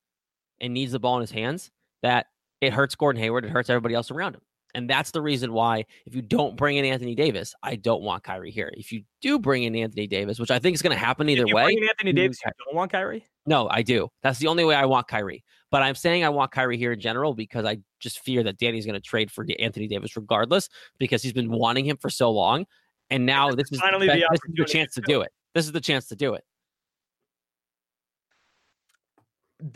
and 0.59 0.73
needs 0.73 0.91
the 0.91 0.99
ball 0.99 1.15
in 1.15 1.21
his 1.21 1.31
hands 1.31 1.71
that 2.03 2.27
it 2.61 2.73
hurts 2.73 2.93
Gordon 2.93 3.21
Hayward. 3.21 3.43
It 3.43 3.49
hurts 3.49 3.69
everybody 3.69 3.95
else 3.95 4.11
around 4.11 4.35
him. 4.35 4.41
And 4.73 4.89
that's 4.89 5.11
the 5.11 5.21
reason 5.21 5.53
why, 5.53 5.85
if 6.05 6.15
you 6.15 6.21
don't 6.21 6.55
bring 6.55 6.77
in 6.77 6.85
Anthony 6.85 7.15
Davis, 7.15 7.53
I 7.63 7.75
don't 7.75 8.01
want 8.01 8.23
Kyrie 8.23 8.51
here. 8.51 8.71
If 8.73 8.91
you 8.91 9.03
do 9.21 9.39
bring 9.39 9.63
in 9.63 9.75
Anthony 9.75 10.07
Davis, 10.07 10.39
which 10.39 10.51
I 10.51 10.59
think 10.59 10.75
is 10.75 10.81
going 10.81 10.95
to 10.95 10.99
happen 10.99 11.29
either 11.29 11.43
If 11.43 11.49
you 11.49 11.55
way, 11.55 11.65
bring 11.65 11.77
in 11.79 11.83
Anthony 11.85 12.13
Davis, 12.13 12.39
you 12.45 12.51
don't 12.65 12.75
want 12.75 12.91
Kyrie. 12.91 13.25
no, 13.45 13.67
I 13.69 13.81
do. 13.81 14.09
That's 14.23 14.39
the 14.39 14.47
only 14.47 14.63
way 14.63 14.75
I 14.75 14.85
want 14.85 15.07
Kyrie. 15.07 15.43
But 15.71 15.81
I'm 15.81 15.95
saying 15.95 16.23
I 16.23 16.29
want 16.29 16.51
Kyrie 16.51 16.77
here 16.77 16.91
in 16.91 16.99
general 16.99 17.33
because 17.33 17.65
I 17.65 17.77
just 17.99 18.19
fear 18.19 18.43
that 18.43 18.57
Danny's 18.57 18.85
going 18.85 18.95
to 18.95 19.01
trade 19.01 19.31
for 19.31 19.45
Anthony 19.59 19.87
Davis 19.87 20.15
regardless 20.15 20.69
because 20.99 21.23
he's 21.23 21.33
been 21.33 21.49
wanting 21.49 21.85
him 21.85 21.97
for 21.97 22.09
so 22.09 22.29
long. 22.31 22.65
And 23.09 23.25
now 23.25 23.51
this 23.51 23.71
is, 23.71 23.79
finally 23.79 24.07
the, 24.07 24.25
this 24.31 24.39
is 24.47 24.55
the 24.55 24.65
chance 24.65 24.93
to 24.95 25.01
do 25.01 25.21
it. 25.21 25.31
This 25.53 25.65
is 25.65 25.71
the 25.71 25.81
chance 25.81 26.07
to 26.07 26.15
do 26.15 26.33
it. 26.33 26.43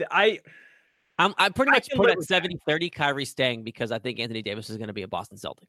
I 0.10 0.40
I'm, 1.18 1.34
I'm 1.38 1.54
pretty 1.54 1.72
I 1.72 1.76
much 1.76 1.90
put 1.96 2.10
at 2.10 2.18
with 2.18 2.28
70 2.28 2.60
30 2.68 2.90
Kyrie 2.90 3.26
staying 3.26 3.64
because 3.64 3.92
I 3.92 4.00
think 4.00 4.20
Anthony 4.20 4.42
Davis 4.42 4.70
is 4.70 4.78
going 4.78 4.88
to 4.88 4.94
be 4.94 5.04
a 5.04 5.08
Boston 5.08 5.38
Celtic. 5.38 5.68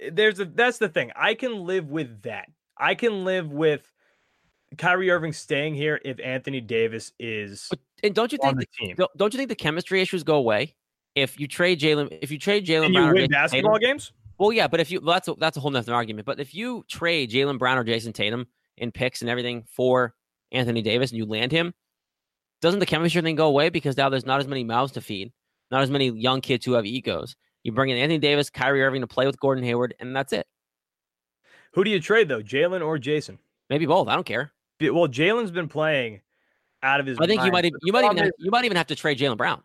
Eh, 0.00 0.10
there's 0.12 0.40
a 0.40 0.44
that's 0.44 0.78
the 0.78 0.88
thing. 0.88 1.12
I 1.16 1.34
can 1.34 1.64
live 1.64 1.90
with 1.90 2.22
that. 2.22 2.48
I 2.76 2.94
can 2.94 3.24
live 3.24 3.50
with 3.50 3.90
Kyrie 4.76 5.10
Irving 5.10 5.32
staying 5.32 5.74
here 5.74 6.00
if 6.04 6.18
Anthony 6.20 6.60
Davis 6.60 7.12
is 7.18 7.68
But 7.70 7.78
and 8.02 8.14
don't 8.14 8.32
you 8.32 8.38
think 8.38 8.58
the 8.58 8.66
team. 8.78 8.96
don't, 9.16 9.32
you 9.32 9.38
think 9.38 9.48
the 9.48 9.54
chemistry 9.54 10.00
issues 10.00 10.22
go 10.24 10.36
away 10.36 10.74
if 11.14 11.38
you 11.38 11.46
trade 11.46 11.80
Jaylen 11.80 12.18
if 12.20 12.30
you 12.30 12.38
trade 12.38 12.66
Jaylen 12.66 12.92
you 12.92 13.14
win 13.14 13.30
basketball 13.30 13.74
Tatum? 13.74 13.90
games? 13.90 14.12
Well, 14.38 14.52
yeah, 14.52 14.66
but 14.66 14.80
if 14.80 14.90
you 14.90 15.00
well, 15.00 15.14
that's 15.14 15.28
a, 15.28 15.34
that's 15.38 15.56
a 15.56 15.60
whole 15.60 15.70
nother 15.70 15.94
argument. 15.94 16.26
But 16.26 16.40
if 16.40 16.54
you 16.54 16.84
trade 16.88 17.30
Jaylen 17.30 17.58
Brown 17.58 17.78
or 17.78 17.84
Jayson 17.84 18.12
Tatum 18.12 18.46
in 18.76 18.90
picks 18.90 19.20
and 19.20 19.30
everything 19.30 19.64
for 19.68 20.14
Anthony 20.50 20.82
Davis 20.82 21.10
and 21.10 21.18
you 21.18 21.26
land 21.26 21.52
him, 21.52 21.74
doesn't 22.62 22.80
the 22.80 22.86
chemistry 22.86 23.20
thing 23.20 23.36
go 23.36 23.48
away 23.48 23.68
because 23.68 23.96
now 23.96 24.08
there's 24.08 24.24
not 24.24 24.40
as 24.40 24.46
many 24.46 24.64
mouths 24.64 24.92
to 24.92 25.02
feed, 25.02 25.32
not 25.70 25.82
as 25.82 25.90
many 25.90 26.08
young 26.08 26.40
kids 26.40 26.64
who 26.64 26.72
have 26.72 26.86
egos, 26.86 27.36
You 27.64 27.72
bring 27.72 27.90
in 27.90 27.98
Anthony 27.98 28.18
Davis, 28.18 28.48
Kyrie 28.48 28.82
Irving 28.82 29.02
to 29.02 29.06
play 29.06 29.26
with 29.26 29.38
Gordon 29.38 29.64
Hayward, 29.64 29.94
and 30.00 30.16
that's 30.16 30.32
it. 30.32 30.46
Who 31.72 31.84
do 31.84 31.90
you 31.90 32.00
trade 32.00 32.28
though, 32.28 32.42
Jaylen 32.42 32.84
or 32.84 32.98
Jayson? 32.98 33.38
Maybe 33.68 33.84
both. 33.86 34.08
I 34.08 34.14
don't 34.14 34.26
care. 34.26 34.52
Well, 34.80 35.08
Jaylen's 35.08 35.50
been 35.50 35.68
playing 35.68 36.20
out 36.82 37.00
of 37.00 37.06
his. 37.06 37.18
I 37.20 37.26
think 37.26 37.44
you 37.44 37.52
might 37.52 37.64
even, 37.64 37.78
you 37.82 37.92
might 37.92 38.04
even 38.04 38.16
have, 38.18 38.30
you 38.38 38.50
might 38.50 38.64
even 38.64 38.76
have 38.76 38.88
to 38.88 38.96
trade 38.96 39.18
Jaylen 39.18 39.36
Brown. 39.36 39.62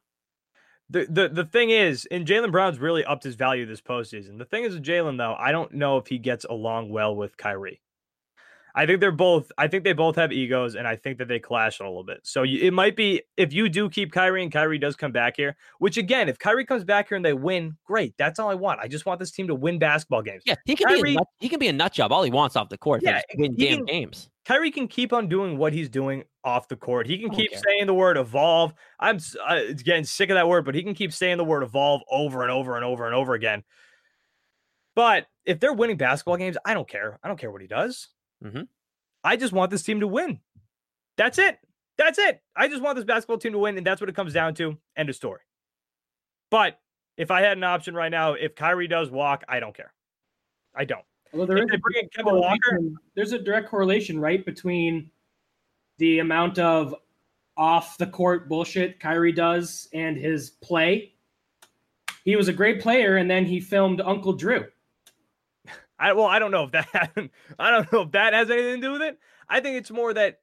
The, 0.89 1.05
the 1.09 1.27
the 1.27 1.43
thing 1.43 1.69
is, 1.69 2.07
and 2.11 2.25
Jaylen 2.25 2.51
Brown's 2.51 2.79
really 2.79 3.03
upped 3.03 3.23
his 3.23 3.35
value 3.35 3.65
this 3.65 3.81
postseason. 3.81 4.37
The 4.37 4.45
thing 4.45 4.63
is 4.63 4.73
with 4.73 4.83
Jaylen, 4.83 5.17
though, 5.17 5.35
I 5.37 5.51
don't 5.51 5.73
know 5.73 5.97
if 5.97 6.07
he 6.07 6.17
gets 6.17 6.45
along 6.45 6.89
well 6.89 7.15
with 7.15 7.35
Kyrie. 7.35 7.81
I 8.75 8.85
think 8.85 9.01
they're 9.01 9.11
both. 9.11 9.51
I 9.57 9.67
think 9.67 9.83
they 9.83 9.93
both 9.93 10.15
have 10.15 10.31
egos, 10.31 10.75
and 10.75 10.87
I 10.87 10.95
think 10.95 11.17
that 11.17 11.27
they 11.27 11.39
clash 11.39 11.79
a 11.79 11.83
little 11.83 12.03
bit. 12.03 12.19
So 12.23 12.43
you, 12.43 12.61
it 12.61 12.71
might 12.71 12.95
be 12.95 13.21
if 13.35 13.53
you 13.53 13.69
do 13.69 13.89
keep 13.89 14.11
Kyrie 14.11 14.43
and 14.43 14.51
Kyrie 14.51 14.77
does 14.77 14.95
come 14.95 15.11
back 15.11 15.35
here. 15.35 15.55
Which 15.79 15.97
again, 15.97 16.29
if 16.29 16.37
Kyrie 16.37 16.65
comes 16.65 16.83
back 16.83 17.09
here 17.09 17.15
and 17.15 17.25
they 17.25 17.33
win, 17.33 17.75
great. 17.85 18.13
That's 18.17 18.39
all 18.39 18.49
I 18.49 18.55
want. 18.55 18.79
I 18.79 18.87
just 18.87 19.05
want 19.05 19.19
this 19.19 19.31
team 19.31 19.47
to 19.47 19.55
win 19.55 19.79
basketball 19.79 20.21
games. 20.21 20.43
Yeah, 20.45 20.55
he 20.65 20.75
can 20.75 21.01
be 21.01 21.11
a 21.11 21.13
nut, 21.15 21.27
he 21.39 21.49
can 21.49 21.59
be 21.59 21.67
a 21.67 21.73
nut 21.73 21.93
job 21.93 22.11
all 22.11 22.23
he 22.23 22.31
wants 22.31 22.55
off 22.55 22.69
the 22.69 22.77
court. 22.77 23.01
Yeah, 23.03 23.21
win 23.35 23.55
damn 23.55 23.77
can- 23.77 23.85
games. 23.85 24.29
Kyrie 24.47 24.71
can 24.71 24.87
keep 24.87 25.11
on 25.11 25.27
doing 25.27 25.57
what 25.57 25.73
he's 25.73 25.89
doing 25.89 26.23
off 26.45 26.69
the 26.69 26.77
court. 26.77 27.05
He 27.05 27.17
can 27.17 27.29
keep 27.31 27.51
care. 27.51 27.59
saying 27.67 27.85
the 27.85 27.93
word 27.93 28.15
evolve. 28.15 28.73
I'm 28.97 29.19
uh, 29.45 29.59
getting 29.83 30.05
sick 30.05 30.29
of 30.29 30.35
that 30.35 30.47
word, 30.47 30.63
but 30.63 30.73
he 30.73 30.83
can 30.83 30.93
keep 30.93 31.11
saying 31.11 31.35
the 31.35 31.43
word 31.43 31.63
evolve 31.63 32.01
over 32.09 32.43
and 32.43 32.51
over 32.51 32.77
and 32.77 32.85
over 32.85 33.05
and 33.05 33.13
over 33.13 33.33
again. 33.33 33.65
But 34.95 35.27
if 35.45 35.59
they're 35.59 35.73
winning 35.73 35.97
basketball 35.97 36.37
games, 36.37 36.57
I 36.65 36.73
don't 36.73 36.87
care. 36.87 37.19
I 37.21 37.27
don't 37.27 37.37
care 37.37 37.51
what 37.51 37.61
he 37.61 37.67
does. 37.67 38.07
Mhm. 38.43 38.67
I 39.23 39.35
just 39.35 39.53
want 39.53 39.71
this 39.71 39.83
team 39.83 39.99
to 40.01 40.07
win. 40.07 40.39
That's 41.17 41.37
it. 41.37 41.59
That's 41.97 42.19
it. 42.19 42.41
I 42.55 42.67
just 42.67 42.81
want 42.81 42.95
this 42.95 43.05
basketball 43.05 43.39
team 43.39 43.53
to 43.53 43.59
win, 43.59 43.77
and 43.77 43.85
that's 43.85 43.99
what 43.99 44.09
it 44.09 44.15
comes 44.15 44.33
down 44.33 44.53
to. 44.55 44.77
End 44.95 45.09
of 45.09 45.15
story. 45.15 45.41
But 46.51 46.79
if 47.17 47.31
I 47.31 47.41
had 47.41 47.57
an 47.57 47.63
option 47.63 47.95
right 47.95 48.11
now, 48.11 48.33
if 48.33 48.55
Kyrie 48.55 48.87
does 48.87 49.09
walk, 49.09 49.43
I 49.49 49.59
don't 49.59 49.75
care. 49.75 49.93
I 50.75 50.85
don't. 50.85 51.03
Although 51.33 51.47
there 51.47 51.57
If 51.57 51.63
is 51.63 51.69
they 51.71 51.75
a 51.75 51.79
bring 51.79 51.95
in 52.03 52.09
direct 52.13 52.17
Kemba 52.17 52.39
Walker, 52.39 52.79
there's 53.15 53.31
a 53.33 53.39
direct 53.39 53.67
correlation, 53.69 54.19
right, 54.19 54.45
between 54.45 55.09
the 55.97 56.19
amount 56.19 56.59
of 56.59 56.95
off 57.57 57.97
the 57.97 58.05
court 58.05 58.47
bullshit 58.47 58.99
Kyrie 58.99 59.31
does 59.31 59.89
and 59.93 60.15
his 60.15 60.51
play. 60.51 61.15
He 62.23 62.35
was 62.35 62.47
a 62.47 62.53
great 62.53 62.79
player, 62.79 63.17
and 63.17 63.29
then 63.29 63.45
he 63.45 63.59
filmed 63.59 63.99
Uncle 64.01 64.33
Drew. 64.33 64.67
I 65.99 66.13
well, 66.13 66.25
I 66.25 66.39
don't 66.39 66.51
know 66.51 66.63
if 66.65 66.71
that 66.71 66.89
I 67.59 67.71
don't 67.71 67.91
know 67.91 68.01
if 68.01 68.11
that 68.11 68.33
has 68.33 68.49
anything 68.49 68.81
to 68.81 68.87
do 68.87 68.91
with 68.93 69.01
it. 69.01 69.17
I 69.49 69.59
think 69.59 69.77
it's 69.77 69.91
more 69.91 70.13
that 70.13 70.39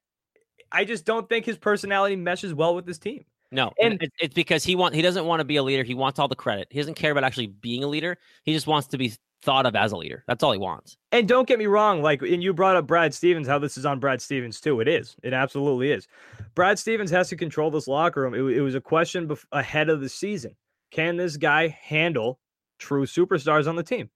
I 0.73 0.85
just 0.85 1.05
don't 1.05 1.29
think 1.29 1.45
his 1.45 1.59
personality 1.59 2.17
meshes 2.17 2.55
well 2.55 2.75
with 2.75 2.87
this 2.87 2.99
team. 2.99 3.25
No, 3.53 3.73
And- 3.81 4.01
it's 4.19 4.35
because 4.35 4.65
he 4.65 4.75
want 4.75 4.95
he 4.95 5.03
doesn't 5.03 5.27
want 5.27 5.41
to 5.41 5.45
be 5.45 5.57
a 5.57 5.63
leader. 5.63 5.85
He 5.85 5.95
wants 5.95 6.19
all 6.19 6.27
the 6.29 6.35
credit. 6.35 6.69
He 6.71 6.79
doesn't 6.79 6.95
care 6.95 7.13
about 7.13 7.23
actually 7.25 7.47
being 7.47 7.85
a 7.85 7.87
leader. 7.87 8.19
He 8.43 8.53
just 8.53 8.67
wants 8.67 8.89
to 8.89 8.99
be 8.99 9.13
thought 9.43 9.67
of 9.67 9.77
as 9.77 9.93
a 9.93 9.97
leader. 9.97 10.25
That's 10.27 10.43
all 10.43 10.53
he 10.53 10.59
wants. 10.59 10.97
And 11.13 11.29
don't 11.29 11.47
get 11.47 11.59
me 11.59 11.67
wrong, 11.67 12.03
like 12.03 12.23
and 12.23 12.43
you 12.43 12.53
brought 12.53 12.77
up 12.77 12.87
Brad 12.87 13.15
Stevens, 13.15 13.47
how 13.47 13.59
this 13.61 13.77
is 13.79 13.87
on 13.87 14.01
Brad 14.01 14.21
Stevens 14.21 14.61
too. 14.61 14.81
It 14.81 14.89
is. 14.89 15.15
It 15.23 15.33
absolutely 15.35 15.93
is. 15.93 16.09
Brad 16.57 16.79
Stevens 16.79 17.11
has 17.11 17.29
to 17.29 17.37
control 17.37 17.71
this 17.71 17.87
locker 17.87 18.23
room. 18.23 18.35
It, 18.35 18.57
it 18.57 18.63
was 18.63 18.75
a 18.75 18.81
question 18.81 19.29
bef- 19.29 19.45
ahead 19.53 19.89
of 19.89 20.01
the 20.01 20.09
season. 20.09 20.57
Can 20.91 21.17
this 21.17 21.37
guy 21.37 21.69
handle 21.69 22.41
true 22.79 23.07
superstars 23.07 23.69
on 23.69 23.77
the 23.77 23.83
team? 23.83 24.11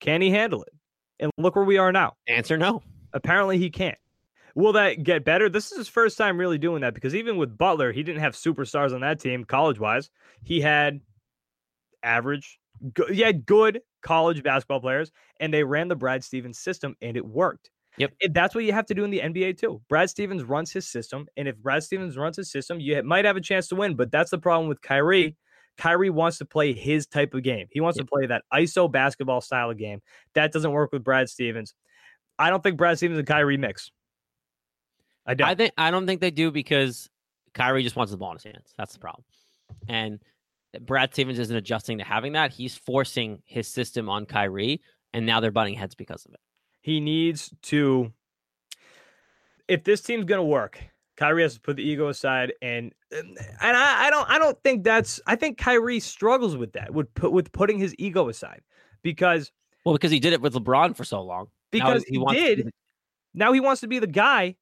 Can 0.00 0.20
he 0.22 0.30
handle 0.30 0.62
it? 0.62 0.72
And 1.18 1.30
look 1.36 1.56
where 1.56 1.64
we 1.64 1.78
are 1.78 1.92
now. 1.92 2.14
Answer 2.26 2.56
no. 2.56 2.82
Apparently 3.12 3.58
he 3.58 3.70
can't. 3.70 3.98
Will 4.54 4.72
that 4.72 5.02
get 5.02 5.24
better? 5.24 5.48
This 5.48 5.70
is 5.70 5.78
his 5.78 5.88
first 5.88 6.18
time 6.18 6.38
really 6.38 6.58
doing 6.58 6.80
that 6.80 6.94
because 6.94 7.14
even 7.14 7.36
with 7.36 7.56
Butler, 7.56 7.92
he 7.92 8.02
didn't 8.02 8.20
have 8.20 8.34
superstars 8.34 8.92
on 8.92 9.00
that 9.02 9.20
team 9.20 9.44
college 9.44 9.78
wise. 9.78 10.10
He 10.42 10.60
had 10.60 11.00
average, 12.02 12.58
go- 12.94 13.06
he 13.06 13.20
had 13.20 13.46
good 13.46 13.80
college 14.02 14.42
basketball 14.42 14.80
players, 14.80 15.12
and 15.38 15.52
they 15.52 15.62
ran 15.62 15.88
the 15.88 15.96
Brad 15.96 16.24
Stevens 16.24 16.58
system 16.58 16.96
and 17.00 17.16
it 17.16 17.24
worked. 17.24 17.70
Yep. 17.98 18.12
And 18.22 18.34
that's 18.34 18.54
what 18.54 18.64
you 18.64 18.72
have 18.72 18.86
to 18.86 18.94
do 18.94 19.04
in 19.04 19.10
the 19.10 19.20
NBA 19.20 19.58
too. 19.58 19.82
Brad 19.88 20.10
Stevens 20.10 20.42
runs 20.42 20.72
his 20.72 20.88
system, 20.88 21.26
and 21.36 21.46
if 21.46 21.56
Brad 21.56 21.82
Stevens 21.82 22.16
runs 22.16 22.36
his 22.36 22.50
system, 22.50 22.80
you 22.80 23.02
might 23.02 23.24
have 23.24 23.36
a 23.36 23.40
chance 23.40 23.68
to 23.68 23.76
win. 23.76 23.94
But 23.94 24.10
that's 24.10 24.30
the 24.30 24.38
problem 24.38 24.68
with 24.68 24.80
Kyrie. 24.80 25.36
Kyrie 25.80 26.10
wants 26.10 26.36
to 26.38 26.44
play 26.44 26.74
his 26.74 27.06
type 27.06 27.32
of 27.32 27.42
game. 27.42 27.66
He 27.70 27.80
wants 27.80 27.96
Yep. 27.96 28.06
to 28.06 28.10
play 28.10 28.26
that 28.26 28.44
ISO 28.52 28.90
basketball 28.92 29.40
style 29.40 29.70
of 29.70 29.78
game. 29.78 30.02
That 30.34 30.52
doesn't 30.52 30.70
work 30.72 30.92
with 30.92 31.02
Brad 31.02 31.30
Stevens. 31.30 31.74
I 32.38 32.50
don't 32.50 32.62
think 32.62 32.76
Brad 32.76 32.98
Stevens 32.98 33.18
and 33.18 33.26
Kyrie 33.26 33.56
mix. 33.56 33.90
I 35.26 35.32
don't. 35.34 35.48
I 35.48 35.54
think 35.54 35.72
I 35.78 35.90
don't 35.90 36.06
think 36.06 36.20
they 36.20 36.30
do 36.30 36.50
because 36.50 37.08
Kyrie 37.54 37.82
just 37.82 37.96
wants 37.96 38.12
the 38.12 38.18
ball 38.18 38.30
in 38.32 38.36
his 38.36 38.44
hands. 38.44 38.74
That's 38.76 38.92
the 38.92 38.98
problem. 38.98 39.24
And 39.88 40.20
Brad 40.80 41.12
Stevens 41.14 41.38
isn't 41.38 41.56
adjusting 41.56 41.98
to 41.98 42.04
having 42.04 42.32
that. 42.34 42.52
He's 42.52 42.76
forcing 42.76 43.42
his 43.46 43.66
system 43.66 44.08
on 44.08 44.26
Kyrie, 44.26 44.80
and 45.14 45.24
now 45.24 45.40
they're 45.40 45.50
butting 45.50 45.74
heads 45.74 45.94
because 45.94 46.26
of 46.26 46.34
it. 46.34 46.40
he 46.82 47.00
needs 47.00 47.52
to. 47.62 48.12
If 49.68 49.84
this 49.84 50.00
team's 50.02 50.24
gonna 50.26 50.44
work, 50.44 50.82
Kyrie 51.20 51.42
has 51.42 51.52
to 51.52 51.60
put 51.60 51.76
the 51.76 51.82
ego 51.82 52.08
aside, 52.08 52.54
and 52.62 52.94
and 53.12 53.38
I, 53.60 54.06
I 54.06 54.10
don't 54.10 54.30
I 54.30 54.38
don't 54.38 54.58
think 54.62 54.84
that's 54.84 55.20
I 55.26 55.36
think 55.36 55.58
Kyrie 55.58 56.00
struggles 56.00 56.56
with 56.56 56.72
that 56.72 56.94
with 56.94 57.12
put 57.12 57.30
with 57.30 57.52
putting 57.52 57.78
his 57.78 57.94
ego 57.98 58.30
aside 58.30 58.62
because 59.02 59.52
Well, 59.84 59.94
because 59.94 60.10
he 60.10 60.18
did 60.18 60.32
it 60.32 60.40
with 60.40 60.54
LeBron 60.54 60.96
for 60.96 61.04
so 61.04 61.20
long. 61.20 61.48
Because 61.70 62.04
he, 62.08 62.16
wants 62.16 62.40
did 62.40 62.56
be 62.56 62.62
the- 62.62 62.72
now 63.34 63.52
he 63.52 63.60
wants 63.60 63.82
to 63.82 63.86
be 63.86 63.98
the 63.98 64.06
guy, 64.06 64.56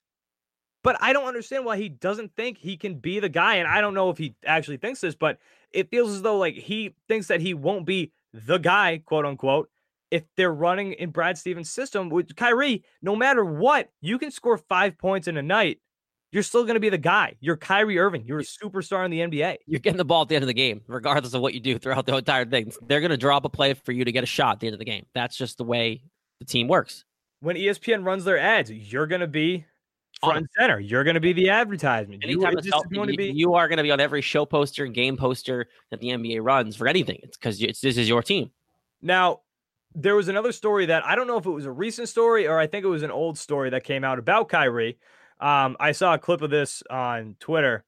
but 0.83 0.97
I 1.01 1.13
don't 1.13 1.29
understand 1.29 1.65
why 1.65 1.77
he 1.77 1.89
doesn't 1.89 2.35
think 2.35 2.59
he 2.59 2.77
can 2.77 2.97
be 2.97 3.21
the 3.21 3.29
guy, 3.29 3.55
and 3.55 3.69
I 3.69 3.81
don't 3.81 3.95
know 3.95 4.11
if 4.11 4.19
he 4.19 4.35
actually 4.45 4.79
thinks 4.79 5.01
this, 5.01 5.15
but 5.15 5.39
it 5.71 5.91
feels 5.91 6.11
as 6.11 6.23
though 6.23 6.39
like 6.39 6.55
he 6.55 6.97
thinks 7.07 7.29
that 7.29 7.41
he 7.41 7.55
won't 7.55 7.87
be 7.87 8.11
the 8.35 8.59
guy, 8.59 9.01
quote 9.07 9.25
unquote, 9.25 9.71
if 10.11 10.25
they're 10.37 10.53
running 10.53 10.95
in 10.95 11.11
Brad 11.11 11.39
Stevens' 11.39 11.71
system 11.71 12.09
with 12.09 12.35
Kyrie. 12.35 12.83
No 13.01 13.15
matter 13.15 13.45
what, 13.45 13.91
you 14.01 14.19
can 14.19 14.33
score 14.33 14.59
five 14.59 14.99
points 14.99 15.29
in 15.29 15.37
a 15.37 15.43
night. 15.43 15.79
You're 16.31 16.43
still 16.43 16.65
going 16.65 16.75
to 16.75 16.81
be 16.81 16.91
the 16.91 16.99
guy. 16.99 17.37
You're 17.41 17.57
Kyrie 17.57 17.99
Irving. 17.99 18.25
You're 18.27 18.41
a 18.41 18.45
superstar 18.45 19.05
in 19.05 19.11
the 19.11 19.21
NBA. 19.21 19.57
you're 19.67 19.81
getting 19.81 19.97
the 19.97 20.05
ball 20.05 20.23
at 20.23 20.29
the 20.29 20.35
end 20.35 20.43
of 20.43 20.47
the 20.47 20.55
game, 20.55 20.83
regardless 20.87 21.33
of 21.33 21.41
what 21.41 21.55
you 21.55 21.61
do 21.61 21.79
throughout 21.79 22.05
the 22.05 22.17
entire 22.17 22.45
thing. 22.45 22.71
They're 22.87 23.01
going 23.01 23.11
to 23.11 23.17
drop 23.17 23.45
a 23.45 23.49
play 23.49 23.73
for 23.73 23.93
you 23.93 24.05
to 24.05 24.13
get 24.13 24.25
a 24.25 24.27
shot 24.27 24.57
at 24.57 24.61
the 24.61 24.67
end 24.67 24.75
of 24.75 24.79
the 24.79 24.85
game. 24.85 25.07
That's 25.15 25.37
just 25.37 25.57
the 25.57 25.65
way 25.65 26.03
the 26.39 26.45
team 26.45 26.69
works. 26.69 27.05
When 27.41 27.57
ESPN 27.57 28.05
runs 28.05 28.25
their 28.25 28.39
ads, 28.39 28.71
you're 28.71 29.07
going 29.07 29.23
to 29.23 29.27
be 29.27 29.65
oh. 30.23 30.29
front 30.29 30.39
and 30.39 30.49
center. 30.59 30.79
You're 30.79 31.05
going 31.05 31.15
to 31.15 31.21
be 31.21 31.33
the 31.33 31.49
advertisement. 31.49 32.23
You, 32.23 32.43
Anytime 32.43 32.59
is 32.59 32.71
out- 32.73 32.91
going 32.93 33.09
to 33.09 33.17
be 33.17 33.33
you 33.33 33.55
are 33.55 33.67
going 33.69 33.79
to 33.79 33.83
be 33.83 33.91
on 33.91 34.01
every 34.01 34.21
show 34.21 34.45
poster 34.45 34.85
and 34.85 34.95
game 34.95 35.17
poster 35.17 35.69
that 35.91 36.01
the 36.01 36.09
NBA 36.09 36.41
runs 36.43 36.77
for 36.77 36.89
anything. 36.89 37.21
It's 37.23 37.39
because 37.39 37.63
it's 37.63 37.81
this 37.81 37.97
is 37.97 38.09
your 38.09 38.23
team. 38.23 38.51
Now, 39.01 39.41
there 39.95 40.17
was 40.17 40.29
another 40.29 40.53
story 40.53 40.87
that 40.87 41.07
I 41.07 41.15
don't 41.15 41.27
know 41.27 41.39
if 41.39 41.47
it 41.47 41.51
was 41.51 41.65
a 41.65 41.73
recent 41.73 42.09
story 42.09 42.47
or 42.47 42.59
I 42.59 42.67
think 42.67 42.85
it 42.85 42.89
was 42.89 43.03
an 43.03 43.11
old 43.11 43.39
story 43.39 43.71
that 43.71 43.85
came 43.85 44.05
out 44.05 44.19
about 44.19 44.49
Kyrie. 44.49 44.99
Um, 45.41 45.77
I 45.79 45.93
saw 45.93 46.15
a 46.15 46.19
clip 46.19 46.43
of 46.43 46.51
this 46.51 46.83
on 46.91 47.37
Twitter. 47.39 47.85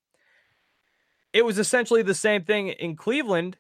It 1.33 1.45
was 1.45 1.59
essentially 1.59 2.03
the 2.03 2.15
same 2.15 2.45
thing 2.45 2.69
in 2.69 2.97
Cleveland, 2.97 3.57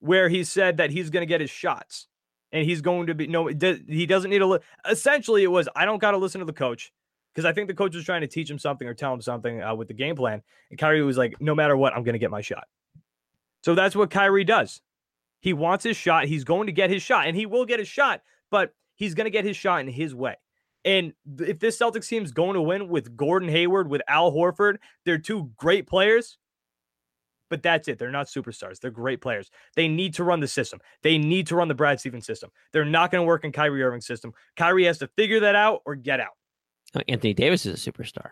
where 0.00 0.28
he 0.28 0.44
said 0.44 0.78
that 0.78 0.90
he's 0.90 1.10
going 1.10 1.22
to 1.22 1.26
get 1.26 1.40
his 1.40 1.50
shots 1.50 2.08
and 2.52 2.64
he's 2.66 2.80
going 2.80 3.06
to 3.06 3.14
be 3.14 3.26
no, 3.26 3.46
he 3.46 4.06
doesn't 4.06 4.30
need 4.30 4.38
to. 4.38 4.46
Li- 4.46 4.58
essentially, 4.88 5.42
it 5.42 5.50
was 5.50 5.68
I 5.76 5.84
don't 5.84 5.98
got 5.98 6.12
to 6.12 6.16
listen 6.16 6.40
to 6.40 6.44
the 6.44 6.52
coach 6.52 6.92
because 7.34 7.44
I 7.44 7.52
think 7.52 7.68
the 7.68 7.74
coach 7.74 7.94
was 7.94 8.04
trying 8.04 8.22
to 8.22 8.26
teach 8.26 8.50
him 8.50 8.58
something 8.58 8.88
or 8.88 8.94
tell 8.94 9.12
him 9.12 9.20
something 9.20 9.62
uh, 9.62 9.74
with 9.74 9.88
the 9.88 9.94
game 9.94 10.16
plan. 10.16 10.42
And 10.70 10.78
Kyrie 10.78 11.02
was 11.02 11.18
like, 11.18 11.40
no 11.40 11.54
matter 11.54 11.76
what, 11.76 11.94
I'm 11.94 12.02
going 12.02 12.14
to 12.14 12.18
get 12.18 12.30
my 12.30 12.40
shot. 12.40 12.64
So 13.62 13.74
that's 13.74 13.94
what 13.94 14.10
Kyrie 14.10 14.44
does. 14.44 14.80
He 15.40 15.52
wants 15.52 15.84
his 15.84 15.96
shot. 15.96 16.24
He's 16.24 16.44
going 16.44 16.66
to 16.66 16.72
get 16.72 16.90
his 16.90 17.02
shot, 17.02 17.26
and 17.26 17.36
he 17.36 17.46
will 17.46 17.64
get 17.64 17.78
his 17.78 17.88
shot, 17.88 18.22
but 18.50 18.74
he's 18.94 19.14
going 19.14 19.26
to 19.26 19.30
get 19.30 19.44
his 19.44 19.56
shot 19.56 19.80
in 19.80 19.88
his 19.88 20.14
way. 20.14 20.36
And 20.84 21.12
if 21.38 21.58
this 21.58 21.78
Celtics 21.78 22.08
team's 22.08 22.32
going 22.32 22.54
to 22.54 22.62
win 22.62 22.88
with 22.88 23.16
Gordon 23.16 23.48
Hayward, 23.48 23.88
with 23.88 24.02
Al 24.08 24.32
Horford, 24.32 24.76
they're 25.04 25.18
two 25.18 25.50
great 25.56 25.86
players, 25.86 26.38
but 27.50 27.62
that's 27.62 27.88
it. 27.88 27.98
They're 27.98 28.10
not 28.10 28.28
superstars. 28.28 28.80
They're 28.80 28.90
great 28.90 29.20
players. 29.20 29.50
They 29.76 29.88
need 29.88 30.14
to 30.14 30.24
run 30.24 30.40
the 30.40 30.48
system. 30.48 30.80
They 31.02 31.18
need 31.18 31.46
to 31.48 31.56
run 31.56 31.68
the 31.68 31.74
Brad 31.74 32.00
Stevens 32.00 32.24
system. 32.24 32.50
They're 32.72 32.84
not 32.84 33.10
going 33.10 33.22
to 33.22 33.26
work 33.26 33.44
in 33.44 33.52
Kyrie 33.52 33.82
Irving's 33.82 34.06
system. 34.06 34.32
Kyrie 34.56 34.86
has 34.86 34.98
to 34.98 35.08
figure 35.08 35.40
that 35.40 35.54
out 35.54 35.82
or 35.84 35.96
get 35.96 36.20
out. 36.20 36.32
Anthony 37.08 37.34
Davis 37.34 37.66
is 37.66 37.86
a 37.86 37.92
superstar. 37.92 38.30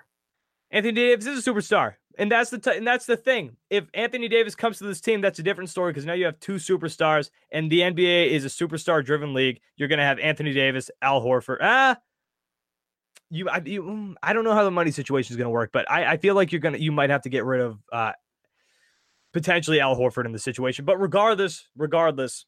Anthony 0.70 0.92
Davis 0.92 1.26
is 1.26 1.46
a 1.46 1.50
superstar, 1.50 1.94
and 2.18 2.30
that's 2.30 2.50
the 2.50 2.58
t- 2.58 2.76
and 2.76 2.86
that's 2.86 3.06
the 3.06 3.16
thing. 3.16 3.56
If 3.70 3.86
Anthony 3.94 4.28
Davis 4.28 4.54
comes 4.54 4.78
to 4.78 4.84
this 4.84 5.00
team, 5.00 5.20
that's 5.20 5.38
a 5.38 5.42
different 5.42 5.70
story 5.70 5.92
because 5.92 6.04
now 6.04 6.12
you 6.12 6.26
have 6.26 6.38
two 6.40 6.56
superstars, 6.56 7.30
and 7.50 7.70
the 7.70 7.80
NBA 7.80 8.30
is 8.30 8.44
a 8.44 8.48
superstar-driven 8.48 9.32
league. 9.32 9.60
You're 9.76 9.88
gonna 9.88 10.04
have 10.04 10.18
Anthony 10.18 10.52
Davis, 10.52 10.90
Al 11.00 11.22
Horford. 11.22 11.58
Ah, 11.62 11.96
you, 13.30 13.48
I, 13.48 13.60
you, 13.64 13.82
mm, 13.82 14.14
I 14.22 14.32
don't 14.32 14.44
know 14.44 14.54
how 14.54 14.64
the 14.64 14.70
money 14.70 14.90
situation 14.90 15.32
is 15.32 15.36
gonna 15.36 15.50
work, 15.50 15.70
but 15.72 15.90
I, 15.90 16.12
I 16.12 16.16
feel 16.16 16.34
like 16.34 16.52
you're 16.52 16.60
gonna, 16.60 16.78
you 16.78 16.92
might 16.92 17.10
have 17.10 17.22
to 17.22 17.28
get 17.28 17.44
rid 17.44 17.60
of 17.60 17.78
uh, 17.92 18.12
potentially 19.32 19.80
Al 19.80 19.96
Horford 19.96 20.26
in 20.26 20.32
the 20.32 20.38
situation. 20.38 20.84
But 20.84 21.00
regardless, 21.00 21.68
regardless, 21.76 22.46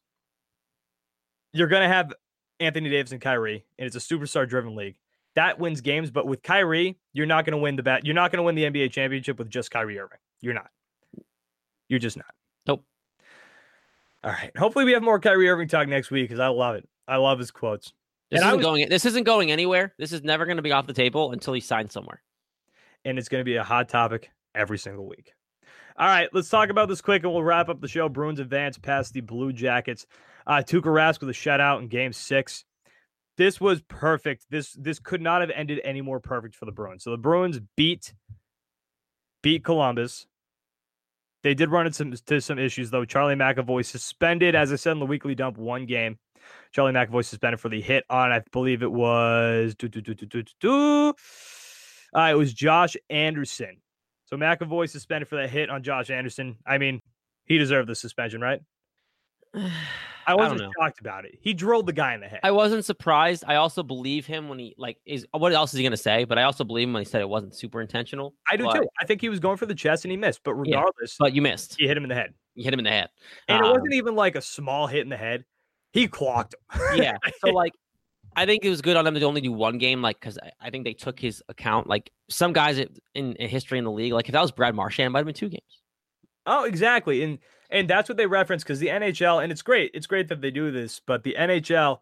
you're 1.53 1.67
gonna 1.67 1.87
have 1.87 2.13
Anthony 2.59 2.89
Davis 2.89 3.11
and 3.11 3.21
Kyrie, 3.21 3.65
and 3.77 3.85
it's 3.85 3.95
a 3.95 3.99
superstar-driven 3.99 4.75
league 4.75 4.97
that 5.35 5.59
wins 5.59 5.81
games. 5.81 6.11
But 6.11 6.27
with 6.27 6.43
Kyrie, 6.43 6.97
you're 7.13 7.25
not 7.25 7.45
going 7.45 7.53
to 7.53 7.57
win 7.57 7.75
the 7.75 7.83
bat. 7.83 8.05
You're 8.05 8.15
not 8.15 8.31
going 8.31 8.37
to 8.37 8.43
win 8.43 8.55
the 8.55 8.63
NBA 8.63 8.91
championship 8.91 9.39
with 9.39 9.49
just 9.49 9.71
Kyrie 9.71 9.99
Irving. 9.99 10.17
You're 10.41 10.53
not. 10.53 10.69
You're 11.87 11.99
just 11.99 12.17
not. 12.17 12.33
Nope. 12.67 12.83
All 14.23 14.31
right. 14.31 14.51
Hopefully, 14.57 14.85
we 14.85 14.93
have 14.93 15.03
more 15.03 15.19
Kyrie 15.19 15.49
Irving 15.49 15.67
talk 15.67 15.87
next 15.87 16.11
week 16.11 16.25
because 16.25 16.39
I 16.39 16.47
love 16.47 16.75
it. 16.75 16.87
I 17.07 17.17
love 17.17 17.39
his 17.39 17.51
quotes. 17.51 17.93
This 18.31 18.39
And 18.41 18.47
isn't 18.47 18.57
was- 18.57 18.65
going. 18.65 18.89
This 18.89 19.05
isn't 19.05 19.23
going 19.25 19.51
anywhere. 19.51 19.93
This 19.97 20.11
is 20.13 20.23
never 20.23 20.45
going 20.45 20.57
to 20.57 20.63
be 20.63 20.71
off 20.71 20.87
the 20.87 20.93
table 20.93 21.31
until 21.31 21.53
he 21.53 21.59
signs 21.61 21.91
somewhere. 21.93 22.21
and 23.03 23.17
it's 23.19 23.29
going 23.29 23.41
to 23.41 23.45
be 23.45 23.55
a 23.57 23.63
hot 23.63 23.89
topic 23.89 24.29
every 24.55 24.77
single 24.77 25.07
week. 25.07 25.33
All 25.97 26.07
right, 26.07 26.29
let's 26.33 26.49
talk 26.49 26.69
about 26.69 26.87
this 26.87 27.01
quick, 27.01 27.23
and 27.23 27.33
we'll 27.33 27.43
wrap 27.43 27.67
up 27.67 27.81
the 27.81 27.87
show. 27.87 28.07
Bruins 28.09 28.39
advance 28.39 28.77
past 28.77 29.13
the 29.13 29.21
Blue 29.21 29.51
Jackets. 29.51 30.05
Uh, 30.47 30.57
Tuukka 30.65 30.83
Rask 30.83 31.19
with 31.19 31.29
a 31.29 31.33
shutout 31.33 31.79
in 31.79 31.87
Game 31.87 32.13
Six. 32.13 32.63
This 33.37 33.59
was 33.59 33.81
perfect. 33.81 34.45
This 34.49 34.73
this 34.73 34.99
could 34.99 35.19
not 35.21 35.41
have 35.41 35.49
ended 35.49 35.81
any 35.83 36.01
more 36.01 36.19
perfect 36.19 36.55
for 36.55 36.65
the 36.65 36.71
Bruins. 36.71 37.03
So 37.03 37.09
the 37.11 37.17
Bruins 37.17 37.59
beat 37.75 38.13
beat 39.41 39.63
Columbus. 39.63 40.27
They 41.43 41.55
did 41.55 41.69
run 41.71 41.87
into 41.87 41.95
some, 41.95 42.11
to 42.27 42.39
some 42.41 42.59
issues 42.59 42.91
though. 42.91 43.03
Charlie 43.05 43.35
McAvoy 43.35 43.83
suspended, 43.83 44.53
as 44.53 44.71
I 44.71 44.75
said 44.75 44.91
in 44.91 44.99
the 44.99 45.05
weekly 45.07 45.33
dump, 45.33 45.57
one 45.57 45.85
game. 45.87 46.19
Charlie 46.73 46.93
McAvoy 46.93 47.25
suspended 47.25 47.59
for 47.59 47.69
the 47.69 47.81
hit 47.81 48.05
on, 48.09 48.31
I 48.31 48.41
believe 48.51 48.81
it 48.83 48.91
was. 48.91 49.75
doo. 49.75 51.13
Uh, 52.13 52.21
it 52.31 52.35
was 52.37 52.53
Josh 52.53 52.95
Anderson. 53.09 53.77
So 54.25 54.37
McAvoy 54.37 54.89
suspended 54.89 55.27
for 55.27 55.35
that 55.35 55.49
hit 55.49 55.69
on 55.69 55.83
Josh 55.83 56.09
Anderson. 56.09 56.57
I 56.65 56.77
mean, 56.77 57.01
he 57.45 57.57
deserved 57.57 57.89
the 57.89 57.95
suspension, 57.95 58.41
right? 58.41 58.61
I 60.27 60.35
wasn't 60.35 60.61
know. 60.61 60.71
shocked 60.79 60.99
about 60.99 61.25
it. 61.25 61.39
He 61.41 61.53
drilled 61.53 61.87
the 61.87 61.93
guy 61.93 62.13
in 62.13 62.21
the 62.21 62.27
head. 62.27 62.41
I 62.43 62.51
wasn't 62.51 62.85
surprised. 62.85 63.43
I 63.47 63.55
also 63.55 63.81
believe 63.81 64.25
him 64.25 64.49
when 64.49 64.59
he 64.59 64.75
like 64.77 64.97
is. 65.05 65.25
What 65.31 65.51
else 65.51 65.73
is 65.73 65.77
he 65.77 65.83
going 65.83 65.91
to 65.91 65.97
say? 65.97 66.25
But 66.25 66.37
I 66.37 66.43
also 66.43 66.63
believe 66.63 66.87
him 66.87 66.93
when 66.93 67.01
he 67.03 67.09
said 67.09 67.21
it 67.21 67.27
wasn't 67.27 67.55
super 67.55 67.81
intentional. 67.81 68.35
I 68.49 68.55
do 68.55 68.65
but, 68.65 68.75
too. 68.75 68.87
I 69.01 69.05
think 69.05 69.19
he 69.19 69.29
was 69.29 69.39
going 69.39 69.57
for 69.57 69.65
the 69.65 69.73
chest 69.75 70.05
and 70.05 70.11
he 70.11 70.17
missed. 70.17 70.41
But 70.43 70.51
Yeah, 70.63 70.77
regardless, 70.77 71.15
But 71.19 71.33
you 71.33 71.41
missed. 71.41 71.75
he 71.79 71.87
hit 71.87 71.97
him 71.97 72.03
in 72.03 72.09
the 72.09 72.15
head. 72.15 72.33
You 72.53 72.63
hit 72.63 72.73
him 72.73 72.79
in 72.79 72.83
the 72.85 72.91
head. 72.91 73.09
And 73.47 73.57
it 73.57 73.65
Um, 73.65 73.71
wasn't 73.71 73.93
even 73.93 74.15
like 74.15 74.35
a 74.35 74.41
small 74.41 74.85
hit 74.85 75.01
in 75.01 75.09
the 75.09 75.17
head. 75.17 75.43
He 75.91 76.07
clocked 76.07 76.55
him. 76.73 76.81
yeah. 76.95 77.17
So 77.45 77.51
like, 77.51 77.73
I 78.35 78.45
think 78.45 78.63
it 78.63 78.69
was 78.69 78.81
good 78.81 78.95
on 78.95 79.05
them 79.05 79.15
to 79.15 79.21
only 79.23 79.41
do 79.41 79.51
one 79.51 79.77
game, 79.77 80.01
like 80.01 80.19
because 80.19 80.37
I, 80.37 80.51
I 80.67 80.69
think 80.69 80.85
they 80.85 80.93
took 80.93 81.19
his 81.19 81.43
account. 81.49 81.87
Like 81.87 82.11
some 82.29 82.53
guys 82.53 82.79
in, 82.79 82.89
in 83.13 83.49
history 83.49 83.77
in 83.77 83.83
the 83.83 83.91
league, 83.91 84.13
like 84.13 84.29
if 84.29 84.33
that 84.33 84.41
was 84.41 84.51
Brad 84.51 84.73
Marchand, 84.73 85.07
it 85.07 85.09
might 85.09 85.19
have 85.19 85.25
been 85.25 85.35
two 85.35 85.49
games. 85.49 85.81
Oh, 86.45 86.63
exactly. 86.63 87.23
And 87.23 87.39
and 87.69 87.89
that's 87.89 88.09
what 88.09 88.17
they 88.17 88.25
reference 88.25 88.63
because 88.63 88.79
the 88.79 88.87
NHL, 88.87 89.43
and 89.43 89.51
it's 89.51 89.61
great. 89.61 89.91
It's 89.93 90.07
great 90.07 90.27
that 90.29 90.41
they 90.41 90.51
do 90.51 90.71
this, 90.71 91.01
but 91.05 91.23
the 91.23 91.35
NHL 91.37 91.99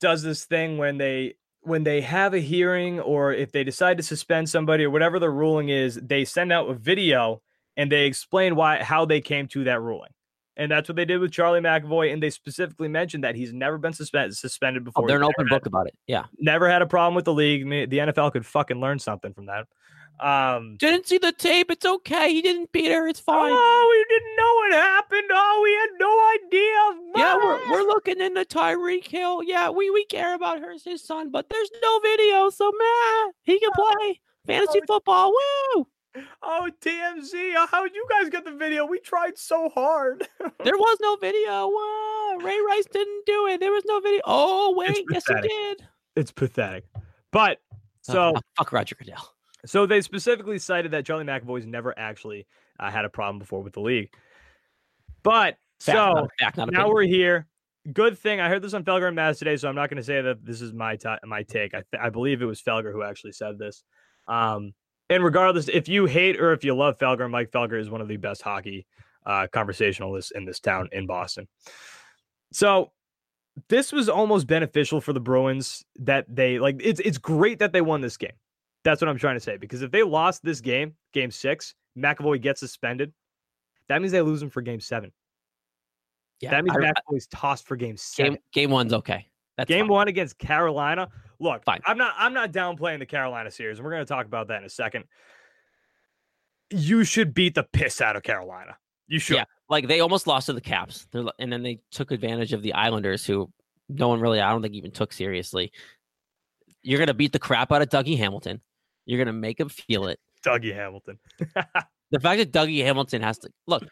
does 0.00 0.22
this 0.22 0.44
thing 0.44 0.78
when 0.78 0.98
they 0.98 1.34
when 1.62 1.84
they 1.84 2.00
have 2.00 2.34
a 2.34 2.38
hearing 2.38 3.00
or 3.00 3.32
if 3.32 3.52
they 3.52 3.64
decide 3.64 3.96
to 3.96 4.02
suspend 4.02 4.48
somebody 4.48 4.84
or 4.84 4.90
whatever 4.90 5.18
the 5.18 5.30
ruling 5.30 5.68
is, 5.68 5.96
they 6.02 6.24
send 6.24 6.52
out 6.52 6.70
a 6.70 6.74
video 6.74 7.42
and 7.76 7.90
they 7.92 8.06
explain 8.06 8.56
why 8.56 8.82
how 8.82 9.04
they 9.04 9.20
came 9.20 9.48
to 9.48 9.64
that 9.64 9.80
ruling. 9.80 10.10
And 10.58 10.70
that's 10.70 10.88
what 10.88 10.96
they 10.96 11.04
did 11.04 11.18
with 11.20 11.30
Charlie 11.30 11.60
McAvoy. 11.60 12.12
And 12.12 12.20
they 12.22 12.30
specifically 12.30 12.88
mentioned 12.88 13.22
that 13.24 13.36
he's 13.36 13.52
never 13.52 13.78
been 13.78 13.92
suspended 13.92 14.36
suspended 14.36 14.84
before. 14.84 15.04
Oh, 15.04 15.06
they're 15.06 15.18
an 15.18 15.22
open 15.24 15.46
had- 15.46 15.54
book 15.54 15.66
about 15.66 15.86
it. 15.86 15.94
Yeah. 16.08 16.24
never 16.38 16.68
had 16.68 16.82
a 16.82 16.86
problem 16.86 17.14
with 17.14 17.24
the 17.24 17.32
league. 17.32 17.64
The 17.68 17.98
NFL 17.98 18.32
could 18.32 18.44
fucking 18.44 18.80
learn 18.80 18.98
something 18.98 19.32
from 19.32 19.46
that. 19.46 19.66
Um, 20.20 20.76
Didn't 20.78 21.06
see 21.06 21.18
the 21.18 21.30
tape. 21.30 21.70
It's 21.70 21.86
okay. 21.86 22.32
He 22.32 22.42
didn't 22.42 22.72
beat 22.72 22.90
her. 22.90 23.06
It's 23.06 23.20
fine. 23.20 23.52
Oh, 23.54 23.88
we 23.88 24.14
didn't 24.14 24.36
know 24.36 24.54
what 24.54 24.72
happened. 24.72 25.30
Oh, 25.32 25.60
we 25.62 25.72
had 25.72 25.90
no 26.00 26.10
idea. 26.34 27.24
Yeah, 27.24 27.36
we're, 27.36 27.70
we're 27.70 27.86
looking 27.86 28.20
into 28.20 28.44
Tyreek 28.44 29.06
Hill. 29.06 29.44
Yeah, 29.44 29.70
we, 29.70 29.90
we 29.90 30.04
care 30.06 30.34
about 30.34 30.58
her, 30.60 30.74
his 30.84 31.04
son, 31.04 31.30
but 31.30 31.48
there's 31.48 31.70
no 31.80 32.00
video, 32.00 32.50
so 32.50 32.64
man, 32.64 33.32
he 33.44 33.60
can 33.60 33.70
play 33.74 34.20
fantasy 34.46 34.80
football. 34.88 35.30
Woo! 35.30 35.86
Oh, 36.42 36.68
TMZ. 36.80 37.54
Oh, 37.56 37.66
how'd 37.70 37.94
you 37.94 38.06
guys 38.10 38.28
get 38.30 38.44
the 38.44 38.52
video? 38.52 38.86
We 38.86 38.98
tried 39.00 39.36
so 39.38 39.68
hard. 39.70 40.26
There 40.64 40.76
was 40.76 40.98
no 41.00 41.16
video. 41.16 41.70
Ray 42.44 42.58
Rice 42.66 42.86
didn't 42.92 43.26
do 43.26 43.46
it. 43.46 43.60
There 43.60 43.70
was 43.72 43.84
no 43.86 44.00
video. 44.00 44.20
Oh 44.24 44.74
wait, 44.76 45.04
yes 45.10 45.24
he 45.26 45.34
did. 45.40 45.86
it's 46.16 46.30
pathetic. 46.32 46.84
But 47.32 47.58
so 48.02 48.32
Oh, 48.36 48.40
fuck 48.56 48.72
Roger 48.72 48.94
Goodell. 48.96 49.34
so 49.66 49.86
they 49.86 50.00
specifically 50.00 50.58
cited 50.58 50.90
that 50.92 51.06
Charlie 51.06 51.24
McAvoy's 51.24 51.66
never 51.66 51.96
actually 51.98 52.46
uh, 52.80 52.90
had 52.90 53.04
a 53.04 53.08
problem 53.08 53.38
before 53.38 53.62
with 53.62 53.72
the 53.74 53.80
league. 53.80 54.10
But 55.22 55.56
Fact, 55.80 55.96
so 55.96 56.28
fact, 56.40 56.56
now 56.58 56.64
opinion. 56.64 56.88
we're 56.88 57.02
here. 57.06 57.46
Good 57.92 58.18
thing 58.18 58.40
I 58.40 58.48
heard 58.48 58.62
this 58.62 58.74
on 58.74 58.84
Felger 58.84 59.06
and 59.06 59.16
Mazz 59.16 59.38
today, 59.38 59.56
so 59.56 59.68
I'm 59.68 59.74
not 59.76 59.88
going 59.90 59.96
to 59.98 60.02
say 60.04 60.20
that 60.20 60.44
this 60.44 60.60
is 60.60 60.72
my 60.72 60.96
ti 60.96 61.14
my 61.24 61.42
take. 61.44 61.72
I 61.74 61.82
th- 61.90 62.00
I 62.02 62.10
believe 62.10 62.42
it 62.42 62.46
was 62.46 62.60
Felger 62.60 62.92
who 62.92 63.02
actually 63.02 63.32
said 63.32 63.58
this. 63.58 63.82
Um, 64.26 64.74
and 65.10 65.24
regardless, 65.24 65.68
if 65.68 65.88
you 65.88 66.06
hate 66.06 66.40
or 66.40 66.52
if 66.52 66.64
you 66.64 66.74
love 66.74 66.98
Felger, 66.98 67.30
Mike 67.30 67.50
Felger 67.50 67.80
is 67.80 67.88
one 67.90 68.00
of 68.00 68.08
the 68.08 68.16
best 68.16 68.42
hockey 68.42 68.86
uh, 69.26 69.46
conversationalists 69.52 70.30
in 70.32 70.44
this 70.44 70.60
town 70.60 70.88
in 70.92 71.06
Boston. 71.06 71.48
So 72.52 72.92
this 73.68 73.92
was 73.92 74.08
almost 74.08 74.46
beneficial 74.46 75.00
for 75.00 75.12
the 75.12 75.20
Bruins 75.20 75.84
that 75.96 76.24
they 76.28 76.58
like. 76.58 76.76
It's 76.80 77.00
it's 77.00 77.18
great 77.18 77.58
that 77.58 77.72
they 77.72 77.80
won 77.80 78.00
this 78.00 78.16
game. 78.16 78.32
That's 78.84 79.00
what 79.02 79.08
I'm 79.08 79.18
trying 79.18 79.36
to 79.36 79.40
say 79.40 79.56
because 79.56 79.82
if 79.82 79.90
they 79.90 80.02
lost 80.02 80.42
this 80.44 80.60
game, 80.60 80.94
Game 81.12 81.30
Six, 81.30 81.74
McAvoy 81.98 82.40
gets 82.40 82.60
suspended. 82.60 83.12
That 83.88 84.00
means 84.00 84.12
they 84.12 84.22
lose 84.22 84.42
him 84.42 84.50
for 84.50 84.62
Game 84.62 84.80
Seven. 84.80 85.12
yeah, 86.40 86.50
That 86.50 86.64
means 86.64 86.76
I- 86.76 86.92
McAvoy's 86.92 87.26
tossed 87.26 87.66
for 87.66 87.74
game 87.76 87.96
seven. 87.96 88.34
game 88.34 88.42
game 88.52 88.70
one's 88.70 88.92
okay. 88.92 89.26
That's 89.56 89.68
game 89.68 89.86
fine. 89.86 89.88
one 89.92 90.08
against 90.08 90.38
Carolina. 90.38 91.08
Look, 91.40 91.64
Fine. 91.64 91.80
I'm 91.86 91.98
not 91.98 92.14
I'm 92.18 92.34
not 92.34 92.52
downplaying 92.52 92.98
the 92.98 93.06
Carolina 93.06 93.50
series, 93.50 93.78
and 93.78 93.84
we're 93.84 93.92
gonna 93.92 94.04
talk 94.04 94.26
about 94.26 94.48
that 94.48 94.58
in 94.58 94.64
a 94.64 94.70
second. 94.70 95.04
You 96.70 97.04
should 97.04 97.32
beat 97.32 97.54
the 97.54 97.62
piss 97.62 98.00
out 98.00 98.16
of 98.16 98.22
Carolina. 98.22 98.76
You 99.06 99.18
should. 99.18 99.36
Yeah. 99.36 99.44
Like 99.68 99.88
they 99.88 100.00
almost 100.00 100.26
lost 100.26 100.46
to 100.46 100.52
the 100.52 100.60
Caps, 100.60 101.06
They're, 101.12 101.24
and 101.38 101.52
then 101.52 101.62
they 101.62 101.80
took 101.90 102.10
advantage 102.10 102.52
of 102.52 102.62
the 102.62 102.74
Islanders, 102.74 103.24
who 103.24 103.50
no 103.88 104.08
one 104.08 104.20
really, 104.20 104.40
I 104.40 104.50
don't 104.50 104.62
think, 104.62 104.74
even 104.74 104.90
took 104.90 105.12
seriously. 105.12 105.72
You're 106.82 106.98
gonna 106.98 107.14
beat 107.14 107.32
the 107.32 107.38
crap 107.38 107.72
out 107.72 107.82
of 107.82 107.88
Dougie 107.88 108.18
Hamilton. 108.18 108.60
You're 109.06 109.18
gonna 109.18 109.32
make 109.32 109.60
him 109.60 109.68
feel 109.68 110.08
it. 110.08 110.18
Dougie 110.44 110.74
Hamilton. 110.74 111.18
The 112.10 112.20
fact 112.20 112.38
that 112.38 112.52
Dougie 112.52 112.82
Hamilton 112.82 113.20
has 113.22 113.38
to 113.40 113.50
look, 113.66 113.84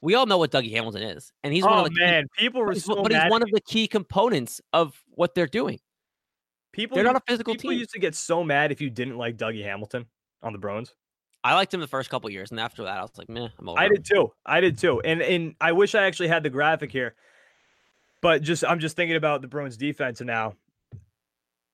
we 0.00 0.14
all 0.14 0.24
know 0.24 0.38
what 0.38 0.50
Dougie 0.50 0.70
Hamilton 0.70 1.02
is, 1.02 1.30
and 1.44 1.52
he's 1.52 1.62
one 1.62 1.74
oh 1.74 1.84
of 1.84 1.84
the 1.84 1.90
key- 1.90 2.00
man, 2.00 2.26
people 2.36 2.60
were 2.60 2.68
but 2.68 2.74
he's, 2.74 2.84
so 2.84 3.02
but 3.02 3.12
he's 3.12 3.30
one 3.30 3.42
of 3.42 3.50
the 3.52 3.60
key 3.60 3.86
components 3.86 4.60
of 4.72 4.98
what 5.10 5.34
they're 5.34 5.46
doing. 5.46 5.78
People 6.72 6.94
They're 6.96 7.04
not 7.04 7.16
a 7.16 7.22
physical 7.26 7.54
people 7.54 7.70
team. 7.70 7.78
used 7.80 7.90
to 7.92 7.98
get 8.00 8.14
so 8.14 8.42
mad 8.44 8.72
if 8.72 8.80
you 8.80 8.90
didn't 8.90 9.16
like 9.18 9.36
Dougie 9.36 9.62
Hamilton 9.64 10.06
on 10.42 10.52
the 10.52 10.58
Bruins. 10.58 10.94
I 11.42 11.54
liked 11.54 11.72
him 11.72 11.80
the 11.80 11.86
first 11.88 12.10
couple 12.10 12.28
years, 12.30 12.50
and 12.50 12.60
after 12.60 12.84
that, 12.84 12.98
I 12.98 13.02
was 13.02 13.10
like, 13.16 13.28
meh, 13.30 13.48
I'm 13.58 13.68
over. 13.68 13.78
I 13.80 13.86
him. 13.86 13.94
did 13.94 14.04
too. 14.04 14.32
I 14.44 14.60
did 14.60 14.76
too. 14.78 15.00
And 15.00 15.22
and 15.22 15.54
I 15.60 15.72
wish 15.72 15.94
I 15.94 16.04
actually 16.04 16.28
had 16.28 16.42
the 16.42 16.50
graphic 16.50 16.92
here. 16.92 17.14
But 18.22 18.42
just 18.42 18.64
I'm 18.64 18.78
just 18.80 18.94
thinking 18.96 19.16
about 19.16 19.40
the 19.40 19.48
Bruins 19.48 19.76
defense 19.78 20.20
now. 20.20 20.54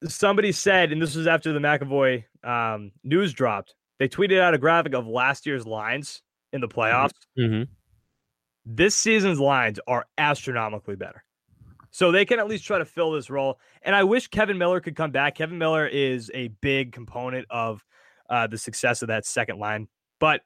Somebody 0.04 0.52
said, 0.52 0.92
and 0.92 1.02
this 1.02 1.14
was 1.16 1.26
after 1.26 1.52
the 1.52 1.58
McAvoy 1.58 2.24
um, 2.44 2.92
news 3.02 3.32
dropped, 3.32 3.74
they 3.98 4.08
tweeted 4.08 4.38
out 4.40 4.54
a 4.54 4.58
graphic 4.58 4.94
of 4.94 5.06
last 5.08 5.46
year's 5.46 5.66
lines 5.66 6.22
in 6.52 6.60
the 6.60 6.68
playoffs. 6.68 7.10
Mhm. 7.36 7.66
This 8.64 8.94
season's 8.94 9.40
lines 9.40 9.80
are 9.88 10.06
astronomically 10.18 10.96
better. 10.96 11.24
So 11.96 12.12
they 12.12 12.26
can 12.26 12.38
at 12.38 12.46
least 12.46 12.66
try 12.66 12.76
to 12.76 12.84
fill 12.84 13.12
this 13.12 13.30
role. 13.30 13.58
And 13.80 13.96
I 13.96 14.04
wish 14.04 14.28
Kevan 14.28 14.58
Miller 14.58 14.80
could 14.80 14.94
come 14.94 15.12
back. 15.12 15.36
Kevan 15.36 15.56
Miller 15.56 15.86
is 15.86 16.30
a 16.34 16.48
big 16.48 16.92
component 16.92 17.46
of 17.48 17.82
uh, 18.28 18.46
the 18.46 18.58
success 18.58 19.00
of 19.00 19.08
that 19.08 19.24
second 19.24 19.58
line. 19.58 19.88
But 20.20 20.42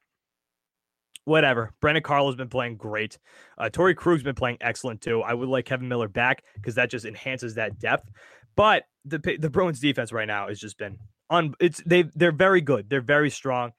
whatever. 1.25 1.75
Brandon 1.81 2.05
Carlo's 2.05 2.37
been 2.37 2.51
playing 2.51 2.77
great. 2.77 3.19
Uh, 3.59 3.69
Krug's 3.69 4.23
been 4.23 4.37
playing 4.37 4.59
excellent 4.61 5.01
too. 5.01 5.23
I 5.23 5.35
would 5.35 5.49
like 5.49 5.65
Kevan 5.65 5.89
Miller 5.89 6.07
back 6.07 6.45
because 6.55 6.77
that 6.77 6.89
just 6.89 7.05
enhances 7.05 7.57
that 7.57 7.81
depth. 7.81 8.09
But 8.55 8.85
the 9.05 9.19
the 9.19 9.51
Bruins 9.51 9.81
defense 9.81 10.13
right 10.13 10.29
now 10.29 10.47
has 10.47 10.61
just 10.61 10.79
been 10.79 10.99
on. 11.31 11.55
It's 11.59 11.83
they 11.85 12.05
they're 12.15 12.31
very 12.31 12.61
good. 12.61 12.89
They're 12.89 13.01
very 13.01 13.29
strong. 13.29 13.73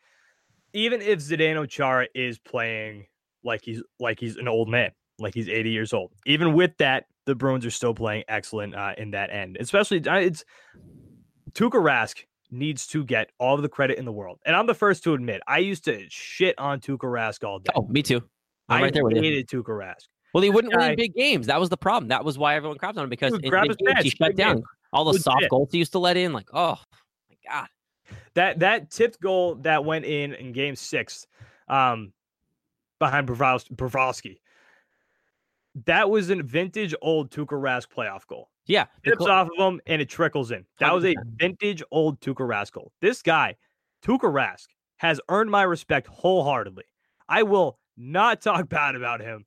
Even 0.74 1.02
if 1.02 1.20
Zdeno 1.20 1.70
Chara 1.70 2.10
is 2.14 2.38
playing 2.38 3.06
like 3.46 3.62
he's 3.64 3.82
like 3.98 4.20
he's 4.20 4.36
an 4.36 4.50
old 4.50 4.68
man, 4.68 4.92
like 5.20 5.34
he's 5.34 5.48
80 5.48 5.70
years 5.70 5.94
old. 5.94 6.12
Even 6.26 6.54
with 6.54 6.76
that, 6.80 7.06
the 7.26 7.36
Bruins 7.36 7.66
are 7.66 7.72
still 7.72 7.94
playing 7.94 8.24
excellent 8.28 8.76
uh, 8.76 8.94
in 8.98 9.12
that 9.12 9.32
end. 9.32 9.58
Especially 9.60 9.98
it's 10.06 10.44
Tuukka 11.54 11.82
Rask 11.82 12.24
needs 12.50 12.88
to 12.88 13.04
get 13.04 13.30
all 13.40 13.58
the 13.58 13.70
credit 13.70 13.98
in 13.98 14.06
the 14.06 14.12
world. 14.12 14.40
And 14.46 14.56
I'm 14.56 14.68
the 14.68 14.74
first 14.74 15.04
to 15.04 15.14
admit, 15.14 15.42
I 15.48 15.60
used 15.60 15.86
to 15.86 16.06
shit 16.10 16.58
on 16.60 16.80
Tuukka 16.82 17.00
Rask 17.04 17.44
all 17.48 17.60
day. 17.60 17.72
Oh, 17.76 17.88
me 17.88 18.04
too. 18.04 18.22
I'm 18.70 18.80
I 18.80 18.84
right 18.84 18.94
there 18.94 19.04
with 19.04 19.16
you. 19.16 19.22
hated 19.22 19.48
Tuukka 19.48 19.70
Rask. 19.70 20.08
Well, 20.34 20.44
he 20.44 20.50
wouldn't 20.50 20.74
guy- 20.74 20.88
win 20.90 20.96
big 20.96 21.14
games. 21.14 21.48
That 21.48 21.60
was 21.60 21.70
the 21.70 21.78
problem. 21.78 22.10
That 22.10 22.24
was 22.24 22.38
why 22.38 22.56
everyone 22.56 22.78
crapped 22.78 22.98
on 22.98 23.04
him 23.04 23.10
because 23.10 23.32
would 23.32 23.44
in 23.44 23.52
games, 23.52 24.04
he 24.04 24.10
shut 24.10 24.36
down 24.36 24.58
game. 24.58 24.64
all 24.94 25.06
the 25.06 25.20
soft 25.20 25.50
goals 25.50 25.70
he 25.72 25.78
used 25.78 25.92
to 25.94 26.00
let 26.00 26.16
in. 26.18 26.32
Like, 26.34 26.48
oh 26.54 26.80
my 27.30 27.36
god, 27.50 27.68
That 28.36 28.60
that 28.60 28.92
tipped 28.92 29.20
goal 29.22 29.56
that 29.56 29.84
went 29.84 30.06
in 30.06 30.34
in 30.34 30.54
game 30.54 30.76
six 30.76 31.28
um, 31.68 32.14
behind 33.00 33.28
Bravowski, 33.28 34.40
that 35.86 36.10
was 36.10 36.30
a 36.30 36.36
vintage 36.44 36.94
old 37.02 37.32
Tuukka 37.32 37.60
Rask 37.60 37.88
playoff 37.96 38.26
goal. 38.28 38.50
yeah. 38.68 38.86
the 39.04 39.12
Tips 39.12 39.20
goal- 39.20 39.32
off 39.32 39.48
of 39.58 39.74
him 39.74 39.80
and 39.86 40.02
it 40.02 40.10
trickles 40.10 40.52
in. 40.52 40.66
That 40.80 40.94
was 40.94 41.06
a 41.06 41.16
vintage 41.36 41.82
old 41.92 42.20
Tuukka 42.20 42.48
Rask 42.48 42.72
goal. 42.74 42.92
This 43.02 43.22
guy, 43.22 43.56
Tuukka 44.06 44.24
Rask, 44.32 44.66
has 44.98 45.20
earned 45.30 45.50
my 45.50 45.64
respect 45.64 46.08
wholeheartedly. 46.08 46.84
I 47.30 47.44
will 47.44 47.80
not 47.98 48.42
talk 48.42 48.68
bad 48.70 48.96
about 48.96 49.22
him 49.22 49.46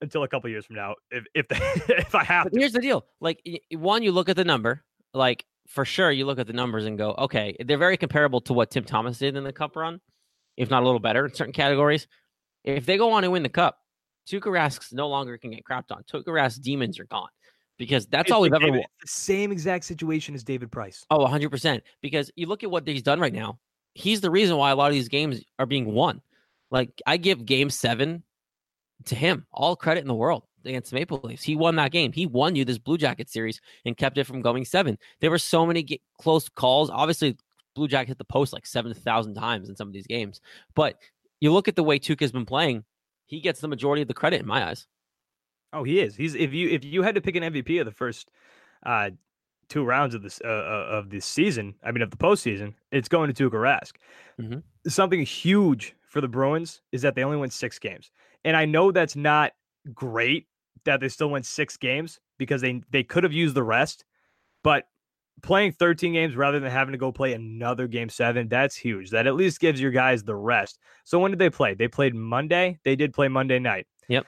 until 0.00 0.22
a 0.22 0.28
couple 0.28 0.48
years 0.48 0.64
from 0.64 0.76
now 0.76 0.94
if 1.10 1.24
if 1.34 1.48
they, 1.48 1.56
if 1.94 2.14
I 2.14 2.24
have 2.24 2.44
But 2.44 2.52
to. 2.54 2.58
here's 2.58 2.72
the 2.72 2.80
deal: 2.80 3.04
like 3.20 3.40
one, 3.72 4.02
you 4.02 4.12
look 4.12 4.28
at 4.28 4.36
the 4.36 4.44
number, 4.44 4.84
like 5.12 5.44
for 5.66 5.84
sure, 5.84 6.10
you 6.10 6.24
look 6.26 6.38
at 6.38 6.46
the 6.46 6.52
numbers 6.52 6.84
and 6.86 6.96
go, 6.96 7.14
okay, 7.18 7.56
they're 7.64 7.76
very 7.78 7.96
comparable 7.96 8.40
to 8.42 8.52
what 8.52 8.70
Tim 8.70 8.84
Thomas 8.84 9.18
did 9.18 9.36
in 9.36 9.44
the 9.44 9.52
Cup 9.52 9.76
run, 9.76 10.00
if 10.56 10.70
not 10.70 10.82
a 10.82 10.86
little 10.86 11.00
better 11.00 11.26
in 11.26 11.34
certain 11.34 11.52
categories. 11.52 12.06
If 12.64 12.86
they 12.86 12.96
go 12.96 13.12
on 13.12 13.24
and 13.24 13.32
win 13.32 13.42
the 13.42 13.48
Cup, 13.50 13.78
Tuukka 14.30 14.92
no 14.92 15.08
longer 15.08 15.36
can 15.38 15.50
get 15.50 15.64
crapped 15.64 15.90
on. 15.90 16.02
Tuukka 16.04 16.32
Rask's 16.32 16.58
demons 16.58 16.98
are 16.98 17.04
gone 17.06 17.28
because 17.78 18.06
that's 18.06 18.28
It's 18.28 18.32
all 18.32 18.42
we've 18.42 18.52
ever. 18.52 18.66
David- 18.66 18.84
the 19.00 19.08
same 19.08 19.52
exact 19.52 19.84
situation 19.84 20.34
as 20.34 20.44
David 20.44 20.70
Price. 20.70 21.04
Oh, 21.10 21.24
100%. 21.24 21.80
Because 22.00 22.30
you 22.36 22.46
look 22.46 22.62
at 22.62 22.70
what 22.70 22.86
he's 22.86 23.02
done 23.02 23.20
right 23.20 23.32
now. 23.32 23.58
He's 23.94 24.20
the 24.20 24.30
reason 24.30 24.56
why 24.56 24.70
a 24.70 24.76
lot 24.76 24.86
of 24.88 24.92
these 24.94 25.08
games 25.08 25.42
are 25.58 25.66
being 25.66 25.92
won. 25.92 26.22
Like, 26.70 27.02
I 27.06 27.16
give 27.16 27.44
game 27.44 27.70
seven 27.70 28.22
to 29.06 29.14
him. 29.14 29.46
All 29.52 29.74
credit 29.74 30.00
in 30.00 30.06
the 30.08 30.14
world 30.14 30.44
against 30.64 30.90
the 30.90 30.94
Maple 30.96 31.20
Leafs. 31.24 31.42
He 31.42 31.56
won 31.56 31.76
that 31.76 31.90
game. 31.90 32.12
He 32.12 32.26
won 32.26 32.54
you 32.54 32.64
this 32.64 32.78
Blue 32.78 32.98
Jacket 32.98 33.28
series 33.28 33.60
and 33.84 33.96
kept 33.96 34.18
it 34.18 34.24
from 34.24 34.42
going 34.42 34.64
seven. 34.64 34.96
There 35.20 35.30
were 35.30 35.38
so 35.38 35.66
many 35.66 35.82
ge- 35.82 36.00
close 36.18 36.48
calls. 36.48 36.90
Obviously, 36.90 37.36
Blue 37.74 37.88
Jacket 37.88 38.08
hit 38.08 38.18
the 38.18 38.24
post 38.24 38.52
like 38.52 38.66
7,000 38.66 39.34
times 39.34 39.68
in 39.68 39.74
some 39.76 39.88
of 39.88 39.94
these 39.94 40.06
games. 40.06 40.40
But 40.74 40.96
you 41.40 41.52
look 41.52 41.66
at 41.66 41.76
the 41.76 41.82
way 41.82 41.98
Tuukka's 41.98 42.32
been 42.32 42.46
playing, 42.46 42.84
he 43.30 43.40
gets 43.40 43.60
the 43.60 43.68
majority 43.68 44.02
of 44.02 44.08
the 44.08 44.14
credit 44.14 44.40
in 44.40 44.46
my 44.46 44.68
eyes. 44.68 44.88
Oh, 45.72 45.84
he 45.84 46.00
is. 46.00 46.16
He's 46.16 46.34
if 46.34 46.52
you 46.52 46.68
if 46.68 46.84
you 46.84 47.02
had 47.02 47.14
to 47.14 47.20
pick 47.20 47.36
an 47.36 47.44
MVP 47.44 47.78
of 47.78 47.86
the 47.86 47.92
first 47.92 48.30
uh 48.84 49.10
two 49.68 49.84
rounds 49.84 50.16
of 50.16 50.22
this 50.22 50.40
uh, 50.44 50.48
uh, 50.48 50.86
of 50.98 51.10
this 51.10 51.24
season, 51.24 51.76
I 51.84 51.92
mean 51.92 52.02
of 52.02 52.10
the 52.10 52.16
postseason, 52.16 52.74
it's 52.90 53.08
going 53.08 53.32
to 53.32 53.50
Tuukka 53.50 53.54
Rask. 53.54 53.92
Mhm. 54.40 54.64
Something 54.88 55.22
huge 55.22 55.94
for 56.08 56.20
the 56.20 56.26
Bruins 56.26 56.82
is 56.90 57.02
that 57.02 57.14
they 57.14 57.22
only 57.22 57.36
went 57.36 57.52
six 57.52 57.78
games, 57.78 58.10
and 58.44 58.56
I 58.56 58.64
know 58.64 58.90
that's 58.90 59.14
not 59.14 59.52
great 59.94 60.48
that 60.84 60.98
they 61.00 61.08
still 61.08 61.30
went 61.30 61.46
six 61.46 61.76
games 61.76 62.18
because 62.36 62.60
they 62.62 62.82
they 62.90 63.04
could 63.04 63.22
have 63.22 63.32
used 63.32 63.54
the 63.54 63.62
rest, 63.62 64.04
but 64.64 64.88
playing 65.42 65.72
13 65.72 66.12
games 66.12 66.36
rather 66.36 66.60
than 66.60 66.70
having 66.70 66.92
to 66.92 66.98
go 66.98 67.12
play 67.12 67.32
another 67.32 67.86
game 67.86 68.08
seven, 68.08 68.48
that's 68.48 68.76
huge. 68.76 69.10
That 69.10 69.26
at 69.26 69.34
least 69.34 69.60
gives 69.60 69.80
your 69.80 69.90
guys 69.90 70.22
the 70.22 70.34
rest. 70.36 70.78
So 71.04 71.18
when 71.18 71.30
did 71.30 71.38
they 71.38 71.50
play? 71.50 71.74
They 71.74 71.88
played 71.88 72.14
Monday. 72.14 72.78
They 72.84 72.96
did 72.96 73.12
play 73.12 73.28
Monday 73.28 73.58
night. 73.58 73.86
Yep. 74.08 74.26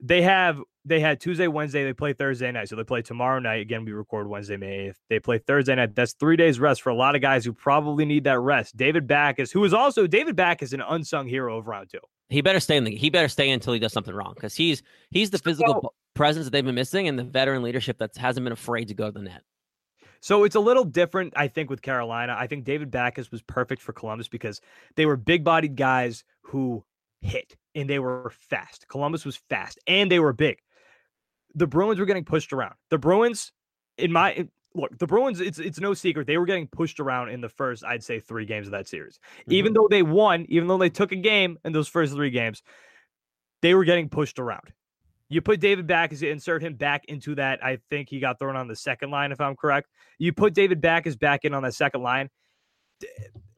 They 0.00 0.22
have 0.22 0.60
they 0.86 1.00
had 1.00 1.18
Tuesday, 1.18 1.46
Wednesday, 1.48 1.82
they 1.84 1.94
play 1.94 2.12
Thursday 2.12 2.52
night. 2.52 2.68
So 2.68 2.76
they 2.76 2.84
play 2.84 3.00
tomorrow 3.00 3.38
night. 3.38 3.62
Again, 3.62 3.84
we 3.86 3.92
record 3.92 4.28
Wednesday, 4.28 4.58
May 4.58 4.88
8th. 4.88 4.96
They 5.08 5.18
play 5.18 5.38
Thursday 5.38 5.74
night. 5.74 5.94
That's 5.94 6.12
three 6.12 6.36
days 6.36 6.60
rest 6.60 6.82
for 6.82 6.90
a 6.90 6.94
lot 6.94 7.14
of 7.14 7.22
guys 7.22 7.42
who 7.44 7.54
probably 7.54 8.04
need 8.04 8.24
that 8.24 8.38
rest. 8.40 8.76
David 8.76 9.06
Backes, 9.06 9.50
who 9.50 9.64
is 9.64 9.72
also 9.72 10.06
David 10.06 10.36
Backes, 10.36 10.74
an 10.74 10.82
unsung 10.82 11.26
hero 11.26 11.56
of 11.58 11.66
round 11.68 11.88
two. 11.90 12.00
He 12.28 12.42
better 12.42 12.60
stay 12.60 12.76
in 12.76 12.84
the. 12.84 12.94
He 12.94 13.08
better 13.08 13.28
stay 13.28 13.50
until 13.50 13.72
he 13.72 13.78
does 13.78 13.92
something 13.92 14.14
wrong 14.14 14.32
because 14.34 14.54
he's 14.54 14.82
he's 15.10 15.30
the 15.30 15.38
physical 15.38 15.80
So- 15.82 15.94
presence 16.14 16.44
that 16.46 16.50
they've 16.50 16.64
been 16.64 16.74
missing 16.74 17.08
and 17.08 17.18
the 17.18 17.24
veteran 17.24 17.62
leadership 17.62 17.98
that 17.98 18.16
hasn't 18.16 18.44
been 18.44 18.52
afraid 18.52 18.88
to 18.88 18.94
go 18.94 19.06
to 19.06 19.12
the 19.12 19.20
net. 19.22 19.42
So 20.24 20.44
it's 20.44 20.56
a 20.56 20.60
little 20.60 20.84
different, 20.84 21.34
I 21.36 21.48
think, 21.48 21.68
with 21.68 21.82
Carolina. 21.82 22.34
I 22.38 22.46
think 22.46 22.64
David 22.64 22.90
Backes 22.90 23.30
was 23.30 23.42
perfect 23.42 23.82
for 23.82 23.92
Columbus 23.92 24.26
because 24.26 24.62
they 24.96 25.04
were 25.04 25.18
big 25.18 25.44
bodied 25.44 25.76
guys 25.76 26.24
who 26.40 26.82
hit 27.20 27.58
and 27.74 27.90
they 27.90 27.98
were 27.98 28.32
fast. 28.34 28.88
Columbus 28.88 29.26
was 29.26 29.36
fast 29.36 29.78
and 29.86 30.10
they 30.10 30.20
were 30.20 30.32
big. 30.32 30.60
The 31.54 31.66
Bruins 31.66 32.00
were 32.00 32.06
getting 32.06 32.24
pushed 32.24 32.54
around. 32.54 32.72
The 32.88 32.96
Bruins, 32.96 33.52
in 33.98 34.12
my 34.12 34.48
look, 34.74 34.96
the 34.96 35.06
Bruins, 35.06 35.42
it's 35.42 35.58
it's 35.58 35.78
no 35.78 35.92
secret, 35.92 36.26
they 36.26 36.38
were 36.38 36.46
getting 36.46 36.68
pushed 36.68 37.00
around 37.00 37.28
in 37.28 37.42
the 37.42 37.50
first, 37.50 37.84
I'd 37.84 38.02
say, 38.02 38.18
three 38.18 38.46
games 38.46 38.66
of 38.66 38.70
that 38.70 38.88
series. 38.88 39.20
Even 39.50 39.74
mm-hmm. 39.74 39.82
though 39.82 39.88
they 39.90 40.02
won, 40.02 40.46
even 40.48 40.68
though 40.68 40.78
they 40.78 40.88
took 40.88 41.12
a 41.12 41.16
game 41.16 41.58
in 41.66 41.74
those 41.74 41.86
first 41.86 42.14
three 42.14 42.30
games, 42.30 42.62
they 43.60 43.74
were 43.74 43.84
getting 43.84 44.08
pushed 44.08 44.38
around. 44.38 44.72
You 45.28 45.40
put 45.40 45.60
David 45.60 45.86
back 45.86 46.12
as 46.12 46.22
you 46.22 46.30
insert 46.30 46.62
him 46.62 46.74
back 46.74 47.04
into 47.06 47.34
that. 47.36 47.64
I 47.64 47.78
think 47.90 48.08
he 48.08 48.20
got 48.20 48.38
thrown 48.38 48.56
on 48.56 48.68
the 48.68 48.76
second 48.76 49.10
line, 49.10 49.32
if 49.32 49.40
I'm 49.40 49.56
correct. 49.56 49.88
You 50.18 50.32
put 50.32 50.54
David 50.54 50.80
back 50.80 51.04
Backes 51.04 51.16
back 51.16 51.44
in 51.44 51.54
on 51.54 51.62
that 51.62 51.74
second 51.74 52.02
line. 52.02 52.30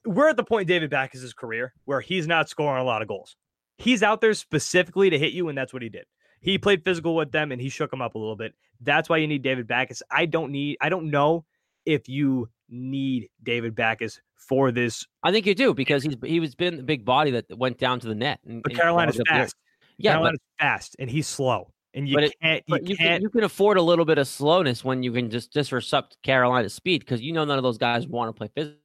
We're 0.05 0.29
at 0.29 0.37
the 0.37 0.45
point 0.45 0.69
David 0.69 0.91
Backes' 0.91 1.33
career 1.33 1.75
where 1.85 2.01
he's 2.01 2.27
not 2.27 2.49
scoring 2.49 2.81
a 2.81 2.85
lot 2.85 3.03
of 3.03 3.09
goals. 3.09 3.37
He's 3.79 4.03
out 4.03 4.21
there 4.21 4.33
specifically 4.33 5.11
to 5.11 5.19
hit 5.19 5.33
you, 5.33 5.49
and 5.49 5.59
that's 5.59 5.73
what 5.73 5.83
he 5.83 5.89
did. 5.89 6.05
He 6.41 6.57
played 6.59 6.85
physical 6.85 7.17
with 7.17 7.33
them 7.33 7.53
and 7.53 7.61
he 7.61 7.69
shook 7.69 7.91
them 7.91 8.01
up 8.01 8.15
a 8.15 8.19
little 8.19 8.37
bit. 8.37 8.55
That's 8.81 9.09
why 9.09 9.17
you 9.19 9.27
need 9.27 9.43
David 9.43 9.67
Backes. 9.67 10.03
I 10.11 10.27
don't 10.27 10.53
need, 10.53 10.79
I 10.81 10.89
don't 10.89 11.11
know 11.11 11.45
if 11.85 12.09
you 12.09 12.49
need 12.69 13.29
David 13.43 13.75
Backes 13.75 14.21
for 14.37 14.71
this, 14.71 15.07
I 15.23 15.33
think 15.33 15.47
you 15.47 15.55
do 15.55 15.75
because 15.75 16.03
he's 16.03 16.17
he 16.23 16.41
was 16.41 16.55
been 16.55 16.77
the 16.77 16.83
big 16.83 17.05
body 17.05 17.33
that 17.33 17.47
went 17.57 17.79
down 17.79 18.01
to 18.01 18.07
the 18.09 18.15
net. 18.15 18.39
And, 18.47 18.63
but 18.63 18.75
Carolina's 18.75 19.17
clogged 19.17 19.29
up 19.29 19.35
the- 19.35 19.41
fast. 19.41 19.57
Yeah, 19.99 20.19
but, 20.19 20.35
fast 20.59 20.97
and 20.99 21.11
he's 21.11 21.27
slow. 21.27 21.73
And 21.95 22.09
you 22.09 22.19
it- 22.19 22.35
can't, 22.43 22.63
you 22.67 22.79
you, 22.83 22.97
can't 22.97 22.99
can, 22.99 23.23
you 23.23 23.31
can 23.31 23.45
afford 23.45 23.79
a 23.79 23.83
little 23.83 24.05
bit 24.05 24.19
of 24.19 24.29
slowness 24.29 24.85
when 24.85 25.03
you 25.03 25.13
can 25.13 25.31
just 25.31 25.53
disrupt 25.53 26.19
Carolina's 26.23 26.75
speed 26.75 27.01
because 27.01 27.23
you 27.23 27.33
know 27.33 27.45
none 27.45 27.57
of 27.59 27.63
those 27.63 27.79
guys 27.79 28.07
want 28.07 28.29
to 28.29 28.39
play 28.39 28.49
physical. 28.55 28.81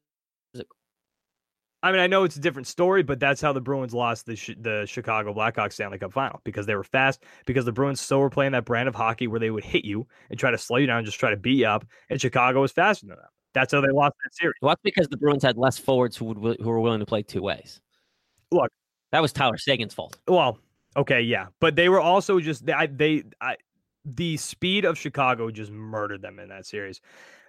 I 1.84 1.92
mean, 1.92 2.00
I 2.00 2.06
know 2.06 2.24
it's 2.24 2.36
a 2.36 2.40
different 2.40 2.68
story, 2.68 3.02
but 3.02 3.20
that's 3.20 3.42
how 3.42 3.54
the 3.54 3.60
Bruins 3.60 3.92
lost 3.94 4.28
the 4.28 4.36
sh- 4.36 4.52
the 4.60 4.86
Chicago 4.86 5.34
Blackhawks 5.34 5.74
Stanley 5.74 5.98
Cup 5.98 6.14
final 6.14 6.40
because 6.44 6.68
they 6.68 6.76
were 6.76 6.84
fast. 6.84 7.24
Because 7.48 7.66
the 7.66 7.72
Bruins 7.72 8.00
still 8.00 8.20
were 8.20 8.30
playing 8.30 8.52
that 8.52 8.66
brand 8.66 8.88
of 8.88 8.94
hockey 8.94 9.26
where 9.28 9.40
they 9.40 9.50
would 9.50 9.64
hit 9.64 9.84
you 9.84 10.06
and 10.30 10.40
try 10.40 10.52
to 10.52 10.60
slow 10.60 10.78
you 10.78 10.86
down, 10.86 11.00
and 11.00 11.06
just 11.08 11.20
try 11.20 11.32
to 11.32 11.38
beat 11.38 11.58
you 11.58 11.66
up. 11.66 11.84
And 12.12 12.22
Chicago 12.22 12.62
was 12.62 12.72
faster 12.72 13.08
than 13.08 13.16
them. 13.16 13.26
That's 13.54 13.74
how 13.74 13.82
they 13.82 13.90
lost 13.90 14.14
that 14.24 14.36
series. 14.36 14.54
Well, 14.62 14.70
that's 14.70 14.82
because 14.84 15.08
the 15.08 15.18
Bruins 15.18 15.42
had 15.42 15.58
less 15.58 15.80
forwards 15.80 16.16
who 16.16 16.26
would 16.26 16.62
who 16.62 16.70
were 16.70 16.80
willing 16.80 17.00
to 17.00 17.06
play 17.06 17.24
two 17.24 17.42
ways. 17.42 17.82
Look. 18.52 18.70
that 19.12 19.22
was 19.24 19.34
Tyler 19.34 19.58
Seguin's 19.58 19.94
fault. 19.96 20.20
Well, 20.28 20.60
okay, 20.96 21.22
yeah, 21.22 21.48
but 21.60 21.76
they 21.76 21.90
were 21.90 22.00
also 22.00 22.40
just 22.40 22.66
they 22.66 22.74
I, 22.74 22.88
they 22.88 23.24
I, 23.40 23.58
the 24.06 24.38
speed 24.38 24.86
of 24.86 24.98
Chicago 24.98 25.52
just 25.52 25.72
murdered 25.72 26.22
them 26.22 26.40
in 26.40 26.50
that 26.50 26.66
series. 26.66 27.02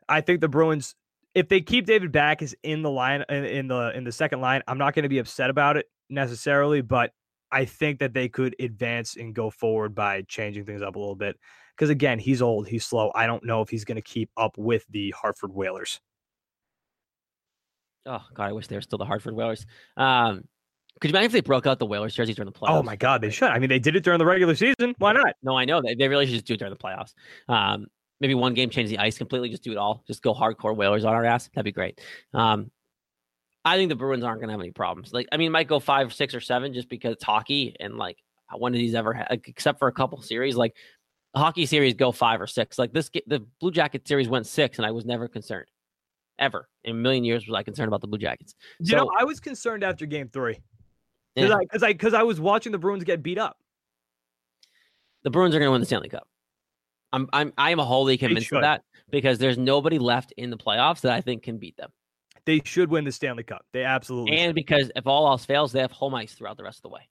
I 0.09 0.21
think 0.21 0.41
the 0.41 0.49
Bruins, 0.49 0.95
if 1.35 1.49
they 1.49 1.61
keep 1.61 1.87
David 1.87 2.13
back 2.13 2.43
is 2.43 2.57
in 2.63 2.83
the 2.83 2.91
line 2.91 3.25
in, 3.29 3.45
in 3.45 3.69
the 3.69 3.93
in 3.95 4.05
the 4.05 4.13
second 4.13 4.41
line, 4.41 4.63
I'm 4.67 4.79
not 4.79 4.95
going 4.95 5.05
to 5.05 5.09
be 5.09 5.19
upset 5.19 5.51
about 5.51 5.77
it 5.77 5.87
necessarily, 6.11 6.83
but 6.83 7.13
I 7.51 7.65
think 7.67 7.99
that 8.01 8.15
they 8.15 8.29
could 8.29 8.57
advance 8.59 9.17
and 9.17 9.35
go 9.35 9.51
forward 9.51 9.95
by 9.95 10.23
changing 10.23 10.65
things 10.65 10.83
up 10.83 10.97
a 10.97 10.99
little 10.99 11.15
bit. 11.15 11.39
Because 11.77 11.91
again, 11.91 12.19
he's 12.19 12.43
old, 12.43 12.69
he's 12.69 12.85
slow. 12.85 13.11
I 13.15 13.27
don't 13.27 13.45
know 13.45 13.61
if 13.63 13.69
he's 13.69 13.85
going 13.85 13.97
to 13.97 14.03
keep 14.03 14.31
up 14.37 14.57
with 14.57 14.85
the 14.91 15.11
Hartford 15.11 15.53
Whalers. 15.53 16.01
Oh 18.07 18.23
God, 18.35 18.49
I 18.49 18.53
wish 18.53 18.67
they 18.67 18.77
were 18.77 18.83
still 18.83 18.99
the 18.99 19.05
Hartford 19.05 19.35
Whalers. 19.35 19.67
Um, 19.97 20.45
could 21.01 21.11
you 21.11 21.17
imagine 21.17 21.27
if 21.27 21.33
they 21.33 21.41
broke 21.41 21.67
out 21.67 21.79
the 21.79 21.87
Whalers 21.87 22.15
jerseys 22.15 22.37
during 22.37 22.51
the 22.51 22.59
playoffs? 22.59 22.79
Oh 22.79 22.83
my 22.83 22.97
God, 22.97 23.21
they 23.21 23.31
should. 23.31 23.49
I 23.49 23.59
mean, 23.59 23.69
they 23.69 23.79
did 23.79 23.97
it 23.97 24.05
during 24.05 24.19
the 24.19 24.27
regular 24.27 24.55
season. 24.55 24.95
Why 24.99 25.13
not? 25.13 25.35
No, 25.43 25.57
I 25.57 25.65
know 25.65 25.83
they, 25.83 25.95
they 25.95 26.09
really 26.09 26.27
should 26.27 26.35
just 26.35 26.47
do 26.47 26.55
it 26.55 26.59
during 26.59 26.73
the 26.73 26.79
playoffs. 26.79 27.15
Um, 27.49 27.87
maybe 28.21 28.35
one 28.35 28.55
game 28.55 28.71
change 28.71 28.89
the 28.89 28.99
ice 28.99 29.19
completely, 29.19 29.49
just 29.49 29.65
do 29.65 29.73
it 29.73 29.79
all, 29.79 30.05
just 30.07 30.23
go 30.23 30.33
hardcore 30.33 30.77
Whalers 30.77 31.05
on 31.05 31.13
our 31.13 31.25
ass. 31.25 31.51
That'd 31.55 31.65
be 31.65 31.73
great. 31.73 32.01
Um, 32.33 32.71
I 33.65 33.77
think 33.77 33.89
the 33.89 33.97
Bruins 33.97 34.25
aren't 34.25 34.41
gonna 34.41 34.53
have 34.53 34.61
any 34.61 34.71
problems. 34.71 35.13
Like, 35.13 35.29
I 35.33 35.37
mean, 35.37 35.49
it 35.49 35.51
might 35.51 35.69
go 35.69 35.81
five, 35.81 36.13
six, 36.13 36.35
or 36.35 36.41
seven 36.41 36.73
just 36.75 36.89
because 36.89 37.15
it's 37.15 37.25
hockey 37.25 37.77
and 37.81 37.97
like 37.97 38.19
when 38.57 38.73
did 38.73 38.81
these 38.81 38.95
ever 38.95 39.15
ha- 39.15 39.27
like, 39.31 39.49
except 39.49 39.79
for 39.79 39.89
a 39.89 39.93
couple 39.93 40.21
series 40.21 40.57
like 40.57 40.75
hockey 41.35 41.67
series 41.67 41.95
go 41.95 42.13
five 42.13 42.41
or 42.41 42.47
six. 42.47 42.79
Like 42.79 42.93
this, 42.93 43.11
the 43.27 43.45
Blue 43.61 43.71
Jacket 43.71 44.07
series 44.07 44.29
went 44.29 44.47
six, 44.47 44.79
and 44.79 44.87
I 44.87 44.91
was 44.91 45.05
never 45.05 45.29
concerned. 45.29 45.67
Ever 46.39 46.69
in 46.83 46.93
a 46.93 46.99
million 46.99 47.25
years 47.25 47.47
was 47.47 47.55
I 47.55 47.63
concerned 47.63 47.89
about 47.89 48.01
the 48.01 48.09
Blue 48.09 48.19
Jackets. 48.19 48.55
You 48.81 48.97
know, 48.97 49.11
I 49.17 49.23
was 49.25 49.39
concerned 49.39 49.85
after 49.85 50.07
game 50.07 50.29
three. 50.29 50.59
Because 51.35 51.51
Yeah. 51.51 51.57
I 51.57 51.61
because 51.61 51.83
I 51.83 51.93
because 51.93 52.15
I 52.15 52.23
was 52.23 52.41
watching 52.41 52.73
the 52.73 52.79
Bruins 52.79 53.05
get 53.05 53.23
beat 53.23 53.39
up. 53.39 53.59
the 55.23 55.31
Bruins 55.31 55.55
are 55.55 55.59
going 55.59 55.69
to 55.69 55.73
win 55.73 55.81
the 55.81 55.87
Stanley 55.87 56.09
Cup. 56.09 56.27
I'm 57.13 57.29
I'm 57.33 57.53
I 57.59 57.71
am 57.71 57.79
wholly 57.79 58.17
convinced 58.19 58.53
of 58.53 58.63
that 58.63 58.83
because 59.11 59.39
there's 59.39 59.59
nobody 59.59 59.99
left 59.99 60.33
in 60.37 60.51
the 60.51 60.57
playoffs 60.57 61.01
that 61.03 61.13
I 61.13 61.21
think 61.21 61.43
can 61.43 61.59
beat 61.59 61.77
them. 61.77 61.91
They 62.45 62.61
should 62.65 62.91
win 62.91 63.05
the 63.05 63.13
Stanley 63.13 63.45
Cup. 63.45 63.65
They 63.73 63.85
absolutely 63.85 64.37
And 64.39 64.49
should. 64.51 64.55
because 64.57 64.91
if 64.97 65.07
all 65.07 65.29
else 65.29 65.45
fails, 65.45 65.73
they 65.73 65.81
have 65.81 65.93
home 65.93 66.15
ice 66.15 66.33
throughout 66.35 66.57
the 66.57 66.65
rest 66.65 66.79
of 66.79 66.83
the 66.83 66.89
way. 66.89 67.09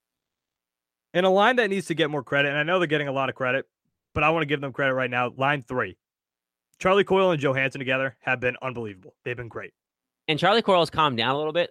And 1.14 1.26
a 1.26 1.30
line 1.30 1.58
that 1.58 1.70
needs 1.70 1.88
to 1.88 1.94
get 1.94 2.10
more 2.10 2.24
credit, 2.24 2.50
and 2.50 2.58
I 2.58 2.64
know 2.64 2.80
they're 2.80 2.88
getting 2.88 3.08
a 3.08 3.12
lot 3.14 3.30
of 3.30 3.36
credit, 3.36 3.66
but 4.14 4.24
I 4.24 4.30
want 4.32 4.42
to 4.44 4.46
give 4.46 4.60
them 4.62 4.74
credit 4.74 4.94
right 4.94 5.10
now. 5.10 5.32
Line 5.38 5.62
three. 5.62 5.98
Charlie 6.80 7.04
Coyle 7.04 7.32
and 7.32 7.42
Johansson 7.42 7.80
together 7.80 8.18
have 8.22 8.40
been 8.40 8.56
unbelievable. 8.62 9.14
They've 9.24 9.38
been 9.38 9.48
great. 9.50 9.72
And 10.28 10.40
Charlie 10.40 10.62
Coyle 10.64 10.80
has 10.80 10.90
calmed 10.90 11.18
down 11.18 11.36
a 11.36 11.38
little 11.38 11.54
bit 11.54 11.70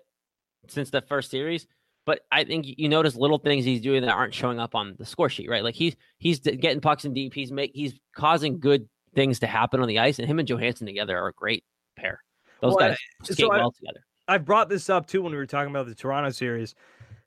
since 0.69 0.91
the 0.91 1.01
first 1.03 1.31
series, 1.31 1.67
but 2.11 2.23
I 2.33 2.43
think 2.43 2.67
you 2.67 2.89
notice 2.89 3.15
little 3.15 3.39
things 3.39 3.65
he's 3.65 3.81
doing 3.81 4.03
that 4.03 4.11
aren't 4.11 4.35
showing 4.35 4.59
up 4.59 4.75
on 4.75 4.97
the 4.99 5.07
score 5.07 5.29
sheet, 5.29 5.49
right? 5.49 5.63
Like 5.63 5.77
he's 5.77 5.95
he's 6.19 6.41
getting 6.41 6.81
pucks 6.81 7.05
in 7.05 7.15
deep. 7.15 7.33
He's 7.33 7.53
make 7.53 7.71
he's 7.73 7.95
causing 8.17 8.59
good 8.59 8.89
things 9.15 9.39
to 9.39 9.47
happen 9.47 9.81
on 9.81 9.87
the 9.87 10.01
ice, 10.01 10.19
and 10.19 10.27
him 10.27 10.41
and 10.41 10.49
Johansson 10.49 10.89
together 10.89 11.17
are 11.17 11.29
a 11.29 11.33
great 11.33 11.63
pair. 11.97 12.21
Those 12.61 12.75
Well, 12.75 12.89
guys 12.89 12.99
so 13.23 13.35
skate 13.35 13.47
I- 13.49 13.59
well 13.59 13.71
together. 13.71 14.01
I 14.27 14.39
brought 14.39 14.69
this 14.69 14.91
up 14.91 15.07
too 15.07 15.23
when 15.23 15.31
we 15.31 15.39
were 15.39 15.47
talking 15.47 15.71
about 15.71 15.87
the 15.87 15.95
Toronto 15.95 16.31
series. 16.31 16.75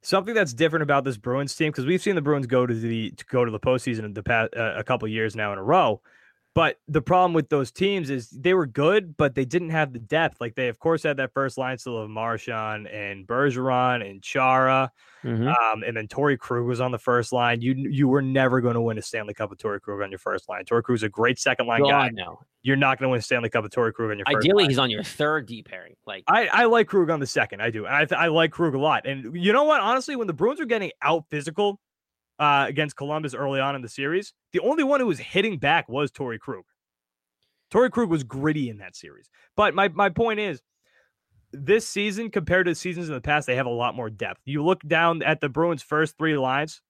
Something 0.02 0.34
that's 0.34 0.54
different 0.54 0.84
about 0.84 1.06
this 1.06 1.16
Bruins 1.16 1.56
team 1.56 1.72
because 1.72 1.86
we've 1.86 2.02
seen 2.02 2.16
the 2.16 2.22
Bruins 2.22 2.46
go 2.46 2.66
to 2.66 2.74
the 2.74 3.12
to 3.12 3.26
go 3.28 3.46
to 3.46 3.52
the 3.52 3.60
postseason 3.62 4.04
in 4.04 4.14
the 4.14 4.22
past 4.24 4.54
uh, 4.54 4.74
a 4.76 4.84
couple 4.84 5.08
years 5.08 5.34
now 5.34 5.54
in 5.54 5.60
a 5.60 5.64
row. 5.64 6.02
But 6.56 6.78
the 6.88 7.02
problem 7.02 7.34
with 7.34 7.50
those 7.50 7.72
teams 7.72 8.12
is 8.12 8.30
they 8.30 8.54
were 8.54 8.68
good, 8.68 9.18
but 9.18 9.34
they 9.34 9.44
didn't 9.44 9.72
have 9.72 9.92
the 9.92 9.98
depth. 9.98 10.40
Like 10.40 10.54
they, 10.54 10.68
of 10.68 10.78
course, 10.78 11.02
had 11.02 11.18
that 11.18 11.34
first 11.34 11.58
line 11.58 11.80
still 11.80 11.98
of 11.98 12.12
Marchand 12.12 12.88
and 12.88 13.26
Bergeron 13.26 14.08
and 14.08 14.22
Chara, 14.22 14.92
Mhm. 15.24 15.48
um, 15.48 15.84
and 15.84 15.98
then 15.98 16.08
Torrey 16.08 16.38
Krug 16.38 16.66
was 16.66 16.80
on 16.80 16.92
the 16.92 17.00
first 17.00 17.34
line. 17.34 17.62
You 17.62 17.74
you 17.74 18.08
were 18.08 18.22
never 18.22 18.62
going 18.62 18.76
to 18.76 18.82
win 18.82 19.00
a 19.00 19.02
Stanley 19.02 19.34
Cup 19.34 19.50
with 19.50 19.58
Torrey 19.58 19.80
Krug 19.82 20.02
on 20.04 20.12
your 20.12 20.20
first 20.20 20.48
line. 20.48 20.64
Torrey 20.66 20.84
Krug's 20.84 21.02
a 21.02 21.10
great 21.10 21.40
second 21.40 21.66
line 21.66 21.82
guy. 21.82 21.90
God, 22.10 22.12
no. 22.14 22.40
You're 22.62 22.76
not 22.78 23.00
going 23.00 23.08
to 23.08 23.12
win 23.12 23.20
a 23.20 23.24
Stanley 23.24 23.50
Cup 23.50 23.64
with 23.64 23.72
Torrey 23.74 23.92
Krug 23.92 24.12
on 24.12 24.18
your 24.20 24.26
first 24.28 24.38
Ideally, 24.46 24.64
line. 24.66 24.70
he's 24.70 24.80
on 24.80 24.90
your 24.92 25.04
third 25.04 25.48
D 25.48 25.64
pairing. 25.64 25.96
Like, 26.06 26.24
I, 26.28 26.46
I 26.48 26.66
like 26.66 26.88
Krug 26.88 27.10
on 27.10 27.20
the 27.20 27.26
second. 27.28 27.62
I 27.62 27.72
do. 27.72 27.86
And 27.86 27.96
I, 27.96 28.06
th- 28.06 28.20
I 28.20 28.28
like 28.28 28.52
Krug 28.52 28.76
a 28.76 28.80
lot. 28.80 29.06
And 29.08 29.36
you 29.36 29.52
know 29.54 29.64
what? 29.64 29.82
Honestly, 29.82 30.16
when 30.16 30.28
the 30.28 30.34
Bruins 30.34 30.60
were 30.60 30.66
getting 30.66 30.92
out 31.02 31.26
physical 31.30 31.80
uh, 32.40 32.66
against 32.68 32.96
Columbus 32.96 33.34
early 33.34 33.60
on 33.60 33.76
in 33.76 33.82
the 33.82 33.90
series, 33.90 34.34
the 34.52 34.60
only 34.60 34.84
one 34.84 35.00
who 35.00 35.08
was 35.08 35.20
hitting 35.20 35.58
back 35.58 35.88
was 35.90 36.12
Torrey 36.12 36.40
Krug. 36.40 36.64
Torrey 37.72 37.90
Krug 37.90 38.10
was 38.10 38.24
gritty 38.24 38.70
in 38.70 38.78
that 38.78 38.96
series. 38.96 39.30
But 39.56 39.74
my, 39.74 39.88
my 39.90 40.10
point 40.10 40.40
is, 40.40 40.62
this 41.52 41.88
season 41.88 42.32
compared 42.32 42.66
to 42.66 42.76
seasons 42.76 43.10
in 43.10 43.16
the 43.16 43.22
past, 43.22 43.48
they 43.48 43.56
have 43.56 43.66
a 43.66 43.72
lot 43.72 43.96
more 43.96 44.10
depth. 44.10 44.42
You 44.46 44.64
look 44.64 44.82
down 44.88 45.22
at 45.22 45.40
the 45.40 45.50
Bruins' 45.50 45.84
first 45.84 46.18
three 46.18 46.38
lines. 46.38 46.82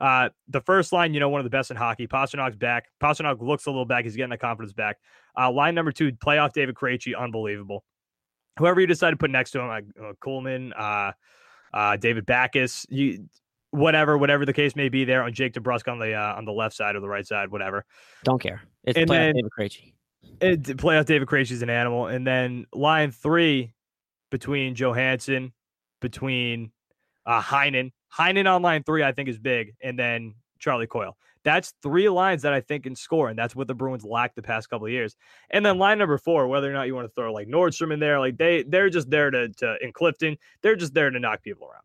Uh, 0.00 0.30
the 0.48 0.60
first 0.60 0.92
line, 0.92 1.14
you 1.14 1.20
know, 1.20 1.28
one 1.28 1.40
of 1.40 1.44
the 1.44 1.50
best 1.50 1.70
in 1.70 1.76
hockey. 1.76 2.06
Pastrnak's 2.06 2.56
back. 2.56 2.86
Pastrnak 3.02 3.40
looks 3.40 3.66
a 3.66 3.70
little 3.70 3.84
back. 3.84 4.04
He's 4.04 4.16
getting 4.16 4.30
the 4.30 4.38
confidence 4.38 4.72
back. 4.72 4.96
Uh, 5.38 5.50
line 5.50 5.74
number 5.74 5.92
two, 5.92 6.12
playoff 6.12 6.52
David 6.52 6.74
Krejci, 6.74 7.16
unbelievable. 7.16 7.84
Whoever 8.58 8.80
you 8.80 8.86
decide 8.86 9.10
to 9.10 9.16
put 9.16 9.30
next 9.30 9.52
to 9.52 9.60
him, 9.60 9.68
like 9.68 9.84
uh, 10.02 10.12
Coleman, 10.20 10.72
uh, 10.72 11.12
uh, 11.72 11.96
David 11.96 12.26
Backes, 12.26 12.86
you, 12.88 13.26
whatever, 13.74 14.16
whatever 14.16 14.46
the 14.46 14.52
case 14.52 14.74
may 14.76 14.88
be, 14.88 15.04
there 15.04 15.22
on 15.22 15.32
Jake 15.32 15.52
DeBrusk 15.54 15.90
on 15.90 15.98
the 15.98 16.14
uh, 16.14 16.34
on 16.36 16.44
the 16.44 16.52
left 16.52 16.74
side 16.76 16.96
or 16.96 17.00
the 17.00 17.08
right 17.08 17.26
side, 17.26 17.50
whatever. 17.50 17.84
don't 18.24 18.40
care. 18.40 18.62
It's 18.84 18.98
And 18.98 19.08
playoff 19.08 19.14
then- 19.14 19.34
David 19.34 19.50
Krejci. 19.58 19.92
It, 20.40 20.62
playoff 20.78 21.04
David 21.06 21.28
Krejci's 21.28 21.62
an 21.62 21.70
animal, 21.70 22.06
and 22.06 22.26
then 22.26 22.66
line 22.72 23.10
three 23.10 23.74
between 24.30 24.74
Johansson, 24.74 25.52
between 26.00 26.72
uh, 27.26 27.40
Heinen. 27.42 27.92
Heinen 28.16 28.50
on 28.52 28.62
line 28.62 28.82
three, 28.84 29.02
I 29.04 29.12
think, 29.12 29.28
is 29.28 29.38
big, 29.38 29.74
and 29.82 29.98
then 29.98 30.34
Charlie 30.58 30.86
Coyle. 30.86 31.16
That's 31.44 31.74
three 31.82 32.08
lines 32.08 32.40
that 32.42 32.54
I 32.54 32.62
think 32.62 32.84
can 32.84 32.96
score, 32.96 33.28
and 33.28 33.38
that's 33.38 33.54
what 33.54 33.68
the 33.68 33.74
Bruins 33.74 34.02
lacked 34.02 34.34
the 34.34 34.42
past 34.42 34.70
couple 34.70 34.86
of 34.86 34.92
years. 34.92 35.14
And 35.50 35.64
then 35.64 35.78
line 35.78 35.98
number 35.98 36.16
four, 36.16 36.48
whether 36.48 36.70
or 36.70 36.72
not 36.72 36.86
you 36.86 36.94
want 36.94 37.06
to 37.06 37.12
throw 37.14 37.32
like 37.32 37.46
Nordstrom 37.48 37.92
in 37.92 38.00
there, 38.00 38.18
like 38.18 38.38
they 38.38 38.62
they're 38.62 38.88
just 38.88 39.10
there 39.10 39.30
to 39.30 39.50
to 39.50 39.76
in 39.82 39.92
Clifton, 39.92 40.36
they're 40.62 40.74
just 40.76 40.94
there 40.94 41.10
to 41.10 41.18
knock 41.20 41.42
people 41.42 41.68
around, 41.68 41.84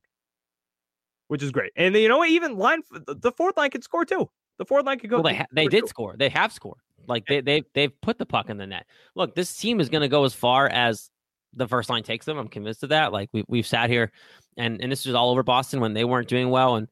which 1.30 1.41
is 1.41 1.51
great. 1.51 1.71
And 1.77 1.95
you 1.95 2.09
know 2.09 2.17
what? 2.17 2.30
Even 2.30 2.57
line 2.57 2.82
the 2.91 3.32
fourth 3.32 3.55
line 3.55 3.69
can 3.69 3.82
score 3.82 4.03
too. 4.03 4.30
The 4.57 4.65
fourth 4.65 4.86
line 4.86 4.99
can 4.99 5.09
go. 5.09 5.17
Well, 5.17 5.23
they 5.23 5.36
ha- 5.38 5.45
they 5.53 5.67
did 5.67 5.84
too. 5.84 5.88
score. 5.88 6.15
They 6.17 6.27
have 6.30 6.51
scored. 6.51 6.80
Like 7.07 7.25
they 7.27 7.39
they 7.39 7.63
they've 7.73 8.01
put 8.01 8.17
the 8.17 8.25
puck 8.25 8.49
in 8.49 8.57
the 8.57 8.67
net. 8.67 8.86
Look, 9.15 9.36
this 9.36 9.55
team 9.55 9.80
is 9.80 9.89
going 9.89 10.01
to 10.01 10.07
go 10.07 10.25
as 10.25 10.34
far 10.34 10.67
as 10.67 11.09
the 11.53 11.67
first 11.67 11.89
line 11.89 12.03
takes 12.03 12.25
them. 12.25 12.38
I'm 12.38 12.47
convinced 12.47 12.84
of 12.84 12.89
that. 12.89 13.13
Like 13.13 13.30
we 13.32 13.45
we've 13.47 13.65
sat 13.65 13.89
here, 13.89 14.11
and 14.57 14.82
and 14.82 14.91
this 14.91 15.05
was 15.05 15.15
all 15.15 15.30
over 15.30 15.43
Boston 15.43 15.80
when 15.80 15.93
they 15.93 16.03
weren't 16.03 16.27
doing 16.27 16.49
well 16.49 16.75
and 16.75 16.88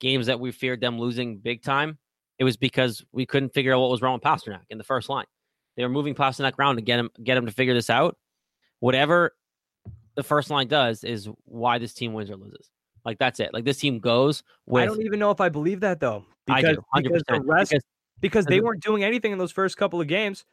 games 0.00 0.26
that 0.26 0.40
we 0.40 0.50
feared 0.50 0.80
them 0.80 0.98
losing 0.98 1.38
big 1.38 1.62
time. 1.62 1.98
It 2.38 2.44
was 2.44 2.56
because 2.56 3.04
we 3.12 3.24
couldn't 3.26 3.54
figure 3.54 3.72
out 3.72 3.80
what 3.80 3.90
was 3.90 4.02
wrong 4.02 4.14
with 4.14 4.22
Pastrnak 4.22 4.62
in 4.70 4.78
the 4.78 4.84
first 4.84 5.08
line. 5.08 5.26
They 5.76 5.84
were 5.84 5.88
moving 5.88 6.14
Pastrnak 6.14 6.58
around 6.58 6.76
to 6.76 6.82
get 6.82 6.98
him 6.98 7.10
get 7.22 7.36
him 7.36 7.46
to 7.46 7.52
figure 7.52 7.74
this 7.74 7.90
out. 7.90 8.16
Whatever 8.80 9.34
the 10.14 10.22
first 10.22 10.50
line 10.50 10.68
does 10.68 11.04
is 11.04 11.28
why 11.44 11.78
this 11.78 11.94
team 11.94 12.12
wins 12.12 12.30
or 12.30 12.36
loses. 12.36 12.68
Like 13.04 13.18
that's 13.18 13.40
it. 13.40 13.52
Like 13.52 13.64
this 13.64 13.78
team 13.78 13.98
goes 13.98 14.42
with 14.66 14.82
I 14.82 14.86
don't 14.86 15.02
even 15.02 15.18
know 15.18 15.30
if 15.30 15.40
I 15.40 15.48
believe 15.48 15.80
that 15.80 16.00
though. 16.00 16.24
I 16.48 16.60
Because, 16.62 16.76
do, 16.76 16.82
100%. 16.94 17.02
because 17.02 17.22
the 17.28 17.40
rest 17.40 17.70
because 17.70 17.82
because 18.20 18.46
they 18.46 18.60
weren't 18.60 18.82
doing 18.82 19.02
anything 19.04 19.32
in 19.32 19.38
those 19.38 19.52
first 19.52 19.76
couple 19.76 20.00
of 20.00 20.06
games. 20.06 20.44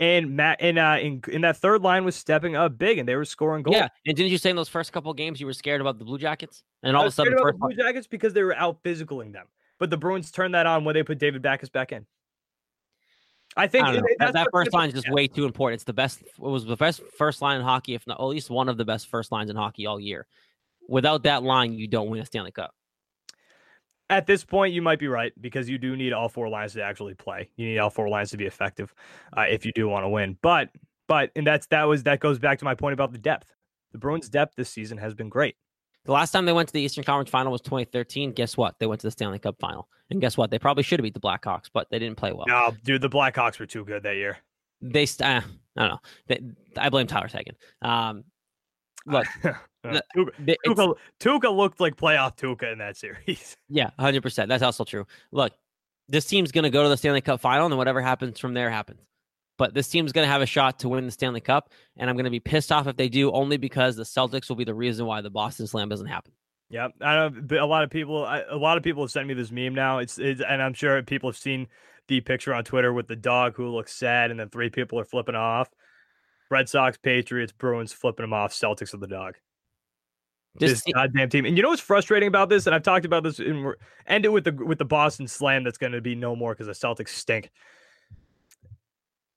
And 0.00 0.36
Matt 0.36 0.58
and 0.60 0.78
uh 0.78 0.96
in, 1.00 1.20
in 1.28 1.40
that 1.40 1.56
third 1.56 1.82
line 1.82 2.04
was 2.04 2.14
stepping 2.14 2.54
up 2.54 2.78
big 2.78 2.98
and 2.98 3.08
they 3.08 3.16
were 3.16 3.24
scoring 3.24 3.62
goals. 3.64 3.76
Yeah, 3.76 3.88
and 4.06 4.16
didn't 4.16 4.30
you 4.30 4.38
say 4.38 4.50
in 4.50 4.56
those 4.56 4.68
first 4.68 4.92
couple 4.92 5.10
of 5.10 5.16
games 5.16 5.40
you 5.40 5.46
were 5.46 5.52
scared 5.52 5.80
about 5.80 5.98
the 5.98 6.04
Blue 6.04 6.18
Jackets, 6.18 6.62
and 6.84 6.96
I 6.96 7.00
all 7.00 7.06
of 7.06 7.08
a 7.08 7.14
sudden, 7.14 7.32
the 7.32 7.38
about 7.40 7.48
first 7.50 7.58
the 7.60 7.74
Blue 7.74 7.84
Jackets 7.84 8.06
because 8.06 8.32
they 8.32 8.44
were 8.44 8.54
out 8.54 8.80
physicaling 8.84 9.32
them. 9.32 9.46
But 9.80 9.90
the 9.90 9.96
Bruins 9.96 10.30
turned 10.30 10.54
that 10.54 10.66
on 10.66 10.84
when 10.84 10.94
they 10.94 11.02
put 11.02 11.18
David 11.18 11.42
Backes 11.42 11.68
back 11.68 11.90
in. 11.90 12.06
I 13.56 13.66
think 13.66 13.86
I 13.86 13.92
don't 13.92 14.02
know. 14.02 14.06
it- 14.08 14.16
That, 14.20 14.32
that 14.34 14.48
first 14.52 14.72
line 14.72 14.88
is 14.88 14.94
just 14.94 15.08
yeah. 15.08 15.14
way 15.14 15.26
too 15.26 15.44
important. 15.44 15.78
It's 15.78 15.84
the 15.84 15.92
best. 15.92 16.22
It 16.22 16.38
was 16.38 16.64
the 16.64 16.76
best 16.76 17.00
first 17.16 17.42
line 17.42 17.56
in 17.56 17.62
hockey, 17.62 17.94
if 17.94 18.06
not 18.06 18.20
at 18.20 18.24
least 18.26 18.50
one 18.50 18.68
of 18.68 18.76
the 18.76 18.84
best 18.84 19.08
first 19.08 19.32
lines 19.32 19.50
in 19.50 19.56
hockey 19.56 19.86
all 19.86 19.98
year. 19.98 20.26
Without 20.88 21.22
that 21.24 21.42
line, 21.42 21.74
you 21.74 21.86
don't 21.86 22.08
win 22.08 22.20
a 22.20 22.26
Stanley 22.26 22.50
Cup. 22.50 22.74
At 24.10 24.26
this 24.26 24.42
point, 24.42 24.72
you 24.72 24.80
might 24.80 24.98
be 24.98 25.06
right 25.06 25.32
because 25.38 25.68
you 25.68 25.76
do 25.76 25.94
need 25.94 26.14
all 26.14 26.30
four 26.30 26.48
lines 26.48 26.72
to 26.72 26.82
actually 26.82 27.14
play. 27.14 27.50
You 27.56 27.66
need 27.66 27.78
all 27.78 27.90
four 27.90 28.08
lines 28.08 28.30
to 28.30 28.38
be 28.38 28.46
effective 28.46 28.94
uh, 29.36 29.42
if 29.42 29.66
you 29.66 29.72
do 29.74 29.86
want 29.86 30.04
to 30.04 30.08
win. 30.08 30.38
But 30.40 30.70
but 31.06 31.30
and 31.36 31.46
that's 31.46 31.66
that 31.66 31.84
was 31.84 32.04
that 32.04 32.20
goes 32.20 32.38
back 32.38 32.58
to 32.60 32.64
my 32.64 32.74
point 32.74 32.94
about 32.94 33.12
the 33.12 33.18
depth. 33.18 33.54
The 33.92 33.98
Bruins' 33.98 34.28
depth 34.28 34.54
this 34.56 34.70
season 34.70 34.98
has 34.98 35.14
been 35.14 35.28
great. 35.28 35.56
The 36.04 36.12
last 36.12 36.30
time 36.30 36.46
they 36.46 36.52
went 36.52 36.68
to 36.68 36.72
the 36.72 36.80
Eastern 36.80 37.04
Conference 37.04 37.28
Final 37.28 37.52
was 37.52 37.60
2013. 37.60 38.32
Guess 38.32 38.56
what? 38.56 38.78
They 38.78 38.86
went 38.86 39.00
to 39.02 39.06
the 39.06 39.10
Stanley 39.10 39.38
Cup 39.38 39.56
Final, 39.60 39.88
and 40.10 40.22
guess 40.22 40.38
what? 40.38 40.50
They 40.50 40.58
probably 40.58 40.82
should 40.82 41.00
have 41.00 41.04
beat 41.04 41.12
the 41.12 41.20
Blackhawks, 41.20 41.68
but 41.72 41.88
they 41.90 41.98
didn't 41.98 42.16
play 42.16 42.32
well. 42.32 42.46
No, 42.46 42.74
dude, 42.84 43.02
the 43.02 43.10
Blackhawks 43.10 43.58
were 43.58 43.66
too 43.66 43.84
good 43.84 44.04
that 44.04 44.16
year. 44.16 44.38
They, 44.80 45.04
uh, 45.04 45.24
I 45.24 45.42
don't 45.76 45.88
know. 45.88 45.98
They, 46.28 46.40
I 46.78 46.88
blame 46.88 47.08
Tyler 47.08 47.28
Seguin. 47.28 47.56
Um, 47.82 48.24
look, 49.06 49.26
Uh, 49.84 49.92
the- 49.92 50.02
Tuukka, 50.16 50.30
they- 50.40 50.52
it's- 50.64 50.76
Tuukka, 50.76 50.94
Tuukka 51.20 51.56
looked 51.56 51.80
like 51.80 51.96
playoff 51.96 52.36
Tuukka 52.36 52.72
in 52.72 52.78
that 52.78 52.96
series. 52.96 53.56
Yeah, 53.68 53.90
hundred 53.98 54.22
percent. 54.22 54.48
That's 54.48 54.62
also 54.62 54.84
true. 54.84 55.06
Look, 55.30 55.52
this 56.08 56.24
team's 56.26 56.50
gonna 56.52 56.68
go 56.70 56.82
to 56.82 56.88
the 56.88 56.96
Stanley 56.96 57.20
Cup 57.20 57.40
final, 57.40 57.66
and 57.66 57.76
whatever 57.78 58.00
happens 58.00 58.38
from 58.40 58.54
there 58.54 58.70
happens. 58.70 59.00
But 59.56 59.74
this 59.74 59.88
team's 59.88 60.12
gonna 60.12 60.26
have 60.26 60.42
a 60.42 60.46
shot 60.46 60.80
to 60.80 60.88
win 60.88 61.06
the 61.06 61.12
Stanley 61.12 61.40
Cup, 61.40 61.70
and 61.96 62.10
I'm 62.10 62.16
gonna 62.16 62.28
be 62.30 62.40
pissed 62.40 62.72
off 62.72 62.86
if 62.88 62.96
they 62.96 63.08
do, 63.08 63.30
only 63.30 63.56
because 63.56 63.94
the 63.96 64.02
Celtics 64.02 64.48
will 64.48 64.56
be 64.56 64.64
the 64.64 64.74
reason 64.74 65.06
why 65.06 65.20
the 65.20 65.30
Boston 65.30 65.66
Slam 65.68 65.88
doesn't 65.88 66.06
happen. 66.08 66.32
Yeah, 66.70 66.88
I 67.00 67.28
know 67.28 67.64
a 67.64 67.66
lot 67.66 67.84
of 67.84 67.90
people. 67.90 68.24
I, 68.26 68.40
a 68.50 68.56
lot 68.56 68.76
of 68.76 68.82
people 68.82 69.02
have 69.04 69.10
sent 69.12 69.26
me 69.28 69.34
this 69.34 69.50
meme 69.50 69.74
now. 69.74 69.98
It's, 69.98 70.18
it's 70.18 70.42
and 70.46 70.60
I'm 70.60 70.74
sure 70.74 71.00
people 71.02 71.30
have 71.30 71.38
seen 71.38 71.66
the 72.08 72.20
picture 72.20 72.52
on 72.52 72.64
Twitter 72.64 72.92
with 72.92 73.06
the 73.06 73.16
dog 73.16 73.54
who 73.54 73.68
looks 73.68 73.94
sad, 73.94 74.30
and 74.30 74.38
then 74.40 74.48
three 74.50 74.70
people 74.70 74.98
are 75.00 75.04
flipping 75.04 75.34
off. 75.36 75.68
Red 76.50 76.68
Sox, 76.68 76.96
Patriots, 76.96 77.52
Bruins 77.52 77.92
flipping 77.92 78.24
them 78.24 78.32
off. 78.32 78.52
Celtics 78.52 78.94
of 78.94 79.00
the 79.00 79.06
dog. 79.06 79.34
This 80.58 80.82
goddamn 80.92 81.28
team. 81.28 81.44
And 81.44 81.56
you 81.56 81.62
know 81.62 81.68
what's 81.68 81.80
frustrating 81.80 82.26
about 82.26 82.48
this? 82.48 82.66
And 82.66 82.74
I've 82.74 82.82
talked 82.82 83.04
about 83.04 83.22
this. 83.22 83.38
In, 83.38 83.72
end 84.06 84.24
it 84.24 84.30
with 84.30 84.44
the 84.44 84.52
with 84.52 84.78
the 84.78 84.84
Boston 84.84 85.28
Slam. 85.28 85.62
That's 85.62 85.78
going 85.78 85.92
to 85.92 86.00
be 86.00 86.14
no 86.16 86.34
more 86.34 86.52
because 86.54 86.66
the 86.66 86.72
Celtics 86.86 87.10
stink. 87.10 87.50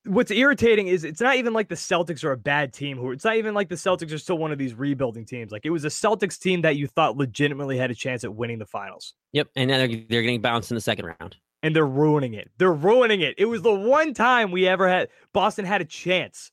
What's 0.06 0.32
irritating 0.32 0.88
is 0.88 1.04
it's 1.04 1.22
not 1.22 1.36
even 1.36 1.54
like 1.54 1.68
the 1.70 1.76
Celtics 1.76 2.24
are 2.24 2.32
a 2.32 2.38
bad 2.38 2.74
team. 2.74 2.98
Who 2.98 3.12
it's 3.12 3.24
not 3.24 3.36
even 3.36 3.54
like 3.54 3.70
the 3.70 3.76
Celtics 3.76 4.12
are 4.12 4.18
still 4.18 4.40
one 4.40 4.52
of 4.52 4.58
these 4.58 4.74
rebuilding 4.74 5.26
teams. 5.26 5.52
Like 5.52 5.64
it 5.64 5.70
was 5.70 5.86
a 5.86 5.90
Celtics 5.90 6.40
team 6.40 6.62
that 6.62 6.76
you 6.76 6.88
thought 6.88 7.18
legitimately 7.18 7.78
had 7.78 7.92
a 7.92 7.96
chance 7.96 8.24
at 8.24 8.34
winning 8.34 8.58
the 8.58 8.66
finals, 8.66 9.14
Yep, 9.34 9.50
and 9.56 9.70
now 9.70 9.78
they're, 9.78 9.88
they're 10.10 10.24
getting 10.24 10.42
bounced 10.42 10.72
in 10.72 10.76
the 10.76 10.82
second 10.82 11.06
round. 11.06 11.36
and 11.62 11.76
they're 11.76 11.86
ruining 11.86 12.34
it. 12.34 12.50
They're 12.58 12.74
ruining 12.74 13.22
it. 13.22 13.36
It 13.38 13.46
was 13.46 13.62
the 13.62 13.76
one 13.76 14.16
time 14.16 14.50
we 14.50 14.68
ever 14.68 14.90
had 14.90 15.10
Boston 15.34 15.66
had 15.66 15.82
a 15.82 15.86
chance 15.86 16.52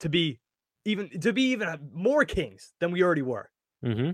to 0.00 0.08
be 0.08 0.40
even 0.84 1.08
to 1.20 1.32
be 1.32 1.50
even 1.50 1.90
more 1.92 2.24
kings 2.24 2.72
than 2.80 2.90
we 2.92 3.02
already 3.02 3.22
were. 3.22 3.50
Mm-hmm. 3.84 4.12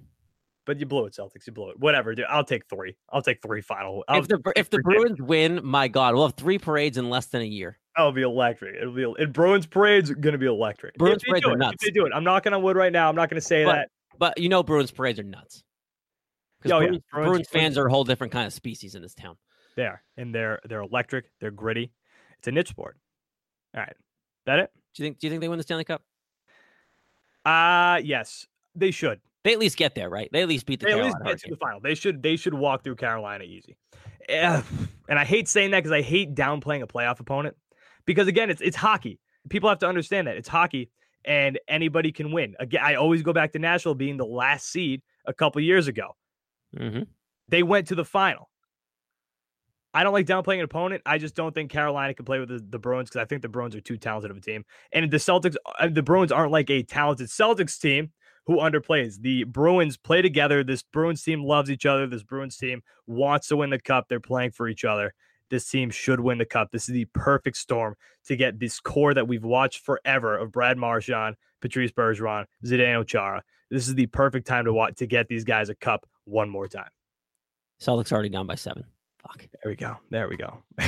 But 0.66 0.80
you 0.80 0.86
blew 0.86 1.04
it, 1.04 1.12
Celtics. 1.14 1.46
You 1.46 1.52
blew 1.52 1.70
it. 1.70 1.78
Whatever, 1.78 2.14
dude. 2.14 2.24
I'll 2.28 2.44
take 2.44 2.66
three. 2.68 2.96
I'll 3.12 3.20
take 3.20 3.42
three 3.42 3.60
final. 3.60 4.02
I'll, 4.08 4.20
If 4.20 4.28
the 4.28 4.52
if 4.56 4.70
the 4.70 4.78
Bruins 4.78 5.20
win, 5.20 5.60
my 5.62 5.88
God, 5.88 6.14
we'll 6.14 6.26
have 6.26 6.36
three 6.36 6.58
parades 6.58 6.96
in 6.96 7.10
less 7.10 7.26
than 7.26 7.42
a 7.42 7.46
year. 7.46 7.78
I'll 7.96 8.12
be 8.12 8.22
electric. 8.22 8.76
It'll 8.76 8.92
be 8.94 9.04
and 9.22 9.32
Bruins 9.32 9.66
parade's 9.66 10.10
gonna 10.10 10.38
be 10.38 10.46
electric. 10.46 10.94
Bruins 10.96 11.18
if 11.22 11.26
they 11.26 11.30
parades 11.32 11.44
do 11.44 11.50
are 11.50 11.54
it, 11.54 11.58
nuts. 11.58 11.74
If 11.74 11.80
they 11.80 11.90
do 11.90 12.06
it, 12.06 12.12
I'm 12.14 12.24
knocking 12.24 12.52
on 12.54 12.62
wood 12.62 12.76
right 12.76 12.92
now. 12.92 13.08
I'm 13.08 13.14
not 13.16 13.28
gonna 13.28 13.40
say 13.40 13.64
But- 13.64 13.72
that. 13.74 13.88
But 14.16 14.38
you 14.38 14.48
know, 14.48 14.62
Bruins 14.62 14.90
parades 14.92 15.18
are 15.18 15.24
nuts. 15.24 15.62
Because 16.62 16.72
Oh, 16.72 16.80
yeah. 16.80 16.86
Bruins, 16.86 17.02
Bruins- 17.12 17.28
Bruins 17.28 17.48
fans 17.50 17.76
are 17.78 17.86
a 17.86 17.90
whole 17.90 18.04
different 18.04 18.32
kind 18.32 18.46
of 18.46 18.52
species 18.52 18.94
in 18.94 19.02
this 19.02 19.12
town. 19.14 19.36
They 19.76 19.84
are, 19.86 20.02
and 20.16 20.34
they're 20.34 20.60
they're 20.64 20.80
electric. 20.82 21.26
They're 21.40 21.50
gritty. 21.50 21.92
It's 22.38 22.48
a 22.48 22.52
niche 22.52 22.68
sport. 22.68 22.96
All 23.74 23.80
right, 23.82 23.96
that 24.46 24.60
it? 24.60 24.70
Do 24.94 25.02
you 25.02 25.06
think? 25.06 25.18
Do 25.18 25.26
you 25.26 25.30
think 25.30 25.40
they 25.40 25.48
win 25.48 25.58
the 25.58 25.62
Stanley 25.64 25.84
Cup? 25.84 26.02
Uh 27.44 28.00
yes, 28.02 28.46
they 28.74 28.90
should. 28.90 29.20
They 29.42 29.52
at 29.52 29.58
least 29.58 29.76
get 29.76 29.94
there, 29.94 30.08
right? 30.08 30.30
They 30.32 30.40
at 30.42 30.48
least 30.48 30.64
beat 30.64 30.80
the 30.80 30.86
They 30.86 30.92
at 30.92 31.04
least 31.04 31.16
get 31.24 31.38
to 31.40 31.50
the 31.50 31.56
final. 31.56 31.80
They 31.80 31.94
should 31.94 32.22
they 32.22 32.36
should 32.36 32.54
walk 32.54 32.82
through 32.82 32.96
Carolina 32.96 33.44
easy. 33.44 33.76
And 35.06 35.18
I 35.18 35.24
hate 35.24 35.48
saying 35.48 35.72
that 35.72 35.80
because 35.80 35.92
I 35.92 36.00
hate 36.00 36.34
downplaying 36.34 36.82
a 36.82 36.86
playoff 36.86 37.20
opponent. 37.20 37.56
Because 38.06 38.26
again, 38.26 38.50
it's 38.50 38.62
it's 38.62 38.76
hockey. 38.76 39.20
People 39.50 39.68
have 39.68 39.78
to 39.80 39.86
understand 39.86 40.26
that 40.26 40.36
it's 40.36 40.48
hockey, 40.48 40.90
and 41.26 41.58
anybody 41.68 42.10
can 42.10 42.32
win. 42.32 42.54
Again, 42.58 42.80
I 42.82 42.94
always 42.94 43.22
go 43.22 43.34
back 43.34 43.52
to 43.52 43.58
Nashville 43.58 43.94
being 43.94 44.16
the 44.16 44.24
last 44.24 44.70
seed 44.70 45.02
a 45.26 45.34
couple 45.34 45.60
years 45.60 45.88
ago. 45.88 46.16
hmm 46.76 47.02
They 47.48 47.62
went 47.62 47.88
to 47.88 47.94
the 47.94 48.04
final. 48.04 48.48
I 49.96 50.02
don't 50.02 50.12
like 50.12 50.26
downplaying 50.26 50.58
an 50.58 50.64
opponent. 50.64 51.02
I 51.06 51.18
just 51.18 51.36
don't 51.36 51.54
think 51.54 51.70
Carolina 51.70 52.14
can 52.14 52.24
play 52.24 52.40
with 52.40 52.48
the, 52.48 52.62
the 52.68 52.80
Bruins 52.80 53.08
because 53.08 53.22
I 53.22 53.26
think 53.26 53.42
the 53.42 53.48
Bruins 53.48 53.76
are 53.76 53.80
too 53.80 53.96
talented 53.96 54.32
of 54.32 54.36
a 54.36 54.40
team. 54.40 54.64
And 54.92 55.08
the 55.08 55.18
Celtics, 55.18 55.54
uh, 55.78 55.88
the 55.88 56.02
Bruins 56.02 56.32
aren't 56.32 56.50
like 56.50 56.68
a 56.68 56.82
talented 56.82 57.28
Celtics 57.28 57.78
team 57.80 58.10
who 58.46 58.56
underplays. 58.56 59.20
The 59.20 59.44
Bruins 59.44 59.96
play 59.96 60.20
together. 60.20 60.64
This 60.64 60.82
Bruins 60.82 61.22
team 61.22 61.44
loves 61.44 61.70
each 61.70 61.86
other. 61.86 62.08
This 62.08 62.24
Bruins 62.24 62.56
team 62.56 62.82
wants 63.06 63.46
to 63.48 63.56
win 63.56 63.70
the 63.70 63.78
cup. 63.78 64.06
They're 64.08 64.18
playing 64.20 64.50
for 64.50 64.68
each 64.68 64.84
other. 64.84 65.14
this 65.50 65.68
team 65.70 65.90
should 65.90 66.18
win 66.18 66.38
the 66.38 66.44
cup. 66.44 66.70
This 66.72 66.88
is 66.88 66.92
the 66.92 67.04
perfect 67.14 67.56
storm 67.56 67.94
to 68.26 68.34
get 68.34 68.58
this 68.58 68.80
core 68.80 69.14
that 69.14 69.28
we've 69.28 69.44
watched 69.44 69.84
forever 69.84 70.36
of 70.36 70.50
Brad 70.50 70.76
Marchand, 70.76 71.36
Patrice 71.60 71.92
Bergeron, 71.92 72.46
Zdeno 72.64 73.06
Chara. 73.06 73.42
This 73.70 73.86
is 73.86 73.94
the 73.94 74.06
perfect 74.06 74.46
time 74.46 74.64
to 74.64 74.72
watch 74.72 74.96
to 74.96 75.06
get 75.06 75.28
these 75.28 75.44
guys 75.44 75.68
a 75.68 75.74
cup 75.74 76.06
one 76.24 76.48
more 76.48 76.66
time. 76.66 76.88
Celtics 77.80 78.12
already 78.12 78.28
down 78.28 78.46
by 78.46 78.56
seven. 78.56 78.84
Fuck. 79.26 79.46
There 79.62 79.70
we 79.70 79.76
go. 79.76 79.96
There 80.10 80.28
we 80.28 80.36
go. 80.36 80.62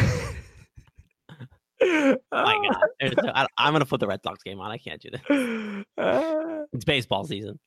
Oh 1.83 2.17
my 2.33 2.69
God. 2.73 2.83
There's 3.01 3.15
no- 3.23 3.33
I, 3.35 3.47
I'm 3.59 3.75
gonna 3.75 3.85
put 3.85 4.01
the 4.01 4.07
Red 4.07 4.23
Sox 4.23 4.43
game 4.43 4.61
on. 4.61 4.71
I 4.71 4.79
can't 4.79 5.01
do 5.01 5.11
that. 5.11 5.85
It's 6.73 6.85
baseball 6.87 7.25
season. 7.25 7.59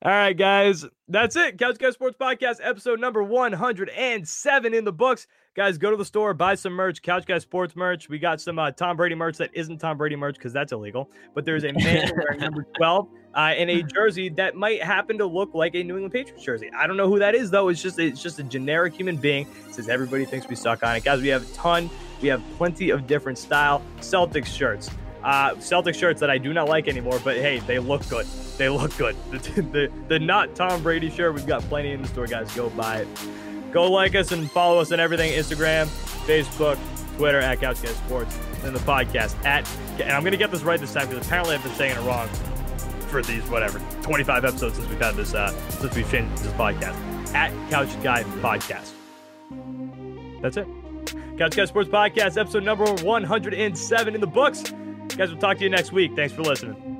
All 0.00 0.12
right, 0.12 0.36
guys. 0.36 0.84
That's 1.08 1.34
it. 1.34 1.58
Couch 1.58 1.76
Guys 1.78 1.94
Sports 1.94 2.16
Podcast, 2.20 2.60
episode 2.62 3.00
number 3.00 3.20
107 3.24 4.74
in 4.74 4.84
the 4.84 4.92
books. 4.92 5.26
Guys, 5.56 5.76
go 5.76 5.90
to 5.90 5.96
the 5.96 6.04
store, 6.04 6.34
buy 6.34 6.54
some 6.54 6.72
merch, 6.72 7.02
Couch 7.02 7.26
Guys 7.26 7.42
Sports 7.42 7.74
merch. 7.74 8.08
We 8.08 8.20
got 8.20 8.40
some 8.40 8.60
uh, 8.60 8.70
Tom 8.70 8.96
Brady 8.96 9.16
merch 9.16 9.38
that 9.38 9.50
isn't 9.54 9.78
Tom 9.78 9.98
Brady 9.98 10.14
merch 10.14 10.36
because 10.36 10.52
that's 10.52 10.70
illegal. 10.70 11.10
But 11.34 11.44
there's 11.44 11.64
a 11.64 11.72
man 11.72 12.12
wearing 12.16 12.38
number 12.38 12.64
12 12.76 13.08
uh, 13.34 13.54
in 13.58 13.70
a 13.70 13.82
jersey 13.82 14.28
that 14.28 14.54
might 14.54 14.80
happen 14.80 15.18
to 15.18 15.26
look 15.26 15.52
like 15.52 15.74
a 15.74 15.82
New 15.82 15.94
England 15.94 16.12
Patriots 16.12 16.44
jersey. 16.44 16.70
I 16.78 16.86
don't 16.86 16.96
know 16.96 17.08
who 17.08 17.18
that 17.18 17.34
is, 17.34 17.50
though. 17.50 17.66
It's 17.66 17.82
just 17.82 17.98
it's 17.98 18.22
just 18.22 18.38
a 18.38 18.44
generic 18.44 18.94
human 18.94 19.16
being. 19.16 19.48
It 19.66 19.74
says 19.74 19.88
everybody 19.88 20.24
thinks 20.26 20.46
we 20.46 20.54
suck 20.54 20.84
on 20.84 20.94
it. 20.94 21.02
Guys, 21.02 21.20
we 21.20 21.28
have 21.28 21.42
a 21.42 21.52
ton. 21.54 21.90
We 22.22 22.28
have 22.28 22.40
plenty 22.56 22.90
of 22.90 23.08
different 23.08 23.36
style 23.36 23.82
Celtics 23.98 24.46
shirts. 24.46 24.90
Uh, 25.22 25.58
Celtic 25.60 25.94
shirts 25.94 26.20
that 26.20 26.30
I 26.30 26.38
do 26.38 26.52
not 26.52 26.68
like 26.68 26.88
anymore, 26.88 27.20
but 27.24 27.36
hey, 27.36 27.58
they 27.60 27.78
look 27.78 28.08
good. 28.08 28.26
They 28.56 28.68
look 28.68 28.96
good. 28.96 29.16
The, 29.30 29.62
the, 29.62 29.92
the 30.08 30.18
not 30.18 30.54
Tom 30.54 30.82
Brady 30.82 31.10
shirt, 31.10 31.34
we've 31.34 31.46
got 31.46 31.62
plenty 31.62 31.92
in 31.92 32.02
the 32.02 32.08
store, 32.08 32.26
guys. 32.26 32.54
Go 32.54 32.70
buy 32.70 32.98
it. 32.98 33.08
Go 33.72 33.90
like 33.90 34.14
us 34.14 34.32
and 34.32 34.50
follow 34.50 34.80
us 34.80 34.92
on 34.92 35.00
everything 35.00 35.32
Instagram, 35.32 35.86
Facebook, 36.26 36.78
Twitter 37.16 37.38
at 37.40 37.60
Couch 37.60 37.82
Guys 37.82 37.96
Sports, 37.96 38.38
and 38.64 38.74
the 38.74 38.80
podcast 38.80 39.44
at. 39.44 39.68
And 40.00 40.12
I'm 40.12 40.22
going 40.22 40.32
to 40.32 40.38
get 40.38 40.50
this 40.50 40.62
right 40.62 40.80
this 40.80 40.92
time 40.94 41.08
because 41.08 41.26
apparently 41.26 41.54
I've 41.54 41.62
been 41.62 41.74
saying 41.74 41.96
it 41.96 42.00
wrong 42.02 42.28
for 43.08 43.22
these, 43.22 43.42
whatever, 43.48 43.80
25 44.02 44.44
episodes 44.44 44.76
since 44.76 44.88
we've 44.88 45.00
had 45.00 45.16
this, 45.16 45.34
uh, 45.34 45.50
since 45.70 45.94
we've 45.96 46.10
changed 46.10 46.42
this 46.42 46.52
podcast. 46.52 46.94
At 47.34 47.52
Couch 47.70 47.90
Guy 48.02 48.22
Podcast. 48.22 48.92
That's 50.40 50.56
it. 50.56 50.66
Couch 51.36 51.56
Guys 51.56 51.68
Sports 51.68 51.88
Podcast, 51.88 52.38
episode 52.38 52.64
number 52.64 52.84
107 53.04 54.14
in 54.14 54.20
the 54.20 54.26
books. 54.26 54.64
Guys, 55.16 55.30
we'll 55.30 55.40
talk 55.40 55.58
to 55.58 55.64
you 55.64 55.70
next 55.70 55.92
week. 55.92 56.14
Thanks 56.14 56.34
for 56.34 56.42
listening. 56.42 56.97